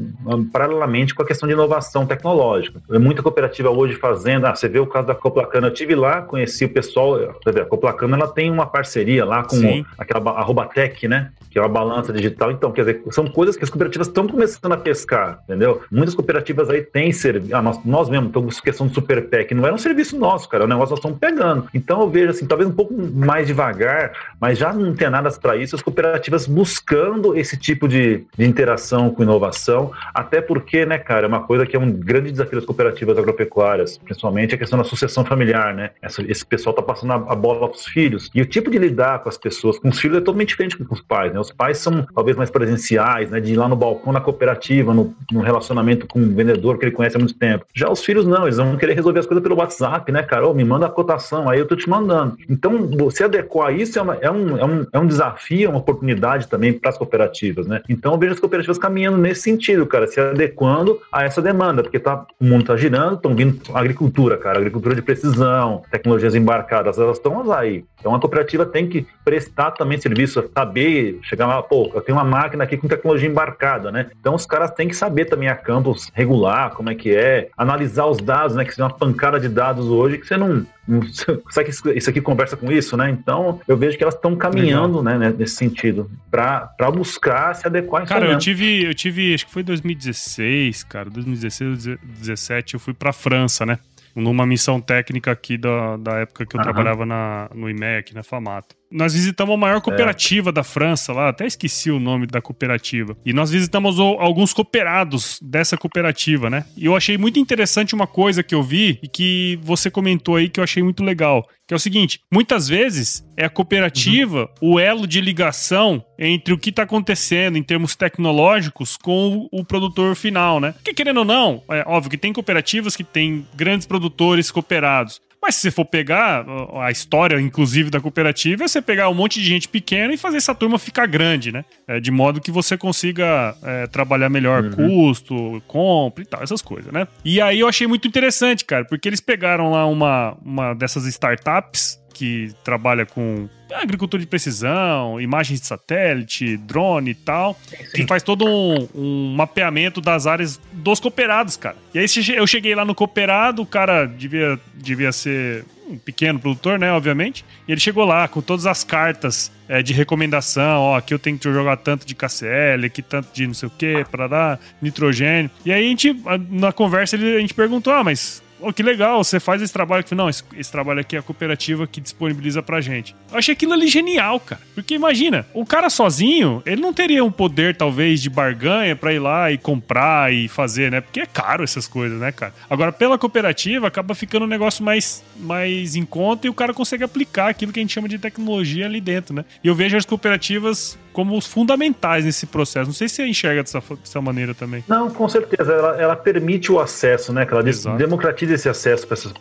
paralelamente 0.53 1.15
com 1.15 1.23
a 1.23 1.27
questão 1.27 1.47
de 1.47 1.55
inovação 1.55 2.07
tecnológica. 2.07 2.81
É 2.91 2.99
muita 2.99 3.23
cooperativa 3.23 3.71
hoje 3.71 3.95
fazendo, 3.95 4.47
ah, 4.47 4.55
você 4.55 4.69
vê 4.69 4.79
o 4.79 4.87
caso 4.87 5.07
da 5.07 5.15
Coplacana, 5.15 5.69
eu 5.69 5.73
tive 5.73 5.95
lá, 5.95 6.23
conheci 6.23 6.65
o 6.65 6.69
pessoal, 6.69 7.15
a 7.15 7.65
Coplacana 7.65 8.17
ela 8.17 8.29
tem 8.29 8.51
uma 8.51 8.67
parceria 8.67 9.25
lá 9.25 9.43
com 9.43 9.57
Sim. 9.57 9.85
aquela 9.99 10.31
arroba 10.33 10.67
tech, 10.67 11.07
né? 11.09 11.31
Que 11.51 11.59
é 11.59 11.63
uma 11.63 11.69
balança 11.69 12.13
digital. 12.13 12.51
Então, 12.51 12.73
quer 12.73 12.85
dizer, 12.85 13.03
são 13.11 13.24
coisas 13.27 13.57
que 13.57 13.65
as 13.65 13.71
cooperativas 13.71 14.09
estão 14.09 14.27
começando 14.27 14.73
a 14.73 14.77
pescar, 14.77 15.41
entendeu? 15.45 15.83
Muitas 15.91 16.15
cooperativas 16.15 16.71
aí 16.71 16.83
têm 16.83 17.13
serviço, 17.13 17.55
ah, 17.55 17.63
nós, 17.63 17.85
nós 17.85 18.09
mesmos, 18.09 18.29
então, 18.29 18.47
questão 18.63 18.87
do 18.87 18.95
Super 18.95 19.29
PEC, 19.29 19.55
não 19.55 19.65
era 19.65 19.75
um 19.75 19.79
serviço 19.79 20.19
nosso, 20.19 20.49
cara, 20.49 20.65
é 20.65 20.67
um 20.67 20.71
negócio 20.71 20.91
nós 20.91 20.99
estamos 20.99 21.19
pegando. 21.19 21.69
Então, 21.75 22.01
eu 22.01 22.09
vejo 22.09 22.31
assim, 22.31 22.47
talvez 22.47 22.69
um 22.69 22.75
pouco 22.75 22.95
mais 22.95 23.47
devagar, 23.47 24.13
mas 24.41 24.59
já 24.59 24.73
não 24.73 24.95
tem 24.95 25.11
nada 25.11 25.31
para 25.33 25.57
isso, 25.57 25.75
as 25.75 25.83
cooperativas 25.83 26.47
buscando 26.47 27.37
esse 27.37 27.57
tipo 27.57 27.89
de, 27.89 28.25
de 28.37 28.45
interação 28.45 29.11
com 29.11 29.23
inovação, 29.23 29.93
até 30.13 30.41
porque, 30.41 30.85
né, 30.87 30.99
cara, 30.99 31.27
é 31.27 31.29
uma 31.29 31.43
coisa 31.43 31.67
que 31.67 31.77
é 31.77 31.79
um 31.79 31.91
grande 31.91 32.31
desafio 32.31 32.57
das 32.57 32.65
cooperativas 32.65 33.19
agropecuárias, 33.19 33.99
principalmente 33.99 34.55
a 34.55 34.59
questão 34.59 34.79
da 34.79 34.85
sucessão 34.85 35.25
familiar, 35.25 35.75
né? 35.75 35.91
Essa, 36.01 36.23
esse 36.23 36.45
pessoal 36.45 36.75
tá 36.75 36.83
passando 36.83 37.13
a, 37.13 37.17
a 37.17 37.35
bola 37.35 37.69
para 37.69 37.77
os 37.77 37.87
filhos. 37.87 38.31
E 38.35 38.41
o 38.41 38.47
tipo 38.47 38.71
de 38.71 38.79
lidar 38.79 39.21
com 39.21 39.29
as 39.29 39.39
pessoas, 39.39 39.79
com 39.79 39.89
os 39.89 39.99
filhos, 39.99 40.17
é 40.17 40.21
totalmente 40.21 40.49
diferente 40.49 40.77
com 40.77 40.95
os 40.95 41.01
pais, 41.01 41.33
né? 41.33 41.41
Os 41.41 41.51
pais 41.51 41.79
são 41.79 42.07
talvez 42.15 42.37
mais 42.37 42.51
presenciais, 42.51 43.14
né? 43.23 43.41
De 43.41 43.53
ir 43.53 43.57
lá 43.57 43.69
no 43.69 43.77
balcão 43.77 44.13
na 44.13 44.21
cooperativa, 44.21 44.93
no, 44.93 45.15
no 45.31 45.41
relacionamento 45.41 46.07
com 46.07 46.19
um 46.19 46.35
vendedor 46.35 46.79
que 46.79 46.85
ele 46.85 46.93
conhece 46.93 47.17
há 47.17 47.19
muito 47.19 47.35
tempo. 47.35 47.65
Já 47.75 47.91
os 47.91 48.05
filhos 48.05 48.27
não, 48.27 48.45
eles 48.45 48.57
vão 48.57 48.77
querer 48.77 48.95
resolver 48.95 49.21
as 49.21 49.27
coisas 49.27 49.43
pelo 49.43 49.57
WhatsApp, 49.57 50.11
né, 50.11 50.23
cara? 50.23 50.49
Oh, 50.49 50.55
me 50.55 50.65
manda 50.65 50.87
a 50.87 50.91
cotação, 50.91 51.49
aí 51.49 51.59
eu 51.59 51.67
tô 51.67 51.77
te 51.77 51.89
mandando. 51.89 52.37
Então, 52.49 52.89
você 52.89 53.25
adequar 53.25 53.75
isso 53.75 53.99
é, 53.99 54.03
uma, 54.03 54.15
é, 54.17 54.31
um, 54.31 54.59
é, 54.59 54.65
um, 54.65 54.87
é 54.93 54.99
um 54.99 55.07
desafio, 55.07 55.67
é 55.67 55.69
uma 55.69 55.79
oportunidade 55.79 56.49
também 56.49 56.73
para 56.73 56.91
as 56.91 56.99
cooperativas, 56.99 57.67
né? 57.67 57.81
Então, 57.89 58.13
eu 58.13 58.19
vejo 58.19 58.33
as 58.33 58.41
cooperativas 58.41 58.79
caminhando 58.79 59.19
nesse 59.19 59.43
sentido, 59.43 59.87
cara, 59.87 60.07
se 60.07 60.21
adequando 60.21 61.01
a 61.13 61.25
essa 61.25 61.41
demanda, 61.41 61.83
porque 61.83 61.99
tá, 61.99 62.27
o 62.41 62.45
mundo 62.45 62.63
está 62.63 62.77
girando, 62.77 63.17
estão 63.17 63.35
vindo 63.35 63.61
agricultura, 63.73 64.37
cara, 64.37 64.59
agricultura 64.59 64.95
de 64.95 65.03
precisão, 65.03 65.83
tecnologias 65.91 66.35
embarcadas, 66.35 66.99
elas 66.99 67.17
estão 67.17 67.35
aí. 67.53 67.85
Então, 67.99 68.15
a 68.15 68.21
cooperativa 68.21 68.67
tem 68.67 68.87
que 68.87 69.07
prestar 69.25 69.71
também 69.73 69.99
serviço, 69.99 70.45
saber 70.55 71.19
chegar 71.23 71.47
lá, 71.47 71.63
pô, 71.63 71.91
eu 71.95 72.01
tenho 72.01 72.19
uma 72.19 72.25
máquina 72.25 72.65
aqui 72.65 72.77
com 72.77 72.87
tecnologia 73.05 73.29
embarcada, 73.29 73.93
né? 73.93 74.07
Então, 74.19 74.35
os 74.35 74.47
caras 74.47 74.71
têm 74.71 74.89
que 74.89 74.97
saber 74.97 75.27
também 75.27 75.49
a 75.49 75.55
campus 75.55 76.11
regular, 76.15 76.71
como 76.71 76.89
é 76.89 76.95
que 76.95 77.15
é, 77.15 77.51
analisar 77.57 78.07
os 78.07 78.17
dados, 78.17 78.57
né? 78.57 78.65
Que 78.65 78.75
tem 78.75 78.85
uma 78.85 78.93
pancada 78.93 79.39
de 79.39 79.49
dados 79.49 79.87
hoje 79.87 80.17
que 80.17 80.27
você 80.27 80.37
não, 80.37 80.67
Será 81.51 81.65
que 81.65 81.71
isso 81.71 82.11
aqui 82.11 82.21
conversa 82.21 82.57
com 82.57 82.71
isso, 82.73 82.97
né? 82.97 83.11
Então, 83.11 83.61
eu 83.69 83.77
vejo 83.77 83.97
que 83.97 84.03
elas 84.03 84.15
estão 84.15 84.35
caminhando, 84.37 85.03
né, 85.03 85.19
né, 85.19 85.35
nesse 85.37 85.57
sentido, 85.57 86.11
para 86.31 86.91
buscar 86.93 87.55
se 87.55 87.67
adequar 87.67 88.03
em 88.03 88.07
Cara, 88.07 88.27
eu 88.27 88.39
tive, 88.39 88.85
eu 88.85 88.95
tive, 88.95 89.35
acho 89.35 89.47
que 89.47 89.53
foi 89.53 89.63
2016, 89.63 90.85
cara, 90.85 91.09
2016, 91.11 91.85
2017, 91.85 92.75
eu 92.75 92.81
fui 92.81 92.95
para 92.95 93.13
França, 93.13 93.65
né? 93.65 93.79
Numa 94.15 94.47
missão 94.47 94.81
técnica 94.81 95.33
aqui 95.33 95.59
da, 95.59 95.97
da 95.97 96.19
época 96.19 96.47
que 96.47 96.55
eu 96.55 96.59
uhum. 96.59 96.65
trabalhava 96.65 97.05
na, 97.05 97.49
no 97.53 97.69
IMEC, 97.69 98.15
na 98.15 98.23
Famato 98.23 98.77
nós 98.95 99.13
visitamos 99.13 99.55
a 99.55 99.59
maior 99.59 99.81
cooperativa 99.81 100.51
é. 100.51 100.53
da 100.53 100.63
França 100.63 101.13
lá, 101.13 101.29
até 101.29 101.45
esqueci 101.45 101.91
o 101.91 101.99
nome 101.99 102.29
da 102.29 102.41
cooperativa. 102.41 103.17
E 103.27 103.33
nós 103.33 103.51
visitamos 103.51 103.99
o, 103.99 104.05
alguns 104.21 104.53
cooperados 104.53 105.41
dessa 105.43 105.77
cooperativa, 105.77 106.49
né? 106.49 106.65
E 106.77 106.87
eu 106.87 106.95
achei 106.95 107.19
muito 107.19 107.41
interessante 107.41 107.93
uma 107.93 108.07
coisa 108.07 108.45
que 108.45 108.55
eu 108.55 108.63
vi 108.63 109.01
e 109.03 109.09
que 109.09 109.59
você 109.63 109.91
comentou 109.91 110.37
aí 110.37 110.49
que 110.49 110.61
eu 110.61 110.65
achei 110.65 110.81
muito 110.81 111.03
legal. 111.03 111.45
Que 111.67 111.75
é 111.75 111.77
o 111.77 111.81
seguinte: 111.81 112.21
muitas 112.33 112.69
vezes 112.69 113.27
é 113.37 113.45
a 113.47 113.51
cooperativa 113.51 114.49
uhum. 114.63 114.75
o 114.75 114.79
elo 114.79 115.07
de 115.09 115.21
ligação 115.21 116.05
entre 116.17 116.55
o 116.55 116.59
que 116.59 116.71
está 116.71 116.85
acontecendo 116.85 117.59
em 117.59 117.63
termos 117.63 117.97
tecnológicos 117.97 118.97
com 118.97 119.49
o, 119.51 119.61
o, 119.61 119.65
produtor 119.65 120.15
final, 120.15 120.61
né? 120.61 120.73
Porque 120.73 120.95
querendo 120.95 121.19
ou 121.19 121.25
não, 121.25 121.63
é 121.69 121.83
óbvio 121.87 122.11
que 122.11 122.19
tem 122.19 122.33
cooperativas 122.33 122.95
que 122.95 123.03
têm 123.03 123.45
grandes 123.57 123.87
produtores 123.87 124.53
cooperados. 124.53 125.21
Mas 125.45 125.57
se 125.57 125.61
você 125.61 125.71
for 125.71 125.85
pegar 125.85 126.43
a 126.81 126.91
história, 126.91 127.39
inclusive, 127.39 127.91
da 127.91 128.01
cooperativa, 128.01 128.65
é 128.65 128.69
você 128.69 128.81
pegar 128.81 129.11
um 129.11 129.15
monte 129.15 129.43
de 129.43 129.47
gente 129.47 129.69
pequena 129.69 130.15
e 130.15 130.17
fazer 130.17 130.39
essa 130.39 130.55
turma 130.55 130.79
ficar 130.79 131.05
grande, 131.05 131.53
né? 131.53 131.67
É, 131.87 132.01
de 132.01 132.11
modo 132.11 132.41
que 132.41 132.51
você 132.51 132.79
consiga 132.79 133.55
é, 133.63 133.87
trabalhar 133.87 134.31
melhor 134.31 134.65
uhum. 134.65 134.71
custo, 134.73 135.63
compra 135.67 136.25
e 136.25 136.27
tal, 136.27 136.43
essas 136.43 136.63
coisas, 136.63 136.91
né? 136.91 137.07
E 137.23 137.43
aí 137.43 137.61
eu 137.61 137.69
achei 137.69 137.87
muito 137.87 138.09
interessante, 138.09 138.65
cara, 138.65 138.87
porque 138.87 139.07
eles 139.07 139.21
pegaram 139.21 139.71
lá 139.71 139.85
uma, 139.87 140.35
uma 140.43 140.73
dessas 140.73 141.05
startups 141.05 142.03
que 142.15 142.53
trabalha 142.63 143.05
com 143.05 143.49
agricultura 143.73 144.21
de 144.21 144.27
precisão, 144.27 145.21
imagens 145.21 145.61
de 145.61 145.67
satélite, 145.67 146.57
drone 146.57 147.11
e 147.11 147.15
tal, 147.15 147.59
que 147.93 148.07
faz 148.07 148.23
todo 148.23 148.47
um, 148.47 148.89
um, 148.95 149.35
mapeamento 149.35 150.01
das 150.01 150.27
áreas 150.27 150.61
dos 150.73 151.01
cooperados, 151.01 151.57
cara. 151.57 151.77
E 151.93 151.99
aí 151.99 152.07
eu 152.37 152.47
cheguei 152.47 152.75
lá 152.75 152.85
no 152.85 152.95
cooperado, 152.95 153.63
o 153.63 153.67
cara 153.67 154.07
devia, 154.07 154.59
devia 154.75 155.11
ser 155.11 155.65
um 155.89 155.99
pequeno 155.99 156.39
produtor, 156.39 156.79
né, 156.79 156.91
obviamente, 156.93 157.45
e 157.69 157.73
ele 157.73 157.81
chegou 157.81 158.05
lá 158.05 158.27
com 158.27 158.41
todas 158.41 158.65
as 158.65 158.83
cartas 158.83 159.53
é, 159.69 159.83
de 159.83 159.93
recomendação, 159.93 160.81
ó, 160.81 160.97
aqui 160.97 161.13
eu 161.13 161.19
tenho 161.19 161.39
que 161.39 161.53
jogar 161.53 161.77
tanto 161.77 162.07
de 162.07 162.15
KCL, 162.15 162.87
aqui 162.87 163.03
tanto 163.03 163.29
de 163.35 163.47
não 163.47 163.55
sei 163.55 163.67
o 163.67 163.71
que, 163.71 164.05
para 164.11 164.27
dar 164.27 164.61
nitrogênio. 164.81 165.51
E 165.65 165.73
aí 165.73 165.85
a 165.85 165.89
gente, 165.89 166.17
na 166.49 166.73
conversa, 166.73 167.17
a 167.17 167.19
gente 167.19 167.53
perguntou, 167.53 167.93
ah, 167.93 168.03
mas 168.03 168.43
oh, 168.69 168.73
que 168.73 168.83
legal, 168.83 169.23
você 169.23 169.39
faz 169.39 169.63
esse 169.63 169.73
trabalho. 169.73 170.05
Não, 170.13 170.29
esse, 170.29 170.43
esse, 170.57 170.71
trabalho 170.71 171.01
aqui 171.01 171.17
é 171.17 171.19
a 171.19 171.23
cooperativa 171.23 171.87
que 171.87 172.01
disponibiliza 172.01 172.63
pra 172.63 172.81
gente. 172.81 173.15
Eu 173.31 173.39
achei 173.39 173.53
aquilo 173.53 173.73
ali 173.73 173.89
genial, 173.89 174.41
cara. 174.41 174.61
Porque 174.75 174.95
imagina, 174.95 175.47
o 175.53 175.65
cara 175.65 175.91
sozinho, 175.91 176.63
ele 176.65 176.81
não 176.81 176.93
teria 176.93 177.25
um 177.25 177.31
poder, 177.31 177.77
talvez, 177.77 178.21
de 178.23 178.31
barganha 178.31 178.97
pra 178.97 179.13
ir 179.13 179.19
lá 179.19 179.51
e 179.51 179.59
comprar 179.59 180.33
e 180.33 180.49
fazer, 180.49 180.91
né? 180.91 181.01
Porque 181.01 181.21
é 181.21 181.27
caro 181.27 181.65
essas 181.65 181.87
coisas, 181.87 182.19
né, 182.19 182.33
cara? 182.33 182.55
Agora, 182.69 182.93
pela 182.93 183.19
cooperativa, 183.19 183.87
acaba 183.87 184.15
ficando 184.15 184.45
um 184.45 184.49
negócio 184.49 184.85
mais, 184.85 185.23
mais 185.37 185.97
em 185.97 186.05
conta 186.05 186.47
e 186.47 186.51
o 186.51 186.55
cara 186.55 186.73
consegue 186.73 187.05
aplicar 187.05 187.49
aquilo 187.49 187.73
que 187.73 187.81
a 187.81 187.83
gente 187.83 187.93
chama 187.93 188.09
de 188.09 188.19
tecnologia 188.19 188.87
ali 188.87 189.01
dentro, 189.01 189.35
né? 189.35 189.45
E 189.63 189.69
eu 189.69 189.75
vejo 189.75 189.97
as 189.97 190.05
cooperativas 190.05 190.99
como 191.15 191.39
os 191.39 191.47
fundamentais 191.47 192.25
nesse 192.25 192.45
processo. 192.45 192.87
Não 192.87 192.93
sei 192.93 193.09
se 193.09 193.15
você 193.15 193.27
enxerga 193.27 193.63
dessa, 193.63 193.81
dessa 193.81 194.21
maneira 194.21 194.53
também. 194.53 194.85
Não, 194.87 195.09
com 195.09 195.27
certeza. 195.29 195.73
Ela, 195.73 196.03
ela 196.03 196.17
permite 196.17 196.71
o 196.71 196.81
acesso, 196.81 197.33
né? 197.33 197.47
Que 197.47 197.55
ela 197.55 197.67
Exato. 197.67 197.97
democratiza 197.97 198.55
esse 198.55 198.69
acesso 198.69 199.07
para 199.07 199.15
essas 199.15 199.33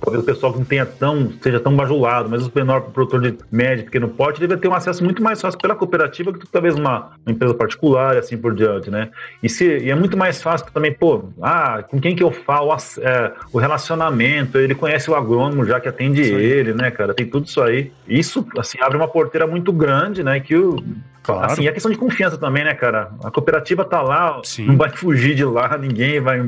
talvez 0.00 0.22
o 0.22 0.24
pessoal 0.24 0.52
que 0.52 0.58
não 0.58 0.64
tenha 0.64 0.86
tão, 0.86 1.32
seja 1.40 1.60
tão 1.60 1.74
bajulado, 1.74 2.28
mas 2.28 2.46
o 2.46 2.52
menor 2.54 2.80
produtor 2.82 3.20
de 3.20 3.36
médio, 3.50 3.84
pequeno 3.84 4.08
porte, 4.08 4.40
deve 4.40 4.56
ter 4.56 4.68
um 4.68 4.74
acesso 4.74 5.04
muito 5.04 5.22
mais 5.22 5.40
fácil 5.40 5.58
pela 5.60 5.74
cooperativa 5.74 6.32
que 6.32 6.46
talvez 6.46 6.74
uma, 6.74 7.12
uma 7.24 7.32
empresa 7.32 7.54
particular 7.54 8.16
e 8.16 8.18
assim 8.18 8.36
por 8.36 8.54
diante, 8.54 8.90
né? 8.90 9.10
E, 9.42 9.48
se, 9.48 9.78
e 9.78 9.90
é 9.90 9.94
muito 9.94 10.16
mais 10.16 10.42
fácil 10.42 10.66
também, 10.72 10.92
pô, 10.92 11.24
ah, 11.40 11.82
com 11.82 12.00
quem 12.00 12.14
que 12.14 12.22
eu 12.22 12.30
falo, 12.30 12.74
é, 13.00 13.32
o 13.52 13.58
relacionamento, 13.58 14.58
ele 14.58 14.74
conhece 14.74 15.10
o 15.10 15.14
agrônomo 15.14 15.64
já 15.64 15.80
que 15.80 15.88
atende 15.88 16.22
ele, 16.22 16.72
né, 16.72 16.90
cara? 16.90 17.14
Tem 17.14 17.26
tudo 17.26 17.46
isso 17.46 17.60
aí. 17.60 17.92
Isso, 18.08 18.46
assim, 18.58 18.78
abre 18.80 18.96
uma 18.96 19.08
porteira 19.08 19.46
muito 19.46 19.72
grande, 19.72 20.22
né, 20.22 20.40
que 20.40 20.56
o 20.56 20.76
Claro. 21.22 21.52
Assim, 21.52 21.66
é 21.66 21.72
questão 21.72 21.90
de 21.90 21.96
confiança 21.96 22.36
também, 22.36 22.64
né, 22.64 22.74
cara? 22.74 23.12
A 23.22 23.30
cooperativa 23.30 23.84
tá 23.84 24.02
lá, 24.02 24.40
Sim. 24.42 24.66
não 24.66 24.76
vai 24.76 24.90
fugir 24.90 25.34
de 25.34 25.44
lá, 25.44 25.78
ninguém 25.78 26.20
vai, 26.20 26.40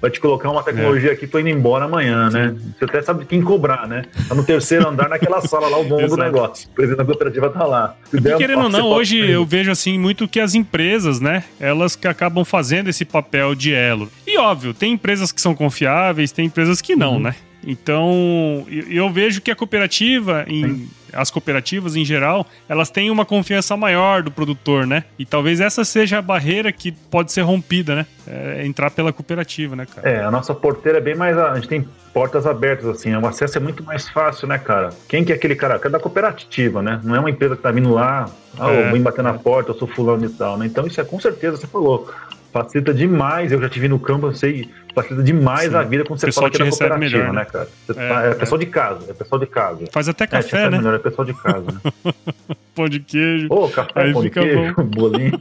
vai 0.00 0.10
te 0.10 0.20
colocar 0.20 0.50
uma 0.50 0.62
tecnologia 0.62 1.10
é. 1.10 1.12
aqui, 1.14 1.26
tô 1.26 1.38
indo 1.38 1.48
embora 1.48 1.86
amanhã, 1.86 2.30
né? 2.30 2.48
Sim. 2.48 2.54
né? 2.54 2.72
Você 2.78 2.84
até 2.84 3.02
sabe 3.02 3.24
quem 3.24 3.42
cobrar, 3.42 3.88
né? 3.88 4.04
Tá 4.28 4.34
no 4.34 4.44
terceiro 4.44 4.88
andar 4.88 5.08
naquela 5.08 5.40
sala 5.40 5.68
lá, 5.68 5.78
o 5.78 5.84
dono 5.84 6.06
do 6.06 6.16
negócio. 6.16 6.68
O 6.70 6.74
presidente 6.74 6.98
da 6.98 7.04
cooperativa 7.04 7.50
tá 7.50 7.64
lá. 7.64 7.96
E 8.12 8.20
querendo 8.36 8.62
ou 8.62 8.68
não, 8.68 8.86
hoje 8.86 9.18
eu 9.18 9.44
vejo 9.44 9.70
assim 9.70 9.98
muito 9.98 10.28
que 10.28 10.38
as 10.38 10.54
empresas, 10.54 11.20
né, 11.20 11.44
elas 11.58 11.96
que 11.96 12.06
acabam 12.06 12.44
fazendo 12.44 12.88
esse 12.88 13.04
papel 13.04 13.54
de 13.54 13.74
elo. 13.74 14.08
E 14.26 14.38
óbvio, 14.38 14.72
tem 14.72 14.92
empresas 14.92 15.32
que 15.32 15.40
são 15.40 15.54
confiáveis, 15.54 16.30
tem 16.30 16.46
empresas 16.46 16.80
que 16.80 16.94
não, 16.94 17.14
uhum. 17.14 17.20
né? 17.20 17.34
Então, 17.64 18.66
eu 18.88 19.10
vejo 19.10 19.40
que 19.40 19.50
a 19.50 19.56
cooperativa, 19.56 20.44
em, 20.48 20.88
as 21.12 21.30
cooperativas 21.30 21.94
em 21.96 22.04
geral, 22.04 22.46
elas 22.68 22.90
têm 22.90 23.10
uma 23.10 23.24
confiança 23.24 23.76
maior 23.76 24.22
do 24.22 24.30
produtor, 24.30 24.86
né? 24.86 25.04
E 25.18 25.26
talvez 25.26 25.60
essa 25.60 25.84
seja 25.84 26.18
a 26.18 26.22
barreira 26.22 26.72
que 26.72 26.92
pode 26.92 27.32
ser 27.32 27.42
rompida, 27.42 27.94
né? 27.94 28.06
É 28.26 28.66
entrar 28.66 28.90
pela 28.90 29.12
cooperativa, 29.12 29.76
né, 29.76 29.86
cara? 29.86 30.08
É, 30.08 30.24
a 30.24 30.30
nossa 30.30 30.54
porteira 30.54 30.98
é 30.98 31.00
bem 31.00 31.14
mais. 31.14 31.36
A 31.36 31.54
gente 31.56 31.68
tem 31.68 31.86
portas 32.14 32.46
abertas, 32.46 32.86
assim, 32.86 33.14
o 33.14 33.26
acesso 33.26 33.58
é 33.58 33.60
muito 33.60 33.84
mais 33.84 34.08
fácil, 34.08 34.48
né, 34.48 34.58
cara? 34.58 34.90
Quem 35.08 35.24
que 35.24 35.32
é 35.32 35.34
aquele 35.34 35.54
cara? 35.54 35.80
É 35.82 35.88
da 35.88 36.00
cooperativa, 36.00 36.82
né? 36.82 37.00
Não 37.04 37.14
é 37.14 37.20
uma 37.20 37.30
empresa 37.30 37.56
que 37.56 37.62
tá 37.62 37.70
vindo 37.70 37.92
lá, 37.92 38.28
ah, 38.58 38.70
é. 38.70 38.88
eu 38.88 38.92
vim 38.92 39.00
bater 39.00 39.22
na 39.22 39.34
porta, 39.34 39.70
eu 39.70 39.74
sou 39.78 39.86
fulano 39.86 40.24
e 40.24 40.28
tal, 40.28 40.56
né? 40.56 40.66
Então 40.66 40.86
isso 40.86 41.00
é 41.00 41.04
com 41.04 41.20
certeza, 41.20 41.56
você 41.56 41.66
falou 41.66 42.10
facilita 42.52 42.92
demais. 42.92 43.52
Eu 43.52 43.60
já 43.60 43.68
tive 43.68 43.88
no 43.88 43.98
campo, 43.98 44.26
eu 44.26 44.34
sei, 44.34 44.70
facilita 44.94 45.22
demais 45.22 45.70
Sim. 45.70 45.76
a 45.76 45.82
vida 45.82 46.04
quando 46.04 46.20
você 46.20 46.32
fala 46.32 46.50
que 46.50 46.62
é 46.62 46.68
cooperativa, 46.68 46.98
melhor, 46.98 47.32
né? 47.32 47.40
né, 47.40 47.44
cara? 47.44 47.68
É, 47.88 47.92
tá, 47.92 48.26
é, 48.26 48.30
é, 48.30 48.34
pessoal 48.34 48.58
de 48.58 48.66
casa, 48.66 49.10
é 49.10 49.14
pessoal 49.14 49.38
de 49.38 49.46
casa. 49.46 49.84
Faz 49.92 50.08
até 50.08 50.26
café, 50.26 50.64
é, 50.64 50.70
né? 50.70 50.78
Melhor, 50.78 50.94
é 50.94 50.98
pessoal 50.98 51.24
de 51.24 51.34
casa, 51.34 51.66
né? 51.72 52.12
pão 52.80 52.88
de 52.88 53.00
queijo. 53.00 53.46
Ô, 53.50 53.64
oh, 53.64 53.68
café, 53.68 53.92
Aí 53.94 54.12
pão 54.12 54.22
de 54.22 54.30
queijo, 54.30 54.74
bom. 54.74 54.84
bolinho, 54.88 55.40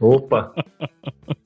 Opa! 0.00 0.52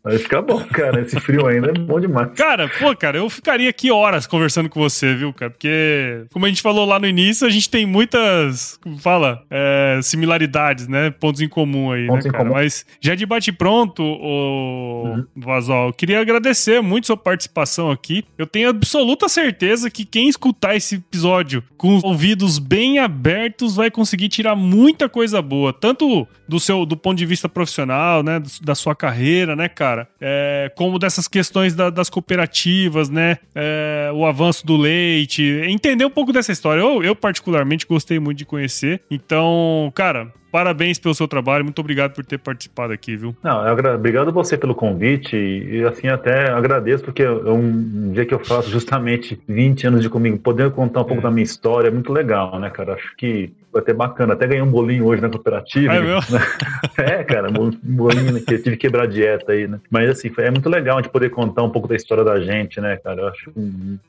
Vai 0.04 0.18
ficar 0.18 0.42
bom, 0.42 0.60
cara. 0.64 1.00
Esse 1.00 1.18
frio 1.20 1.46
ainda 1.46 1.70
é 1.70 1.72
bom 1.72 2.00
demais. 2.00 2.32
Cara, 2.34 2.68
pô, 2.68 2.94
cara, 2.96 3.18
eu 3.18 3.30
ficaria 3.30 3.70
aqui 3.70 3.90
horas 3.90 4.26
conversando 4.26 4.68
com 4.68 4.80
você, 4.80 5.14
viu, 5.14 5.32
cara? 5.32 5.50
Porque, 5.50 6.24
como 6.32 6.44
a 6.44 6.48
gente 6.48 6.60
falou 6.60 6.84
lá 6.84 6.98
no 6.98 7.06
início, 7.06 7.46
a 7.46 7.50
gente 7.50 7.70
tem 7.70 7.86
muitas, 7.86 8.76
como 8.82 8.98
fala, 8.98 9.44
é, 9.48 10.00
similaridades, 10.02 10.88
né? 10.88 11.10
Pontos 11.10 11.40
em 11.40 11.48
comum 11.48 11.92
aí, 11.92 12.08
Pontos 12.08 12.26
né, 12.26 12.32
cara? 12.32 12.44
Comum. 12.44 12.54
Mas 12.54 12.84
já 13.00 13.14
de 13.14 13.24
bate-pronto, 13.24 14.03
o 14.03 15.05
uhum. 15.05 15.26
Vazol, 15.36 15.88
eu 15.88 15.92
queria 15.92 16.20
agradecer 16.20 16.82
muito 16.82 17.07
sua 17.07 17.16
participação 17.16 17.90
aqui. 17.90 18.24
Eu 18.36 18.46
tenho 18.46 18.70
absoluta 18.70 19.28
certeza 19.28 19.88
que 19.88 20.05
quem 20.05 20.28
escutar 20.28 20.74
esse 20.74 20.96
episódio 20.96 21.62
com 21.76 21.96
os 21.96 22.03
ouvidos 22.03 22.59
bem 22.59 22.98
abertos 22.98 23.76
vai 23.76 23.88
conseguir 23.88 24.28
tirar 24.28 24.57
muita 24.93 25.09
coisa 25.09 25.40
boa, 25.40 25.72
tanto 25.72 26.26
do 26.47 26.61
seu 26.61 26.84
do 26.84 26.97
ponto 26.97 27.18
de 27.18 27.26
vista 27.26 27.49
profissional, 27.49 28.22
né, 28.22 28.43
da 28.62 28.74
sua 28.74 28.95
carreira, 28.95 29.57
né, 29.57 29.68
cara? 29.68 30.09
é, 30.20 30.70
como 30.76 30.99
dessas 31.01 31.26
questões 31.26 31.74
da, 31.74 31.90
das 31.90 32.09
cooperativas, 32.09 33.11
né? 33.11 33.38
É, 33.55 34.11
o 34.14 34.24
avanço 34.24 34.64
do 34.64 34.76
leite, 34.76 35.43
entender 35.66 36.05
um 36.05 36.11
pouco 36.11 36.32
dessa 36.32 36.53
história. 36.53 36.80
Eu, 36.80 37.03
eu, 37.03 37.16
particularmente, 37.16 37.86
gostei 37.86 38.20
muito 38.20 38.38
de 38.38 38.45
conhecer. 38.47 39.03
Então, 39.11 39.90
cara, 39.95 40.32
Parabéns 40.53 40.98
pelo 40.98 41.14
seu 41.14 41.26
trabalho, 41.26 41.64
muito 41.64 41.78
obrigado 41.78 42.12
por 42.12 42.26
ter 42.26 42.36
participado 42.36 42.92
aqui, 42.92 43.16
viu? 43.16 43.34
Não, 43.42 43.66
eu, 43.66 43.94
obrigado 43.94 44.30
você 44.30 44.59
pelo 44.59 44.74
convite 44.74 45.34
e, 45.34 45.82
assim 45.84 46.09
até 46.09 46.50
agradeço 46.50 47.03
porque 47.03 47.22
é 47.22 47.30
um, 47.30 48.12
dia 48.12 48.26
que 48.26 48.34
eu 48.34 48.38
faço 48.38 48.68
justamente 48.70 49.40
20 49.48 49.86
anos 49.86 50.03
de 50.03 50.11
comigo, 50.11 50.38
poder 50.38 50.70
contar 50.70 51.00
um 51.00 51.05
pouco 51.05 51.20
é. 51.20 51.22
da 51.22 51.30
minha 51.30 51.42
história 51.42 51.88
é 51.88 51.90
muito 51.90 52.12
legal, 52.12 52.61
né, 52.61 52.68
cara? 52.68 52.92
Acho 52.92 53.16
que 53.16 53.50
vai 53.72 53.82
ter 53.82 53.94
bacana. 53.94 54.34
Até 54.34 54.46
ganhei 54.46 54.62
um 54.62 54.70
bolinho 54.70 55.07
hoje 55.07 55.22
na 55.22 55.30
cooperativa. 55.30 55.94
É, 55.94 56.00
meu? 56.00 56.18
é 56.98 57.24
cara, 57.24 57.48
um 57.48 57.70
bolinho 57.82 58.44
que 58.44 58.55
eu 58.55 58.62
tive 58.62 58.76
que 58.76 58.88
quebrar 58.88 59.05
a 59.05 59.07
dieta 59.07 59.53
aí, 59.53 59.66
né? 59.66 59.80
Mas 59.90 60.11
assim, 60.11 60.30
é 60.38 60.50
muito 60.50 60.68
legal 60.68 61.00
de 61.00 61.09
poder 61.09 61.30
contar 61.30 61.62
um 61.62 61.70
pouco 61.70 61.88
da 61.88 61.96
história 61.96 62.22
da 62.22 62.38
gente, 62.40 62.80
né, 62.80 62.96
cara? 62.96 63.22
Eu 63.22 63.28
acho 63.28 63.53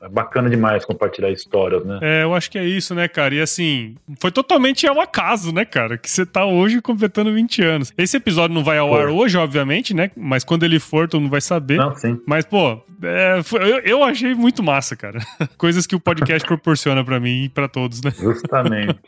é 0.02 0.08
bacana 0.08 0.50
demais 0.50 0.84
compartilhar 0.84 1.30
histórias, 1.30 1.84
né? 1.84 1.98
É, 2.02 2.24
eu 2.24 2.34
acho 2.34 2.50
que 2.50 2.58
é 2.58 2.64
isso, 2.64 2.94
né, 2.94 3.08
cara? 3.08 3.34
E 3.34 3.40
assim, 3.40 3.96
foi 4.20 4.30
totalmente 4.30 4.86
ao 4.86 5.00
acaso, 5.00 5.52
né, 5.52 5.64
cara? 5.64 5.96
Que 5.96 6.10
você 6.10 6.26
tá 6.34 6.44
hoje 6.44 6.82
completando 6.82 7.32
20 7.32 7.62
anos. 7.62 7.92
Esse 7.96 8.16
episódio 8.16 8.52
não 8.52 8.64
vai 8.64 8.76
ao 8.76 8.92
ar 8.92 9.08
hoje, 9.08 9.38
obviamente, 9.38 9.94
né? 9.94 10.10
Mas 10.16 10.42
quando 10.42 10.64
ele 10.64 10.80
for, 10.80 11.08
tu 11.08 11.20
não 11.20 11.30
vai 11.30 11.40
saber. 11.40 11.78
Não, 11.78 11.94
sim. 11.94 12.20
Mas, 12.26 12.44
pô, 12.44 12.82
é, 13.04 13.40
eu, 13.52 13.78
eu, 13.80 14.04
achei 14.04 14.34
muito 14.34 14.62
massa, 14.62 14.96
cara. 14.96 15.18
Coisas 15.56 15.86
que 15.86 15.94
o 15.94 16.00
podcast 16.00 16.46
proporciona 16.46 17.04
para 17.04 17.20
mim 17.20 17.44
e 17.44 17.48
pra 17.48 17.68
todos, 17.68 18.02
né? 18.02 18.12
Justamente. 18.18 18.98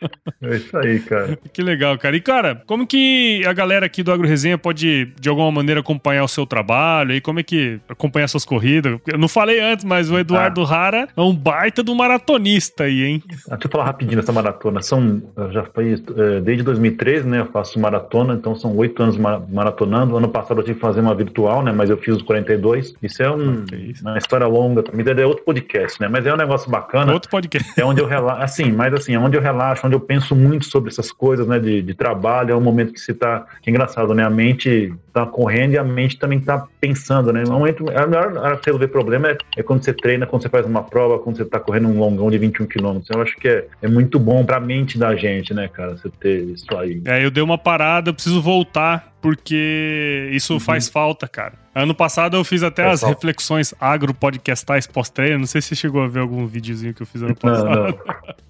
É 0.43 0.57
isso 0.57 0.77
aí, 0.77 1.01
cara. 1.01 1.39
Que 1.53 1.63
legal, 1.63 1.99
cara. 1.99 2.17
E, 2.17 2.21
cara, 2.21 2.63
como 2.67 2.87
que 2.87 3.43
a 3.47 3.53
galera 3.53 3.87
aqui 3.87 4.03
do 4.03 4.13
Agro 4.13 4.27
Resenha 4.27 4.59
pode, 4.59 5.13
de 5.21 5.29
alguma 5.29 5.51
maneira, 5.51 5.81
acompanhar 5.81 6.25
o 6.25 6.29
seu 6.29 6.47
trabalho 6.47 7.15
e 7.15 7.21
como 7.21 7.41
é 7.41 7.43
que 7.43 7.81
acompanhar 7.89 8.29
suas 8.29 8.45
corridas? 8.45 8.99
Eu 9.07 9.19
não 9.19 9.29
falei 9.29 9.61
antes, 9.61 9.85
mas 9.85 10.11
o 10.11 10.19
Eduardo 10.19 10.63
ah. 10.63 10.67
Rara 10.67 11.09
é 11.17 11.21
um 11.21 11.35
baita 11.35 11.83
do 11.83 11.95
maratonista 11.95 12.85
aí, 12.85 13.05
hein? 13.05 13.23
Ah, 13.51 13.55
deixa 13.55 13.67
eu 13.67 13.71
falar 13.71 13.85
rapidinho 13.85 14.21
dessa 14.21 14.33
maratona. 14.33 14.83
São, 14.83 15.23
já 15.51 15.65
foi 15.65 15.95
é, 15.95 16.41
desde 16.41 16.63
2013, 16.63 17.27
né? 17.27 17.41
Eu 17.41 17.47
faço 17.47 17.79
maratona, 17.79 18.35
então 18.35 18.55
são 18.55 18.77
oito 18.77 19.03
anos 19.03 19.17
maratonando. 19.17 20.17
Ano 20.17 20.29
passado 20.29 20.61
eu 20.61 20.65
tive 20.65 20.77
que 20.77 20.81
fazer 20.81 21.01
uma 21.01 21.15
virtual, 21.15 21.63
né? 21.63 21.73
Mas 21.73 21.91
eu 21.91 21.97
fiz 21.97 22.17
os 22.17 22.23
42. 22.23 22.95
Isso 23.03 23.23
é 23.23 23.31
um, 23.31 23.65
uma 24.03 24.19
história 24.19 24.47
longa. 24.47 24.83
Também 24.83 25.05
é 25.07 25.27
outro 25.27 25.45
podcast, 25.45 26.01
né? 26.01 26.09
Mas 26.09 26.27
é 26.27 26.33
um 26.33 26.37
negócio 26.37 26.71
bacana. 26.71 27.13
Outro 27.13 27.31
podcast. 27.31 27.81
É 27.81 27.85
onde 27.85 28.01
eu 28.01 28.07
relaxo, 28.07 28.43
assim, 28.43 28.73
mas 28.73 28.93
assim, 28.95 29.15
é 29.15 29.19
onde 29.19 29.37
eu 29.37 29.43
relaxo, 29.43 29.87
onde 29.87 29.95
eu 29.95 30.01
penso 30.01 30.35
muito 30.35 30.67
sobre 30.67 30.91
essas 30.91 31.13
coisas, 31.13 31.47
né? 31.47 31.59
De, 31.59 31.83
de 31.83 31.95
trabalho. 31.95 32.53
É 32.53 32.57
um 32.57 32.61
momento 32.61 32.93
que 32.93 33.01
você 33.01 33.15
tá. 33.15 33.47
Que 33.63 33.71
é 33.71 33.73
engraçado, 33.73 34.15
né? 34.15 34.25
A 34.25 34.31
mente 34.31 34.93
tá 35.13 35.25
correndo 35.25 35.73
e 35.73 35.79
a 35.79 35.85
mente 35.85 36.19
também 36.19 36.39
tá 36.39 36.67
pensando, 36.81 37.33
né? 37.33 37.43
Um 37.47 37.53
momento, 37.53 37.85
a 37.89 38.07
melhor 38.07 38.37
hora 38.37 38.57
pra 38.57 38.67
resolver 38.67 38.89
problema 38.89 39.29
é, 39.29 39.39
é, 39.57 39.63
quando 39.63 39.83
você 39.83 39.93
treina, 39.93 40.27
quando 40.27 40.43
você 40.43 40.49
faz 40.49 40.67
uma 40.67 40.83
prova, 40.83 41.19
quando 41.19 41.37
você 41.37 41.45
tá 41.45 41.59
correndo 41.59 41.89
um 41.89 41.99
longão 41.99 42.31
de 42.31 42.37
21 42.37 42.67
quilômetros. 42.67 43.11
Eu 43.11 43.23
acho 43.23 43.35
que 43.37 43.49
é, 43.49 43.67
é 43.83 43.89
muito 43.89 44.19
bom 44.19 44.45
pra 44.45 44.61
mente 44.61 44.99
da 44.99 45.17
gente, 45.17 45.55
né, 45.55 45.69
cara? 45.69 45.97
Você 45.97 46.11
ter 46.11 46.45
isso 46.45 46.67
aí. 46.77 47.01
É, 47.07 47.25
eu 47.25 47.31
dei 47.31 47.43
uma 47.43 47.57
parada, 47.57 48.11
eu 48.11 48.15
preciso 48.15 48.43
voltar 48.43 49.15
porque 49.21 50.29
isso 50.33 50.55
uhum. 50.55 50.61
faz 50.61 50.89
falta, 50.89 51.27
cara. 51.27 51.55
Ano 51.77 51.95
passado 51.95 52.39
eu 52.39 52.43
fiz 52.43 52.63
até 52.63 52.85
é 52.85 52.87
as 52.87 53.03
reflexões 53.03 53.75
agro-podcastais 53.79 54.87
pós-treino. 54.87 55.41
Não 55.41 55.47
sei 55.47 55.61
se 55.61 55.69
você 55.69 55.75
chegou 55.75 56.03
a 56.03 56.09
ver 56.09 56.21
algum 56.21 56.47
videozinho 56.47 56.95
que 56.95 57.03
eu 57.03 57.07
fiz 57.07 57.21
ano 57.21 57.37
passado. 57.37 57.69
Não, 57.69 57.83
não. 57.89 57.99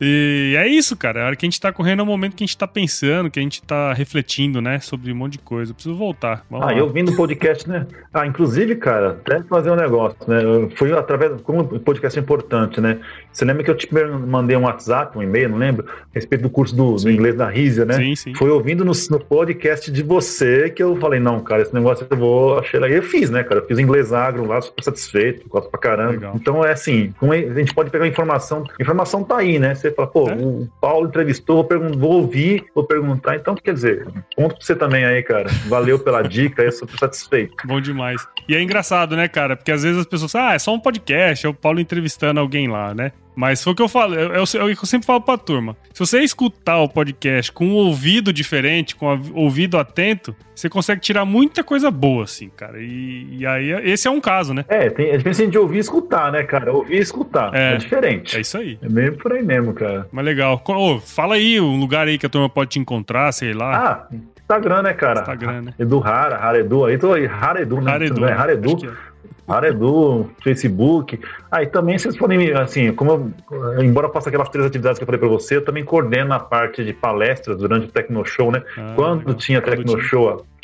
E 0.01 0.55
é 0.57 0.69
isso, 0.69 0.97
cara. 0.97 1.25
A 1.25 1.27
hora 1.27 1.37
que 1.37 1.45
a 1.45 1.49
gente 1.49 1.61
tá 1.61 1.73
correndo 1.73 1.99
é 1.99 2.03
o 2.05 2.07
momento 2.07 2.37
que 2.37 2.45
a 2.45 2.47
gente 2.47 2.57
tá 2.57 2.69
pensando, 2.69 3.29
que 3.29 3.41
a 3.41 3.43
gente 3.43 3.61
tá 3.63 3.93
refletindo, 3.93 4.61
né, 4.61 4.79
sobre 4.79 5.11
um 5.11 5.17
monte 5.17 5.33
de 5.33 5.39
coisa. 5.41 5.73
Eu 5.73 5.75
preciso 5.75 5.97
voltar. 5.97 6.45
Vamos 6.49 6.69
ah, 6.69 6.71
lá. 6.71 6.79
eu 6.79 6.89
vim 6.89 7.03
do 7.03 7.17
podcast, 7.17 7.69
né? 7.69 7.85
Ah, 8.15 8.25
inclusive, 8.25 8.77
cara, 8.77 9.11
até 9.11 9.43
fazer 9.43 9.73
um 9.73 9.77
negócio, 9.77 10.19
né? 10.29 10.45
Eu 10.45 10.71
fui 10.77 10.93
através. 10.93 11.41
Como 11.41 11.63
um 11.63 11.79
podcast 11.81 12.17
é 12.17 12.23
importante, 12.23 12.81
né? 12.81 13.01
Você 13.33 13.45
lembra 13.45 13.65
que 13.65 13.71
eu 13.71 13.77
te 13.77 13.89
mandei 13.93 14.57
um 14.57 14.63
WhatsApp, 14.63 15.19
um 15.19 15.23
e-mail, 15.23 15.49
não 15.49 15.59
lembro, 15.59 15.85
a 15.89 16.15
respeito 16.15 16.43
do 16.43 16.51
curso 16.51 16.77
do, 16.77 16.95
do 16.95 17.11
inglês 17.11 17.35
da 17.35 17.49
Rízia, 17.49 17.85
né? 17.85 17.95
Sim, 17.95 18.15
sim. 18.15 18.35
Foi 18.35 18.51
ouvindo 18.51 18.85
no, 18.85 18.93
no 19.11 19.19
podcast 19.19 19.91
de 19.91 20.03
você 20.03 20.71
que 20.71 20.83
eu 20.83 20.95
falei, 20.97 21.19
não, 21.19 21.41
cara, 21.41 21.63
esse 21.63 21.75
negócio 21.75 22.07
eu 22.09 22.17
vou, 22.17 22.59
achei 22.59 22.79
eu 22.79 23.03
fiz, 23.17 23.31
né, 23.31 23.43
cara? 23.43 23.61
Eu 23.61 23.67
fiz 23.67 23.79
inglês 23.79 24.13
agro 24.13 24.47
lá, 24.47 24.61
super 24.61 24.83
satisfeito, 24.83 25.49
gosto 25.49 25.71
pra 25.71 25.81
caramba. 25.81 26.13
Legal. 26.13 26.33
Então 26.37 26.65
é 26.65 26.73
assim, 26.73 27.15
a 27.23 27.59
gente 27.59 27.75
pode 27.75 27.91
pegar 27.91 28.07
informação, 28.07 28.65
informação 28.81 29.25
tá 29.25 29.39
aí, 29.39 29.59
né? 29.59 29.75
Você 29.75 29.91
fala, 29.91 30.09
pô, 30.09 30.29
é? 30.29 30.35
o 30.35 30.69
Paulo 30.81 31.09
entrevistou, 31.09 31.67
vou, 31.67 31.99
vou 31.99 32.13
ouvir, 32.13 32.65
vou 32.75 32.85
perguntar. 32.85 33.37
Então, 33.37 33.55
quer 33.55 33.75
dizer, 33.75 34.07
ponto 34.37 34.57
pra 34.57 34.65
você 34.65 34.75
também 34.75 35.05
aí, 35.05 35.23
cara. 35.23 35.49
Valeu 35.67 35.99
pela 35.99 36.23
dica, 36.23 36.63
eu 36.63 36.73
super 36.73 36.99
satisfeito. 36.99 37.55
Bom 37.65 37.81
demais. 37.81 38.27
E 38.49 38.55
é 38.55 38.63
engraçado, 38.63 39.17
né, 39.17 39.29
cara? 39.29 39.57
Porque 39.57 39.73
às 39.73 39.83
vezes 39.83 39.99
as 39.99 40.07
pessoas 40.07 40.35
ah, 40.35 40.55
é 40.55 40.59
só 40.59 40.75
um 40.75 40.81
podcast, 40.81 41.47
é 41.47 41.49
o 41.49 41.55
Paulo 41.55 41.81
entrevistando 41.81 42.41
alguém 42.41 42.69
lá, 42.69 42.95
né? 42.95 43.13
Mas 43.37 43.63
foi 43.63 43.75
o 43.75 43.77
que 43.77 43.83
eu 43.83 43.89
falo, 43.89 44.15
eu, 44.15 44.33
eu, 44.33 44.69
eu, 44.71 44.77
sempre 44.87 45.07
falo 45.07 45.21
pra 45.21 45.37
turma. 45.37 45.77
Se 45.93 46.01
você 46.01 46.21
escutar 46.21 46.79
o 46.79 46.89
podcast 46.89 47.53
com 47.53 47.67
um 47.67 47.75
ouvido 47.75 48.33
diferente, 48.33 48.97
com 48.97 49.15
o 49.15 49.41
ouvido 49.43 49.77
atento, 49.77 50.35
você 50.55 50.71
consegue 50.71 51.03
tirar 51.03 51.27
muita 51.27 51.63
coisa 51.63 51.91
boa, 51.91 52.25
assim, 52.25 52.49
cara. 52.49 52.81
E, 52.81 53.37
e 53.39 53.47
aí, 53.47 53.71
esse 53.91 54.09
é 54.09 54.11
um 54.11 54.23
caso, 54.23 54.55
né? 54.55 54.65
É, 54.69 54.89
tem 54.89 55.13
a 55.13 55.19
diferença 55.19 55.47
de 55.47 55.59
ouvir 55.59 55.77
e 55.77 55.81
escutar, 55.81 56.33
né, 56.33 56.45
cara? 56.45 56.73
Ouvir 56.73 56.97
e 56.97 56.99
escutar. 56.99 57.55
É, 57.55 57.75
é 57.75 57.77
diferente. 57.77 58.35
É 58.35 58.41
isso 58.41 58.57
aí. 58.57 58.79
É 58.83 58.89
mesmo 58.89 59.19
por 59.19 59.31
aí 59.31 59.43
mesmo, 59.43 59.75
cara. 59.75 60.09
Mas 60.11 60.25
legal. 60.25 60.63
Ô, 60.67 60.99
fala 60.99 61.35
aí 61.35 61.61
um 61.61 61.79
lugar 61.79 62.09
aí 62.09 62.17
que 62.17 62.25
a 62.25 62.31
turma 62.31 62.49
pode 62.49 62.71
te 62.71 62.79
encontrar, 62.79 63.31
sei 63.33 63.53
lá. 63.53 63.77
Ah, 63.77 64.17
Instagram, 64.41 64.83
né, 64.83 64.95
cara? 64.95 65.21
Instagram, 65.21 65.61
né? 65.61 65.75
Edu 65.79 65.99
Rara, 65.99 66.37
Rara 66.37 66.59
Edu. 66.61 66.87
Aí 66.87 66.97
tô 66.97 67.13
aí, 67.13 67.27
Rara 67.27 67.61
Edu, 67.61 67.81
né? 67.83 67.91
Rara 67.91 68.07
Edu. 68.07 68.21
Rara 68.25 68.53
Edu. 68.55 68.97
Aredu, 69.47 70.29
Facebook. 70.43 71.21
Aí 71.51 71.67
ah, 71.67 71.71
também 71.71 71.99
vocês 71.99 72.17
podem, 72.17 72.53
assim, 72.53 72.93
como 72.93 73.33
eu, 73.51 73.83
embora 73.83 74.09
eu 74.09 74.13
faça 74.13 74.29
aquelas 74.29 74.49
três 74.49 74.67
atividades 74.67 74.99
que 74.99 75.05
eu 75.05 75.07
falei 75.07 75.21
para 75.21 75.29
você, 75.29 75.57
eu 75.57 75.65
também 75.65 75.85
coordeno 75.85 76.35
a 76.35 76.41
parte 76.41 76.85
de 76.85 76.93
palestras 76.93 77.57
durante 77.59 77.87
o 77.87 77.91
Tecno 77.91 78.25
Show, 78.25 78.51
né? 78.51 78.63
Ah, 78.77 78.93
quando 78.97 79.21
legal. 79.21 79.35
tinha 79.35 79.63
Tecno 79.63 79.99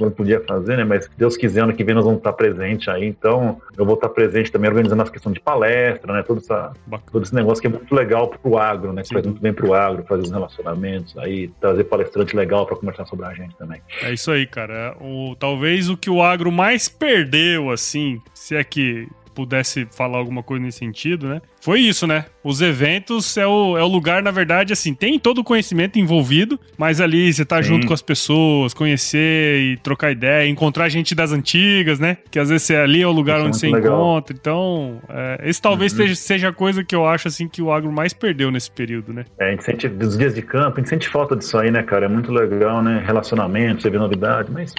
Quando 0.03 0.15
podia 0.15 0.41
fazer, 0.41 0.77
né? 0.77 0.85
Mas 0.85 1.09
Deus 1.17 1.37
quiser, 1.37 1.63
ano 1.63 1.73
que 1.73 1.85
vem 1.85 1.95
nós 1.95 2.05
vamos 2.05 2.19
estar 2.19 2.33
presentes 2.33 2.89
aí. 2.89 3.07
Então, 3.07 3.61
eu 3.77 3.85
vou 3.85 3.95
estar 3.95 4.09
presente 4.09 4.51
também 4.51 4.69
organizando 4.69 5.03
as 5.03 5.11
questões 5.11 5.35
de 5.35 5.41
palestra, 5.41 6.13
né? 6.13 6.23
Todo, 6.23 6.39
essa, 6.39 6.73
todo 7.13 7.23
esse 7.23 7.35
negócio 7.35 7.61
que 7.61 7.69
é 7.69 7.71
muito 7.71 7.95
legal 7.95 8.29
pro 8.29 8.59
agro, 8.59 8.93
né? 8.93 9.03
Que 9.03 9.09
Sim. 9.09 9.15
faz 9.15 9.27
muito 9.27 9.41
bem 9.41 9.53
pro 9.53 9.75
agro, 9.75 10.05
fazer 10.05 10.23
os 10.23 10.31
relacionamentos 10.31 11.17
aí, 11.19 11.49
trazer 11.61 11.85
palestrante 11.85 12.35
legal 12.35 12.67
para 12.67 12.77
conversar 12.77 13.07
sobre 13.07 13.27
a 13.27 13.35
gente 13.35 13.55
também. 13.57 13.81
É 14.03 14.13
isso 14.13 14.31
aí, 14.31 14.45
cara. 14.45 14.97
O, 15.01 15.37
talvez 15.37 15.89
o 15.89 15.97
que 15.97 16.11
o 16.11 16.21
agro 16.21 16.51
mais 16.51 16.89
perdeu, 16.89 17.71
assim, 17.71 18.21
se 18.35 18.57
é 18.57 18.65
que 18.65 19.07
pudesse 19.35 19.87
falar 19.91 20.19
alguma 20.19 20.43
coisa 20.43 20.65
nesse 20.65 20.79
sentido, 20.79 21.29
né? 21.29 21.41
Foi 21.61 21.81
isso, 21.81 22.07
né? 22.07 22.27
Os 22.43 22.61
eventos 22.61 23.37
é 23.37 23.47
o, 23.47 23.79
é 23.79 23.83
o 23.83 23.87
lugar, 23.87 24.23
na 24.23 24.31
verdade, 24.33 24.73
assim, 24.73 24.95
tem 24.95 25.19
todo 25.19 25.39
o 25.39 25.45
conhecimento 25.45 25.99
envolvido, 25.99 26.59
mas 26.77 27.01
ali 27.01 27.33
você 27.33 27.45
tá 27.45 27.63
Sim. 27.63 27.69
junto 27.69 27.87
com 27.87 27.95
as 27.95 28.03
pessoas, 28.03 28.75
conhecer 28.75 29.61
e 29.61 29.77
trocar 29.77 30.11
ideia, 30.11 30.49
encontrar 30.49 30.89
gente 30.89 31.15
das 31.15 31.33
antigas, 31.33 32.01
né? 32.01 32.19
Que 32.31 32.39
às 32.39 32.49
vezes 32.49 32.69
é 32.71 32.83
ali 32.83 33.03
é 33.03 33.07
o 33.07 33.13
lugar 33.13 33.39
é 33.39 33.45
onde 33.45 33.57
você 33.57 33.71
legal. 33.71 33.95
encontra. 33.95 34.37
Então, 34.39 35.01
é, 35.09 35.41
esse 35.45 35.63
talvez 35.63 35.93
uhum. 35.93 35.99
seja, 35.99 36.15
seja 36.17 36.49
a 36.49 36.53
coisa 36.53 36.83
que 36.83 36.95
eu 36.95 37.07
acho, 37.07 37.29
assim, 37.29 37.47
que 37.47 37.63
o 37.63 37.73
agro 37.73 37.93
mais 37.93 38.13
perdeu 38.13 38.51
nesse 38.51 38.71
período, 38.71 39.13
né? 39.13 39.25
É, 39.39 39.49
a 39.49 39.51
gente 39.51 39.65
sente, 39.65 39.89
dos 39.89 40.19
dias 40.19 40.35
de 40.35 40.43
campo, 40.43 40.79
a 40.79 40.81
gente 40.81 40.89
sente 40.89 41.09
falta 41.09 41.37
disso 41.37 41.57
aí, 41.59 41.71
né, 41.71 41.83
cara? 41.83 42.07
É 42.07 42.09
muito 42.09 42.33
legal, 42.33 42.83
né? 42.83 43.03
Relacionamento, 43.07 43.83
você 43.83 43.91
vê 43.91 43.99
novidade, 43.99 44.51
mas 44.51 44.75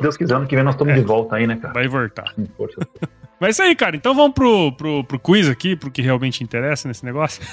Deus 0.00 0.16
quiser, 0.16 0.34
ano 0.34 0.46
que 0.46 0.54
vem 0.54 0.64
nós 0.64 0.74
estamos 0.74 0.94
é. 0.94 0.96
de 0.96 1.02
volta 1.02 1.36
aí, 1.36 1.46
né, 1.46 1.56
cara? 1.56 1.74
Vai 1.74 1.88
voltar. 1.88 2.34
Mas 3.42 3.48
é 3.48 3.50
isso 3.50 3.62
aí, 3.62 3.74
cara. 3.74 3.96
Então 3.96 4.14
vamos 4.14 4.34
pro, 4.34 4.70
pro, 4.70 5.02
pro 5.02 5.18
quiz 5.18 5.48
aqui, 5.48 5.74
pro 5.74 5.90
que 5.90 6.00
realmente 6.00 6.44
interessa 6.44 6.86
nesse 6.86 7.04
negócio. 7.04 7.42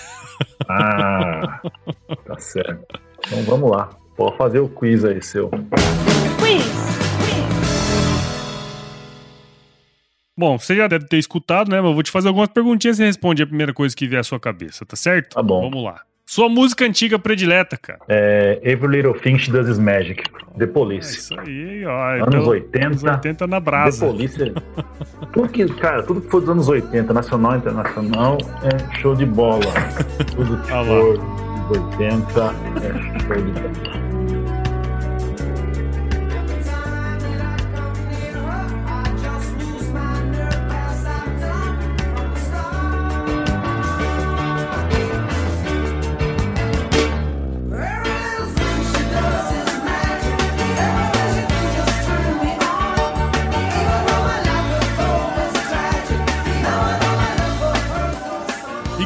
Ah, 0.70 1.62
tá 2.26 2.38
certo. 2.38 3.02
Então 3.26 3.44
vamos 3.44 3.72
lá. 3.72 3.90
Pode 4.16 4.38
fazer 4.38 4.60
o 4.60 4.70
quiz 4.70 5.04
aí, 5.04 5.22
seu. 5.22 5.50
Quiz! 5.50 6.64
Bom, 10.38 10.58
você 10.58 10.76
já 10.76 10.88
deve 10.88 11.08
ter 11.08 11.18
escutado, 11.18 11.70
né? 11.70 11.82
Mas 11.82 11.90
eu 11.90 11.94
vou 11.94 12.04
te 12.04 12.12
fazer 12.12 12.30
algumas 12.30 12.50
perguntinhas 12.50 13.00
e 13.00 13.04
responde 13.04 13.44
a 13.44 13.48
primeira 13.48 13.74
coisa 13.74 13.96
que 13.96 14.08
vier 14.08 14.22
à 14.22 14.24
sua 14.24 14.40
cabeça, 14.40 14.86
tá 14.86 14.96
certo? 14.96 15.34
Tá 15.34 15.44
bom. 15.44 15.70
Vamos 15.70 15.84
lá. 15.84 16.02
Sua 16.30 16.48
música 16.48 16.86
antiga 16.86 17.18
predileta, 17.18 17.76
cara. 17.76 18.02
É 18.08 18.60
Every 18.62 18.98
Little 18.98 19.20
Thing 19.20 19.40
She 19.40 19.52
Does 19.52 19.68
Is 19.68 19.80
Magic. 19.80 20.22
The 20.60 20.68
Police. 20.68 21.16
É 21.16 21.18
isso 21.18 21.40
aí, 21.40 21.84
ó. 21.88 22.18
Anos 22.18 22.28
então, 22.28 22.48
80. 22.50 22.86
Anos 22.86 23.04
80 23.04 23.48
na 23.48 23.60
brasa. 23.60 24.06
The 24.06 24.12
Police. 24.12 24.54
tudo 25.34 25.50
que, 25.50 25.66
cara, 25.80 26.04
tudo 26.04 26.22
que 26.22 26.30
for 26.30 26.42
dos 26.42 26.52
anos 26.52 26.70
80, 26.70 27.12
nacional 27.12 27.56
e 27.56 27.58
internacional, 27.58 28.38
é 28.62 28.98
show 29.00 29.16
de 29.16 29.26
bola. 29.26 29.74
tudo 30.36 30.56
que 30.62 30.72
ah, 30.72 30.86
for 30.86 31.18
dos 31.18 31.78
80 31.98 32.42
é 32.78 33.24
show 33.26 33.36
de 33.36 33.52
bola. 33.52 34.09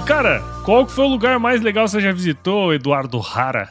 Cara, 0.05 0.43
qual 0.65 0.85
foi 0.87 1.05
o 1.05 1.09
lugar 1.09 1.39
mais 1.39 1.61
legal 1.61 1.85
que 1.85 1.91
você 1.91 2.01
já 2.01 2.11
visitou, 2.11 2.73
Eduardo 2.73 3.19
Rara? 3.19 3.69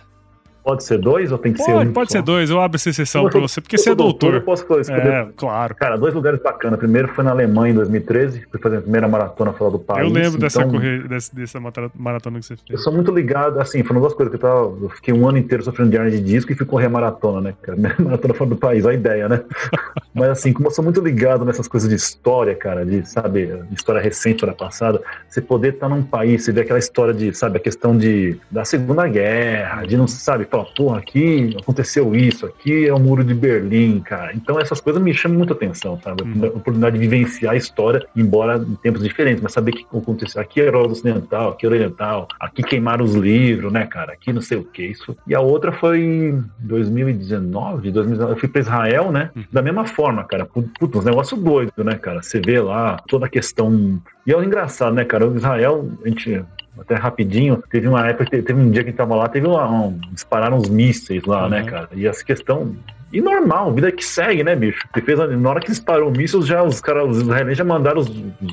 Pode 0.63 0.85
ser 0.85 0.99
dois 0.99 1.33
ou 1.33 1.39
tem 1.39 1.53
que 1.53 1.59
pode, 1.59 1.71
ser 1.71 1.89
um? 1.89 1.93
Pode 1.93 2.13
só? 2.13 2.19
ser 2.19 2.23
dois, 2.23 2.51
eu 2.51 2.61
abro 2.61 2.77
essa 2.77 2.91
exceção 2.91 3.29
pra 3.29 3.41
você, 3.41 3.61
porque 3.61 3.77
você 3.77 3.91
é 3.91 3.95
doutor. 3.95 4.35
Eu 4.35 4.43
posso 4.43 4.63
escolher. 4.63 4.89
É, 4.91 5.29
claro. 5.37 5.75
Cara, 5.75 5.97
dois 5.97 6.15
lugares 6.15 6.41
bacanas. 6.41 6.79
Primeiro 6.79 7.09
foi 7.09 7.25
na 7.25 7.31
Alemanha 7.31 7.73
em 7.73 7.77
2013, 7.77 8.47
fui 8.51 8.61
fazer 8.61 8.79
a 8.79 8.81
primeira 8.81 9.09
maratona 9.09 9.53
fora 9.53 9.73
do 9.73 9.79
país. 9.79 10.07
Eu 10.07 10.13
lembro 10.13 10.39
dessa, 10.39 10.61
então, 10.61 10.71
correr, 10.71 11.09
dessa, 11.09 11.35
dessa, 11.35 11.61
maratona 11.95 12.39
que 12.39 12.47
você 12.47 12.57
fez. 12.57 12.71
Eu 12.71 12.79
sou 12.79 12.93
muito 12.93 13.13
ligado, 13.13 13.61
assim, 13.61 13.83
foram 13.83 14.01
duas 14.01 14.15
coisas 14.15 14.31
que 14.31 14.37
eu 14.37 14.49
tava. 14.49 14.77
Eu 14.83 14.89
fiquei 14.91 15.13
um 15.13 15.29
ano 15.29 15.39
inteiro 15.39 15.65
sofrendo 15.65 15.91
de 15.91 15.97
hernia 15.97 16.13
de 16.13 16.21
disco 16.21 16.53
e 16.53 16.55
fui 16.55 16.67
correr 16.67 16.87
a 16.87 16.91
maratona, 16.91 17.41
né? 17.41 17.55
Cara, 17.61 17.75
primeira 17.77 18.03
maratona 18.03 18.35
fora 18.35 18.51
do 18.51 18.57
país, 18.57 18.87
a 18.87 18.95
ideia, 18.95 19.29
né? 19.29 19.43
Mas 20.15 20.29
assim, 20.29 20.53
como 20.53 20.69
eu 20.69 20.71
sou 20.71 20.85
muito 20.85 21.01
ligado 21.01 21.45
nessas 21.45 21.67
coisas 21.67 21.89
de 21.89 21.97
história, 21.97 22.55
cara, 22.55 22.85
de, 22.85 23.09
sabe, 23.09 23.63
história 23.73 24.01
recente, 24.01 24.37
história 24.37 24.55
passada, 24.55 25.01
você 25.29 25.41
poder 25.41 25.75
estar 25.75 25.89
num 25.89 26.03
país, 26.03 26.45
você 26.45 26.53
vê 26.53 26.61
aquela 26.61 26.79
história 26.79 27.15
de, 27.15 27.35
sabe, 27.35 27.57
a 27.57 27.61
questão 27.61 27.97
de 27.97 28.39
da 28.51 28.65
Segunda 28.65 29.09
Guerra, 29.09 29.85
de 29.87 29.97
não, 29.97 30.07
sabe, 30.07 30.45
falar, 30.53 30.67
porra, 30.77 30.99
aqui 30.99 31.57
aconteceu 31.59 32.15
isso, 32.15 32.45
aqui 32.45 32.87
é 32.87 32.93
o 32.93 33.01
muro 33.01 33.25
de 33.25 33.33
Berlim, 33.33 34.01
cara. 34.01 34.33
Então 34.35 34.61
essas 34.61 34.81
coisas 34.81 35.03
me 35.03 35.15
chamam 35.15 35.39
muita 35.39 35.55
atenção, 35.55 35.99
sabe? 36.03 36.23
Uhum. 36.23 36.45
A 36.45 36.49
oportunidade 36.49 36.99
de 36.99 37.01
vivenciar 37.01 37.55
a 37.55 37.57
história, 37.57 38.07
embora 38.15 38.59
em 38.59 38.75
tempos 38.77 39.03
diferentes, 39.03 39.43
mas 39.43 39.53
saber 39.53 39.73
o 39.73 39.75
que 39.75 39.97
aconteceu. 39.97 40.41
Aqui 40.41 40.61
é 40.61 40.67
Europa 40.67 40.93
Ocidental, 40.93 41.51
aqui 41.51 41.65
é 41.65 41.69
Oriental, 41.69 42.29
aqui 42.39 42.63
queimaram 42.63 43.05
os 43.05 43.15
livros, 43.15 43.73
né, 43.73 43.87
cara? 43.87 44.13
Aqui 44.13 44.33
não 44.33 44.43
sei 44.43 44.59
o 44.59 44.65
que, 44.65 44.85
isso. 44.85 45.17
E 45.27 45.35
a 45.35 45.41
outra 45.41 45.73
foi 45.73 46.01
em 46.01 46.45
2019, 46.61 47.91
2019 47.91 48.33
eu 48.33 48.39
fui 48.39 48.49
para 48.49 48.61
Israel, 48.61 49.11
né? 49.11 49.31
Uhum. 49.35 49.45
Da 49.51 49.63
mesma 49.63 49.87
forma, 49.87 50.23
cara. 50.25 50.45
Puta, 50.45 50.99
uns 50.99 51.05
negócios 51.05 51.41
doidos, 51.41 51.85
né, 51.85 51.95
cara? 51.95 52.23
Você 52.23 52.41
vê 52.41 52.61
lá 52.61 52.99
toda 53.09 53.27
a 53.27 53.29
questão. 53.29 54.01
E 54.27 54.33
é 54.33 54.45
engraçado, 54.45 54.95
né, 54.95 55.05
cara? 55.05 55.27
O 55.27 55.37
Israel, 55.37 55.89
a 56.05 56.09
gente 56.09 56.45
até 56.79 56.95
rapidinho, 56.95 57.63
teve 57.71 57.87
uma 57.87 58.07
época, 58.09 58.31
teve 58.31 58.55
um 58.55 58.71
dia 58.71 58.83
que 58.83 58.89
a 58.89 58.93
gente 58.93 58.99
tava 58.99 59.15
lá, 59.15 59.29
teve 59.29 59.47
uma, 59.47 59.71
um, 59.71 59.99
dispararam 60.13 60.57
uns 60.57 60.69
mísseis 60.69 61.25
lá, 61.25 61.49
né, 61.49 61.61
uhum. 61.61 61.65
né, 61.65 61.71
cara? 61.71 61.89
E 61.93 62.07
essa 62.07 62.25
questão 62.25 62.75
e 63.13 63.21
normal, 63.21 63.73
vida 63.75 63.93
que 63.93 64.05
segue, 64.05 64.43
né, 64.43 64.57
bicho? 64.57 64.89
Defesa, 64.95 65.27
na 65.27 65.51
hora 65.51 65.61
que 65.61 65.69
disparou 65.69 66.09
o 66.09 66.13
míssil, 66.13 66.41
já 66.43 66.63
os 66.63 66.81
caras, 66.81 67.11
os 67.11 67.19
israelenses 67.19 67.59
já 67.59 67.65
mandaram 67.65 68.01
os, 68.01 68.09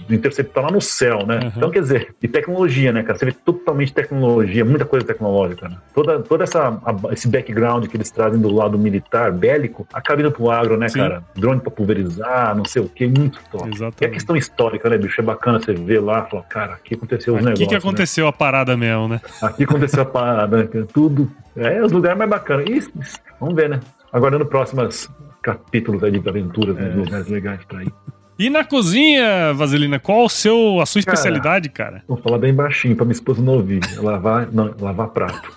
interceptar 0.10 0.66
lá 0.66 0.72
no 0.72 0.82
céu, 0.82 1.26
né? 1.26 1.40
Uhum. 1.42 1.52
Então, 1.56 1.72
quer 1.72 1.82
dizer, 1.82 2.16
e 2.22 2.28
tecnologia, 2.28 2.92
né, 2.92 3.02
cara? 3.02 3.18
Você 3.18 3.26
vê 3.26 3.32
totalmente 3.32 3.94
tecnologia, 3.94 4.66
muita 4.66 4.84
coisa 4.84 5.06
tecnológica, 5.06 5.70
né? 5.70 5.78
Toda, 5.94 6.20
toda 6.20 6.44
essa, 6.44 6.68
a, 6.68 7.14
esse 7.14 7.30
background 7.30 7.88
que 7.88 7.96
eles 7.96 8.12
trazem 8.12 8.42
do 8.42 8.54
lado 8.54 8.78
militar, 8.78 9.32
bélico, 9.32 9.88
acaba 9.94 10.20
indo 10.20 10.32
pro 10.32 10.52
agro, 10.52 10.76
né, 10.76 10.90
Sim. 10.90 11.00
cara? 11.00 11.24
Drone 11.36 11.62
pra 11.62 11.72
pulverizar, 11.72 12.54
não 12.56 12.66
sei 12.66 12.82
o 12.82 12.90
que, 12.90 13.08
muito 13.08 13.40
top. 13.50 13.70
Exatamente. 13.70 14.02
E 14.02 14.06
a 14.06 14.10
questão 14.10 14.36
histórica, 14.36 14.90
né, 14.90 14.98
bicho? 14.98 15.22
É 15.22 15.24
bacana 15.24 15.60
você 15.60 15.74
ver 15.74 16.02
lá, 16.02 16.26
falar, 16.26 16.44
cara, 16.44 16.74
aqui 16.74 16.96
aconteceu 16.96 17.34
os 17.34 17.40
negócios. 17.40 17.62
Aqui 17.62 17.68
que 17.68 17.76
né? 17.76 17.80
aconteceu 17.80 18.26
né? 18.26 18.30
a 18.30 18.34
parada 18.34 18.76
mesmo, 18.76 19.08
né? 19.08 19.22
Aqui 19.42 19.64
aconteceu 19.64 20.04
a 20.04 20.06
parada, 20.06 20.58
né? 20.58 20.70
Tudo. 20.94 21.32
É, 21.56 21.82
os 21.82 21.92
lugares 21.92 22.18
mais 22.18 22.30
bacanas. 22.30 22.90
Vamos 23.40 23.56
ver, 23.56 23.70
né? 23.70 23.80
Aguardando 24.12 24.46
próximos 24.46 25.10
capítulos 25.42 26.04
aí 26.04 26.12
de 26.12 26.30
aventuras, 26.30 26.76
né? 26.76 27.04
É. 27.08 27.12
mais 27.12 27.28
legais 27.28 27.64
pra 27.66 27.84
ir. 27.84 27.94
E 28.38 28.50
na 28.50 28.64
cozinha, 28.64 29.54
Vaselina, 29.54 30.00
qual 30.00 30.24
o 30.24 30.30
seu, 30.30 30.80
a 30.80 30.86
sua 30.86 31.02
cara, 31.02 31.14
especialidade, 31.14 31.70
cara? 31.70 32.04
Vou 32.08 32.16
falar 32.18 32.38
bem 32.38 32.54
baixinho 32.54 32.96
pra 32.96 33.04
minha 33.04 33.14
esposa 33.14 33.42
não 33.42 33.56
ouvir. 33.56 33.82
Lavar, 33.98 34.48
não, 34.52 34.74
lavar 34.80 35.10
prato. 35.10 35.52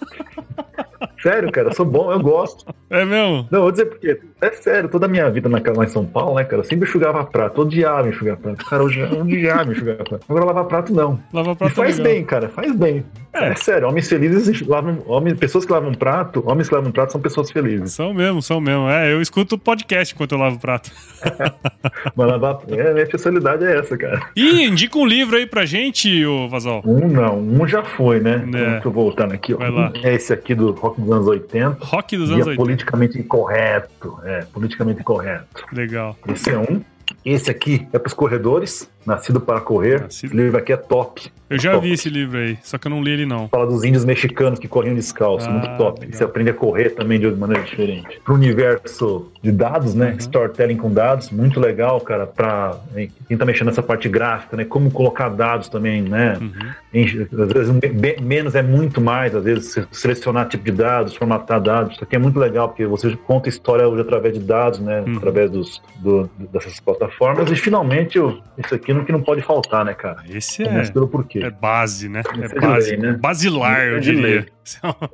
Sério, 1.22 1.52
cara, 1.52 1.68
eu 1.68 1.74
sou 1.74 1.86
bom, 1.86 2.10
eu 2.10 2.18
gosto. 2.18 2.66
É 2.90 3.04
mesmo? 3.04 3.46
Não, 3.52 3.60
vou 3.60 3.70
dizer 3.70 3.86
porque, 3.86 4.20
é 4.42 4.50
sério, 4.52 4.88
toda 4.88 5.06
a 5.06 5.08
minha 5.08 5.30
vida 5.30 5.48
na, 5.48 5.58
lá 5.76 5.84
em 5.84 5.88
São 5.88 6.04
Paulo, 6.04 6.34
né, 6.34 6.44
cara, 6.44 6.62
eu 6.62 6.64
sempre 6.64 6.88
enxugava 6.88 7.24
prato, 7.24 7.62
odiava 7.62 8.08
enxugar 8.08 8.36
prato. 8.36 8.64
Cara, 8.64 8.82
hoje 8.82 8.98
eu 8.98 9.20
odiava 9.20 9.70
enxugar 9.70 9.96
prato. 9.96 10.24
Agora 10.28 10.44
lavar 10.44 10.64
prato 10.64 10.92
não. 10.92 11.20
Lavar 11.32 11.54
prato 11.54 11.72
e 11.72 11.74
faz 11.74 11.98
é 11.98 12.02
bem, 12.02 12.24
cara, 12.24 12.48
faz 12.48 12.74
bem. 12.74 13.04
É. 13.32 13.48
é. 13.48 13.54
sério, 13.54 13.88
homens 13.88 14.08
felizes 14.08 14.60
lavam, 14.66 14.98
homens, 15.06 15.38
pessoas 15.38 15.64
que 15.64 15.72
lavam 15.72 15.94
prato, 15.94 16.42
homens 16.46 16.68
que 16.68 16.74
lavam 16.74 16.90
prato 16.90 17.12
são 17.12 17.20
pessoas 17.20 17.50
felizes. 17.50 17.92
São 17.92 18.12
mesmo, 18.12 18.42
são 18.42 18.60
mesmo. 18.60 18.88
É, 18.88 19.12
eu 19.12 19.22
escuto 19.22 19.56
podcast 19.56 20.12
enquanto 20.12 20.32
eu 20.32 20.38
lavo 20.38 20.58
prato. 20.58 20.90
Mas 22.16 22.26
lavar, 22.26 22.58
é, 22.68 22.90
a 22.90 22.92
minha 22.92 23.04
especialidade 23.04 23.64
é 23.64 23.78
essa, 23.78 23.96
cara. 23.96 24.20
E 24.36 24.66
indica 24.66 24.98
um 24.98 25.06
livro 25.06 25.36
aí 25.36 25.46
pra 25.46 25.64
gente, 25.64 26.24
ô 26.26 26.48
Vazal. 26.48 26.82
Um 26.84 27.08
não, 27.08 27.38
um 27.38 27.66
já 27.66 27.82
foi, 27.82 28.20
né? 28.20 28.42
É. 28.44 28.48
Então, 28.48 28.80
tô 28.80 28.90
voltando 28.90 29.32
aqui, 29.32 29.54
ó. 29.54 29.58
Vai 29.58 29.70
lá. 29.70 29.92
É 30.02 30.14
esse 30.14 30.32
aqui 30.32 30.54
do 30.54 30.72
Rock 30.72 31.00
dos 31.00 31.10
anos 31.10 31.26
80. 31.26 31.78
Rock 31.80 32.16
dos 32.16 32.30
anos 32.30 32.46
é 32.46 32.50
80. 32.50 32.56
politicamente 32.56 33.18
incorreto. 33.18 34.18
É, 34.24 34.31
politicamente 34.52 35.00
incorreto. 35.00 35.64
Legal. 35.72 36.16
Esse 36.28 36.50
é 36.50 36.58
um. 36.58 36.82
Esse 37.24 37.50
aqui 37.50 37.86
é 37.92 37.98
para 37.98 38.08
os 38.08 38.14
corredores, 38.14 38.88
Nascido 39.04 39.40
para 39.40 39.60
Correr. 39.60 40.02
Nascido. 40.02 40.28
Esse 40.30 40.36
livro 40.36 40.58
aqui 40.58 40.72
é 40.72 40.76
top. 40.76 41.32
Eu 41.50 41.58
já 41.58 41.72
top. 41.72 41.86
vi 41.86 41.92
esse 41.92 42.08
livro 42.08 42.38
aí, 42.38 42.58
só 42.62 42.78
que 42.78 42.86
eu 42.86 42.90
não 42.90 43.02
li 43.02 43.10
ele 43.10 43.26
não. 43.26 43.48
Fala 43.48 43.66
dos 43.66 43.84
índios 43.84 44.04
mexicanos 44.04 44.58
que 44.58 44.68
corriam 44.68 44.94
descalço, 44.94 45.48
ah, 45.48 45.52
muito 45.52 45.76
top. 45.76 46.00
Legal. 46.00 46.18
Você 46.18 46.24
aprende 46.24 46.50
a 46.50 46.54
correr 46.54 46.90
também 46.90 47.18
de 47.18 47.30
maneira 47.32 47.62
diferente. 47.62 48.20
Para 48.24 48.32
o 48.32 48.36
universo 48.36 49.31
de 49.42 49.50
dados, 49.50 49.92
né? 49.94 50.10
Uhum. 50.10 50.16
Storytelling 50.18 50.76
com 50.76 50.90
dados, 50.92 51.30
muito 51.30 51.58
legal, 51.58 52.00
cara, 52.00 52.26
para 52.26 52.78
quem 53.26 53.36
tá 53.36 53.44
mexendo 53.44 53.66
nessa 53.66 53.82
parte 53.82 54.08
gráfica, 54.08 54.56
né? 54.56 54.64
Como 54.64 54.88
colocar 54.90 55.28
dados 55.30 55.68
também, 55.68 56.00
né? 56.00 56.38
Uhum. 56.40 57.42
Às 57.42 57.52
vezes 57.52 57.74
menos 58.22 58.54
é 58.54 58.62
muito 58.62 59.00
mais, 59.00 59.34
às 59.34 59.42
vezes 59.42 59.86
selecionar 59.90 60.48
tipo 60.48 60.62
de 60.64 60.70
dados, 60.70 61.16
formatar 61.16 61.60
dados. 61.60 61.94
Isso 61.94 62.04
aqui 62.04 62.14
é 62.14 62.18
muito 62.20 62.38
legal, 62.38 62.68
porque 62.68 62.86
você 62.86 63.16
conta 63.26 63.48
história 63.48 63.88
hoje 63.88 64.02
através 64.02 64.34
de 64.34 64.40
dados, 64.40 64.78
né? 64.78 65.00
Uhum. 65.00 65.16
Através 65.16 65.50
dos, 65.50 65.82
do, 65.96 66.30
dessas 66.52 66.78
plataformas. 66.78 67.50
E 67.50 67.56
finalmente, 67.56 68.18
isso 68.58 68.74
aqui 68.74 68.94
não 68.94 69.04
que 69.04 69.10
não 69.10 69.22
pode 69.22 69.42
faltar, 69.42 69.84
né, 69.84 69.92
cara? 69.92 70.22
Esse 70.28 70.62
é. 70.62 70.88
pelo 70.92 71.08
porquê. 71.08 71.40
É 71.40 71.50
base, 71.50 72.08
né? 72.08 72.22
É, 72.40 72.44
é 72.44 72.60
base, 72.60 72.90
lei, 72.90 72.98
né? 72.98 73.18
Basilar, 73.20 73.86
eu 73.86 73.98
diria. 73.98 74.46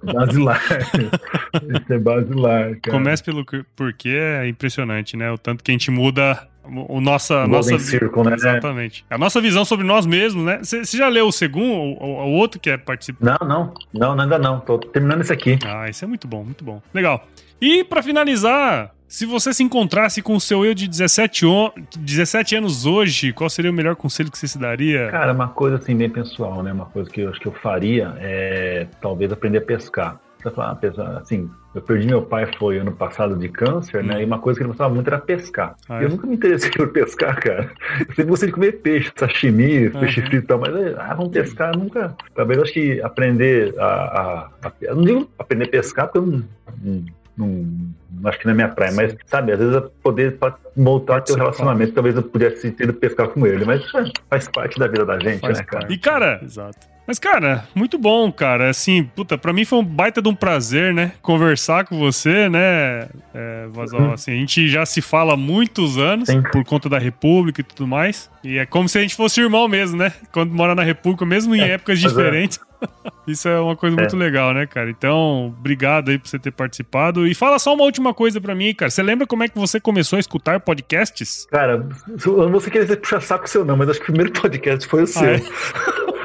Basilar. 0.02 0.60
Esse 1.82 1.94
é 1.94 1.98
basilar, 1.98 2.78
cara. 2.80 2.96
Começa 2.96 3.24
pelo 3.24 3.44
porquê, 3.74 4.10
é 4.10 4.48
impressionante, 4.48 5.16
né? 5.16 5.30
O 5.30 5.38
tanto 5.38 5.64
que 5.64 5.70
a 5.70 5.74
gente 5.74 5.90
muda 5.90 6.48
o 6.64 7.00
nossa, 7.00 7.46
nossa 7.46 7.78
Circle, 7.78 8.22
né? 8.24 8.34
Exatamente. 8.34 9.04
A 9.08 9.16
nossa 9.16 9.40
visão 9.40 9.64
sobre 9.64 9.86
nós 9.86 10.04
mesmos, 10.04 10.44
né? 10.44 10.58
Você 10.62 10.84
já 10.96 11.08
leu 11.08 11.28
o 11.28 11.32
segundo, 11.32 11.72
o, 11.72 12.04
o, 12.04 12.32
outro 12.32 12.60
que 12.60 12.68
é 12.68 12.76
participante? 12.76 13.24
Não, 13.40 13.48
não. 13.48 13.74
Não, 13.92 14.20
ainda 14.20 14.38
não. 14.38 14.60
Tô 14.60 14.78
terminando 14.78 15.22
esse 15.22 15.32
aqui. 15.32 15.58
Ah, 15.64 15.88
esse 15.88 16.04
é 16.04 16.06
muito 16.06 16.28
bom, 16.28 16.44
muito 16.44 16.64
bom. 16.64 16.82
Legal. 16.92 17.26
E 17.60 17.82
para 17.84 18.02
finalizar, 18.02 18.94
Se 19.08 19.24
você 19.24 19.54
se 19.54 19.62
encontrasse 19.62 20.20
com 20.20 20.36
o 20.36 20.40
seu 20.40 20.66
eu 20.66 20.74
de 20.74 20.86
17, 20.86 21.46
on... 21.46 21.70
17 21.98 22.56
anos 22.56 22.84
hoje, 22.84 23.32
qual 23.32 23.48
seria 23.48 23.70
o 23.70 23.74
melhor 23.74 23.96
conselho 23.96 24.30
que 24.30 24.36
você 24.36 24.46
se 24.46 24.58
daria? 24.58 25.08
Cara, 25.10 25.32
uma 25.32 25.48
coisa 25.48 25.76
assim 25.76 25.96
bem 25.96 26.10
pessoal, 26.10 26.62
né? 26.62 26.70
Uma 26.70 26.84
coisa 26.84 27.08
que 27.08 27.22
eu 27.22 27.30
acho 27.30 27.40
que 27.40 27.48
eu 27.48 27.52
faria 27.52 28.14
é 28.20 28.86
talvez 29.00 29.32
aprender 29.32 29.58
a 29.58 29.62
pescar. 29.62 30.20
Você 30.36 30.50
fala, 30.50 30.78
ah, 30.98 31.18
assim, 31.18 31.50
eu 31.74 31.80
perdi 31.80 32.06
meu 32.06 32.20
pai 32.20 32.48
foi 32.58 32.78
ano 32.78 32.92
passado 32.92 33.34
de 33.34 33.48
câncer, 33.48 34.04
né? 34.04 34.18
Hum. 34.18 34.20
E 34.20 34.24
uma 34.26 34.38
coisa 34.38 34.58
que 34.58 34.62
ele 34.62 34.68
gostava 34.68 34.94
muito 34.94 35.08
era 35.08 35.18
pescar. 35.18 35.74
Ah, 35.88 36.02
é? 36.02 36.04
Eu 36.04 36.10
nunca 36.10 36.26
me 36.26 36.34
interessei 36.34 36.70
por 36.76 36.92
pescar, 36.92 37.40
cara. 37.40 37.70
Eu 38.00 38.06
sempre 38.08 38.24
gostei 38.24 38.48
de 38.48 38.54
comer 38.54 38.72
peixe, 38.82 39.10
sashimi, 39.16 39.86
uhum. 39.86 40.00
peixe 40.00 40.20
frito 40.20 40.36
e 40.36 40.42
tal, 40.42 40.58
mas 40.58 40.74
ah, 40.98 41.14
vamos 41.14 41.32
pescar, 41.32 41.74
nunca. 41.74 42.14
Talvez 42.34 42.58
eu 42.58 42.64
acho 42.64 42.72
que 42.74 43.00
aprender 43.00 43.74
a, 43.78 43.84
a, 43.84 44.50
a, 44.68 44.72
Eu 44.82 44.96
não 44.96 45.02
digo 45.02 45.30
aprender 45.38 45.64
a 45.64 45.68
pescar, 45.68 46.08
porque 46.08 46.18
eu 46.18 46.26
não, 46.26 47.04
não 47.38 47.94
acho 48.24 48.38
que 48.38 48.46
não 48.46 48.52
é 48.52 48.54
minha 48.54 48.68
praia, 48.68 48.92
mas 48.92 49.16
sabe, 49.26 49.52
às 49.52 49.58
vezes 49.58 49.76
é 49.76 49.80
poder 50.02 50.36
voltar 50.76 51.20
teu 51.20 51.36
relacionamento, 51.36 51.92
talvez 51.92 52.16
eu 52.16 52.22
pudesse 52.22 52.70
ter 52.72 52.84
ido 52.84 52.94
pescar 52.94 53.28
com 53.28 53.46
ele, 53.46 53.64
mas 53.64 53.82
faz 54.28 54.48
parte 54.48 54.78
da 54.78 54.86
vida 54.86 55.04
da 55.04 55.18
gente, 55.18 55.40
faz 55.40 55.58
né, 55.58 55.64
cara? 55.64 55.92
E 55.92 55.98
cara, 55.98 56.40
exato. 56.42 56.97
Mas, 57.08 57.18
cara, 57.18 57.66
muito 57.74 57.96
bom, 57.96 58.30
cara. 58.30 58.68
Assim, 58.68 59.02
puta, 59.02 59.38
pra 59.38 59.50
mim 59.50 59.64
foi 59.64 59.78
um 59.78 59.84
baita 59.84 60.20
de 60.20 60.28
um 60.28 60.34
prazer, 60.34 60.92
né? 60.92 61.12
Conversar 61.22 61.86
com 61.86 61.98
você, 61.98 62.50
né, 62.50 63.08
é, 63.34 63.66
Vazal? 63.70 64.00
Uhum. 64.02 64.12
Assim, 64.12 64.32
a 64.32 64.34
gente 64.34 64.68
já 64.68 64.84
se 64.84 65.00
fala 65.00 65.32
há 65.32 65.36
muitos 65.36 65.96
anos 65.96 66.28
Sim. 66.28 66.42
por 66.52 66.62
conta 66.66 66.86
da 66.86 66.98
República 66.98 67.62
e 67.62 67.64
tudo 67.64 67.86
mais. 67.86 68.30
E 68.44 68.58
é 68.58 68.66
como 68.66 68.90
se 68.90 68.98
a 68.98 69.00
gente 69.00 69.14
fosse 69.14 69.40
irmão 69.40 69.66
mesmo, 69.66 69.96
né? 69.96 70.12
Quando 70.30 70.52
mora 70.52 70.74
na 70.74 70.82
República, 70.82 71.24
mesmo 71.24 71.56
em 71.56 71.62
é, 71.62 71.70
épocas 71.70 71.98
é. 71.98 72.06
diferentes. 72.06 72.60
Isso 73.26 73.48
é 73.48 73.58
uma 73.58 73.74
coisa 73.74 73.96
é. 73.96 74.00
muito 74.00 74.14
legal, 74.14 74.52
né, 74.52 74.66
cara? 74.66 74.90
Então, 74.90 75.54
obrigado 75.58 76.10
aí 76.10 76.18
por 76.18 76.28
você 76.28 76.38
ter 76.38 76.50
participado. 76.50 77.26
E 77.26 77.34
fala 77.34 77.58
só 77.58 77.72
uma 77.72 77.84
última 77.84 78.12
coisa 78.12 78.38
para 78.38 78.54
mim, 78.54 78.74
cara. 78.74 78.90
Você 78.90 79.02
lembra 79.02 79.26
como 79.26 79.42
é 79.42 79.48
que 79.48 79.58
você 79.58 79.80
começou 79.80 80.18
a 80.18 80.20
escutar 80.20 80.60
podcasts? 80.60 81.46
Cara, 81.50 81.88
eu 82.26 82.36
não 82.36 82.50
vou 82.50 82.60
querer 82.60 82.96
puxar 82.96 83.22
saco 83.22 83.48
seu 83.48 83.64
não, 83.64 83.78
mas 83.78 83.88
acho 83.88 83.98
que 83.98 84.10
o 84.10 84.12
primeiro 84.12 84.38
podcast 84.38 84.86
foi 84.86 85.04
o 85.04 85.06
seu. 85.06 85.22
Ah, 85.22 85.32
é? 85.32 86.08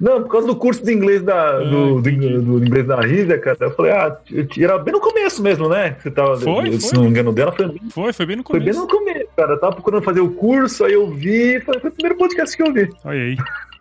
Não, 0.00 0.22
por 0.22 0.30
causa 0.30 0.46
do 0.46 0.54
curso 0.54 0.84
de 0.84 0.92
inglês 0.92 1.22
da, 1.22 1.56
ah, 1.56 1.58
do, 1.58 2.00
do, 2.00 2.42
do, 2.42 2.64
inglês 2.64 2.86
da 2.86 3.00
Rita, 3.00 3.36
cara, 3.38 3.56
eu 3.60 3.70
falei, 3.72 3.92
ah, 3.92 4.16
era 4.58 4.78
bem 4.78 4.92
no 4.92 5.00
começo 5.00 5.42
mesmo, 5.42 5.68
né? 5.68 5.96
Você 5.98 6.10
tava, 6.10 6.36
foi, 6.36 6.72
se 6.78 6.90
foi. 6.90 6.98
não 6.98 7.04
me 7.04 7.10
engano 7.10 7.32
dela, 7.32 7.50
foi 7.50 7.66
bem, 7.66 7.80
foi, 7.90 8.12
foi 8.12 8.26
bem 8.26 8.36
no 8.36 8.44
começo. 8.44 8.64
Foi 8.64 8.72
bem 8.72 8.80
no 8.80 8.86
começo, 8.86 9.28
cara. 9.36 9.52
Eu 9.54 9.60
tava 9.60 9.72
procurando 9.72 10.04
fazer 10.04 10.20
o 10.20 10.30
curso, 10.30 10.84
aí 10.84 10.92
eu 10.92 11.10
vi, 11.10 11.60
foi, 11.60 11.80
foi 11.80 11.90
o 11.90 11.92
primeiro 11.92 12.16
podcast 12.16 12.56
que 12.56 12.62
eu 12.62 12.72
vi. 12.72 12.88
Olha 13.04 13.20
aí. 13.20 13.36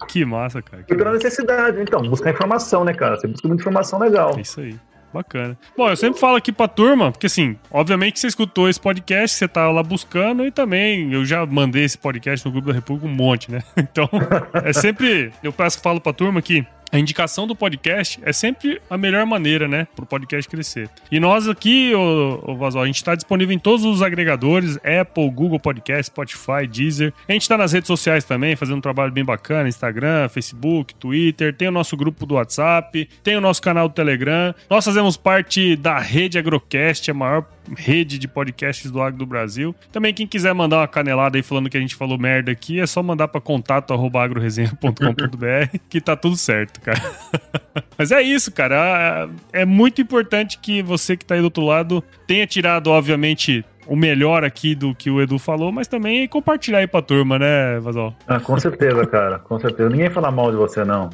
Que 0.08 0.26
massa, 0.26 0.62
cara. 0.62 0.84
Foi 0.88 0.98
pela 0.98 1.14
necessidade, 1.14 1.82
então, 1.82 2.02
buscar 2.02 2.32
informação, 2.32 2.84
né, 2.84 2.94
cara? 2.94 3.18
Você 3.18 3.28
busca 3.28 3.48
muita 3.48 3.62
informação 3.62 4.00
legal. 4.00 4.36
É 4.38 4.42
isso 4.42 4.60
aí. 4.60 4.76
Bacana. 5.18 5.58
Bom, 5.76 5.90
eu 5.90 5.96
sempre 5.98 6.20
falo 6.20 6.36
aqui 6.36 6.52
pra 6.52 6.68
turma, 6.68 7.12
porque 7.12 7.26
assim, 7.26 7.58
obviamente 7.72 8.20
você 8.20 8.28
escutou 8.28 8.70
esse 8.70 8.80
podcast, 8.80 9.36
você 9.36 9.48
tá 9.48 9.70
lá 9.72 9.82
buscando 9.82 10.46
e 10.46 10.52
também 10.52 11.12
eu 11.12 11.26
já 11.26 11.46
mandei 11.46 11.84
esse 11.84 11.98
podcast 11.98 12.46
no 12.46 12.52
Grupo 12.52 12.68
da 12.68 12.74
República 12.74 13.08
um 13.08 13.14
monte, 13.14 13.52
né? 13.52 13.64
Então, 13.78 14.10
é 14.54 14.74
sempre. 14.74 15.32
Eu 15.42 15.52
peço, 15.52 15.80
falo 15.80 16.00
pra 16.00 16.14
turma 16.14 16.42
que 16.42 16.66
a 16.92 17.00
indicação 17.00 17.46
do 17.46 17.56
podcast 17.56 18.20
é 18.24 18.32
sempre 18.32 18.82
a 18.90 18.98
melhor 18.98 19.26
maneira, 19.26 19.68
né, 19.68 19.88
para 19.96 20.04
o 20.04 20.08
podcast 20.08 20.50
crescer. 20.50 20.90
E 21.12 21.20
nós 21.20 21.48
aqui, 21.48 21.94
o, 21.94 22.56
Vazol, 22.56 22.84
a 22.84 22.86
gente 22.86 22.96
está 22.96 23.16
disponível 23.16 23.54
em 23.54 23.60
todos 23.60 23.86
os 23.86 24.02
agregadores: 24.02 24.78
Apple, 24.78 25.30
Google 25.30 25.60
Podcast, 25.60 26.08
Spotify, 26.08 26.66
Deezer. 26.70 27.14
A 27.28 27.34
gente 27.34 27.42
está 27.42 27.58
nas 27.58 27.74
redes 27.74 27.88
sociais 27.88 28.24
também, 28.24 28.56
fazendo 28.56 28.78
um 28.78 28.82
trabalho 28.82 29.12
bem 29.12 29.26
bacana: 29.26 29.68
Instagram, 29.68 30.30
Facebook, 30.30 30.96
Twitter. 30.96 31.54
Tem 31.54 31.68
o 31.68 31.72
nosso 31.72 31.98
grupo 31.98 32.26
do 32.26 32.36
WhatsApp, 32.36 33.10
tem 33.24 33.36
o 33.36 33.42
nosso 33.42 33.62
canal 33.62 33.90
do 33.90 33.94
Telegram. 33.94 34.56
Nós 34.70 34.86
fazemos 34.86 35.18
parte 35.18 35.76
da 35.76 36.00
rede 36.00 36.38
Agrocast, 36.38 37.12
a 37.12 37.14
maior 37.14 37.46
rede 37.76 38.18
de 38.18 38.28
podcasts 38.28 38.90
do 38.92 39.02
Agro 39.02 39.20
do 39.20 39.26
Brasil. 39.26 39.74
Também 39.92 40.14
quem 40.14 40.28
quiser 40.28 40.54
mandar 40.54 40.80
uma 40.80 40.88
canelada 40.88 41.38
aí 41.38 41.44
falando 41.44 41.70
que 41.70 41.78
a 41.78 41.80
gente 41.80 41.96
falou 41.96 42.18
merda 42.18 42.52
aqui, 42.52 42.80
é 42.80 42.88
só 42.88 43.04
mandar 43.04 43.28
para 43.28 43.42
contato@agroresenha.com.br 43.42 45.78
que 45.90 46.00
tá 46.00 46.16
tudo 46.16 46.38
certo, 46.38 46.77
cara. 46.82 47.02
Mas 47.98 48.12
é 48.12 48.22
isso, 48.22 48.52
cara. 48.52 49.30
É 49.52 49.66
muito 49.66 50.02
importante 50.02 50.58
que 50.60 50.82
você 50.82 51.18
que 51.18 51.26
tá 51.26 51.36
aí 51.36 51.42
do 51.42 51.46
outro 51.46 51.64
lado 51.64 52.04
tenha 52.28 52.46
tirado, 52.46 52.88
obviamente, 52.90 53.66
o 53.88 53.96
melhor 53.96 54.44
aqui 54.44 54.76
do 54.76 54.94
que 54.94 55.10
o 55.10 55.22
Edu 55.22 55.40
falou, 55.40 55.72
mas 55.72 55.88
também 55.88 56.28
compartilhar 56.28 56.80
aí 56.80 56.88
pra 56.88 57.02
turma, 57.02 57.40
né, 57.40 57.80
Vazol? 57.80 58.14
Ah, 58.28 58.40
com 58.40 58.58
certeza, 58.60 59.06
cara, 59.06 59.40
com 59.40 59.60
certeza. 59.60 59.90
Ninguém 59.90 60.10
fala 60.10 60.32
mal 60.32 60.52
de 60.52 60.58
você, 60.58 60.84
não. 60.84 61.10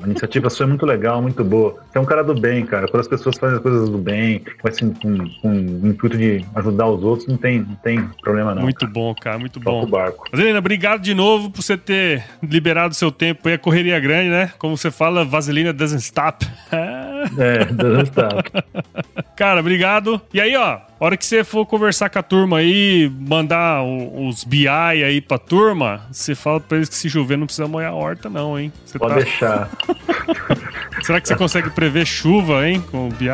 A 0.00 0.06
iniciativa 0.06 0.48
sua 0.50 0.66
é 0.66 0.68
muito 0.68 0.86
legal, 0.86 1.20
muito 1.20 1.44
boa. 1.44 1.76
Você 1.90 1.98
é 1.98 2.00
um 2.00 2.04
cara 2.04 2.22
do 2.22 2.34
bem, 2.34 2.64
cara. 2.64 2.88
Quando 2.88 3.00
as 3.00 3.08
pessoas 3.08 3.36
fazem 3.36 3.56
as 3.56 3.62
coisas 3.62 3.88
do 3.88 3.98
bem, 3.98 4.42
assim, 4.64 4.92
com, 4.92 5.18
com 5.40 5.48
o 5.50 5.88
intuito 5.88 6.16
de 6.16 6.44
ajudar 6.54 6.86
os 6.86 7.02
outros, 7.02 7.28
não 7.28 7.36
tem, 7.36 7.60
não 7.60 7.74
tem 7.76 8.02
problema, 8.22 8.54
não. 8.54 8.62
Muito 8.62 8.80
cara. 8.80 8.92
bom, 8.92 9.14
cara, 9.14 9.38
muito 9.38 9.60
bom. 9.60 9.86
barco. 9.86 10.28
Vaselina, 10.30 10.58
obrigado 10.58 11.00
de 11.00 11.14
novo 11.14 11.50
por 11.50 11.62
você 11.62 11.76
ter 11.76 12.24
liberado 12.42 12.94
seu 12.94 13.10
tempo 13.10 13.48
aí. 13.48 13.54
A 13.54 13.58
correria 13.58 13.98
grande, 14.00 14.30
né? 14.30 14.50
Como 14.58 14.76
você 14.76 14.90
fala, 14.90 15.24
Vaselina 15.24 15.72
doesn't 15.72 16.02
stop. 16.02 16.46
é, 17.38 18.02
stop. 18.04 18.50
cara, 19.36 19.60
obrigado. 19.60 20.20
E 20.32 20.40
aí, 20.40 20.56
ó, 20.56 20.80
hora 21.00 21.16
que 21.16 21.24
você 21.24 21.44
for 21.44 21.66
conversar 21.66 22.08
com 22.10 22.18
a 22.18 22.22
turma 22.22 22.58
aí, 22.58 23.10
mandar 23.20 23.82
os 23.82 24.44
BI 24.44 24.68
aí 24.68 25.20
pra 25.20 25.38
turma, 25.38 26.02
você 26.10 26.34
fala 26.34 26.60
pra 26.60 26.76
eles 26.76 26.88
que 26.88 26.94
se 26.94 27.10
chover 27.10 27.36
não 27.36 27.46
precisa 27.46 27.66
molhar 27.68 27.92
a 27.92 27.94
horta, 27.94 28.28
não, 28.28 28.58
hein? 28.58 28.72
Você 28.84 28.98
Pode 28.98 29.14
tá... 29.14 29.20
deixar. 29.20 29.70
Será 31.02 31.20
que 31.20 31.26
você 31.26 31.34
consegue 31.34 31.70
prever 31.70 32.06
chuva, 32.06 32.68
hein, 32.68 32.82
com 32.90 33.08
o 33.08 33.10
BI? 33.10 33.26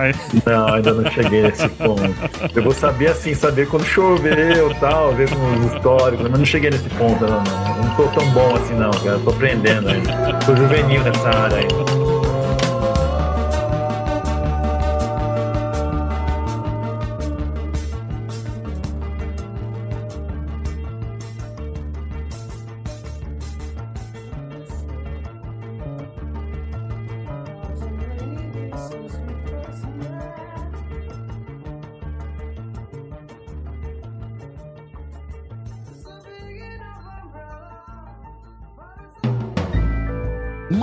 Não, 0.47 0.75
ainda 0.75 0.95
não 0.95 1.11
cheguei 1.11 1.43
nesse 1.43 1.69
ponto. 1.69 2.03
Eu 2.55 2.63
vou 2.63 2.73
saber, 2.73 3.09
assim, 3.09 3.35
saber 3.35 3.69
quando 3.69 3.85
choveu 3.85 4.71
e 4.71 4.75
tal, 4.77 5.13
ver 5.13 5.29
nos 5.31 5.75
históricos, 5.75 6.29
mas 6.31 6.39
não 6.39 6.47
cheguei 6.47 6.71
nesse 6.71 6.89
ponto, 6.91 7.27
não, 7.27 7.43
não. 7.43 7.77
Eu 7.77 7.85
não 7.85 7.97
tô 7.97 8.09
tão 8.09 8.31
bom 8.31 8.55
assim, 8.55 8.75
não, 8.75 8.91
cara. 8.91 9.11
Eu 9.11 9.21
tô 9.21 9.31
aprendendo 9.31 9.89
ainda. 9.89 10.39
Tô 10.47 10.57
juvenil 10.57 11.03
nessa 11.03 11.29
área 11.29 11.59
ainda. 11.59 12.18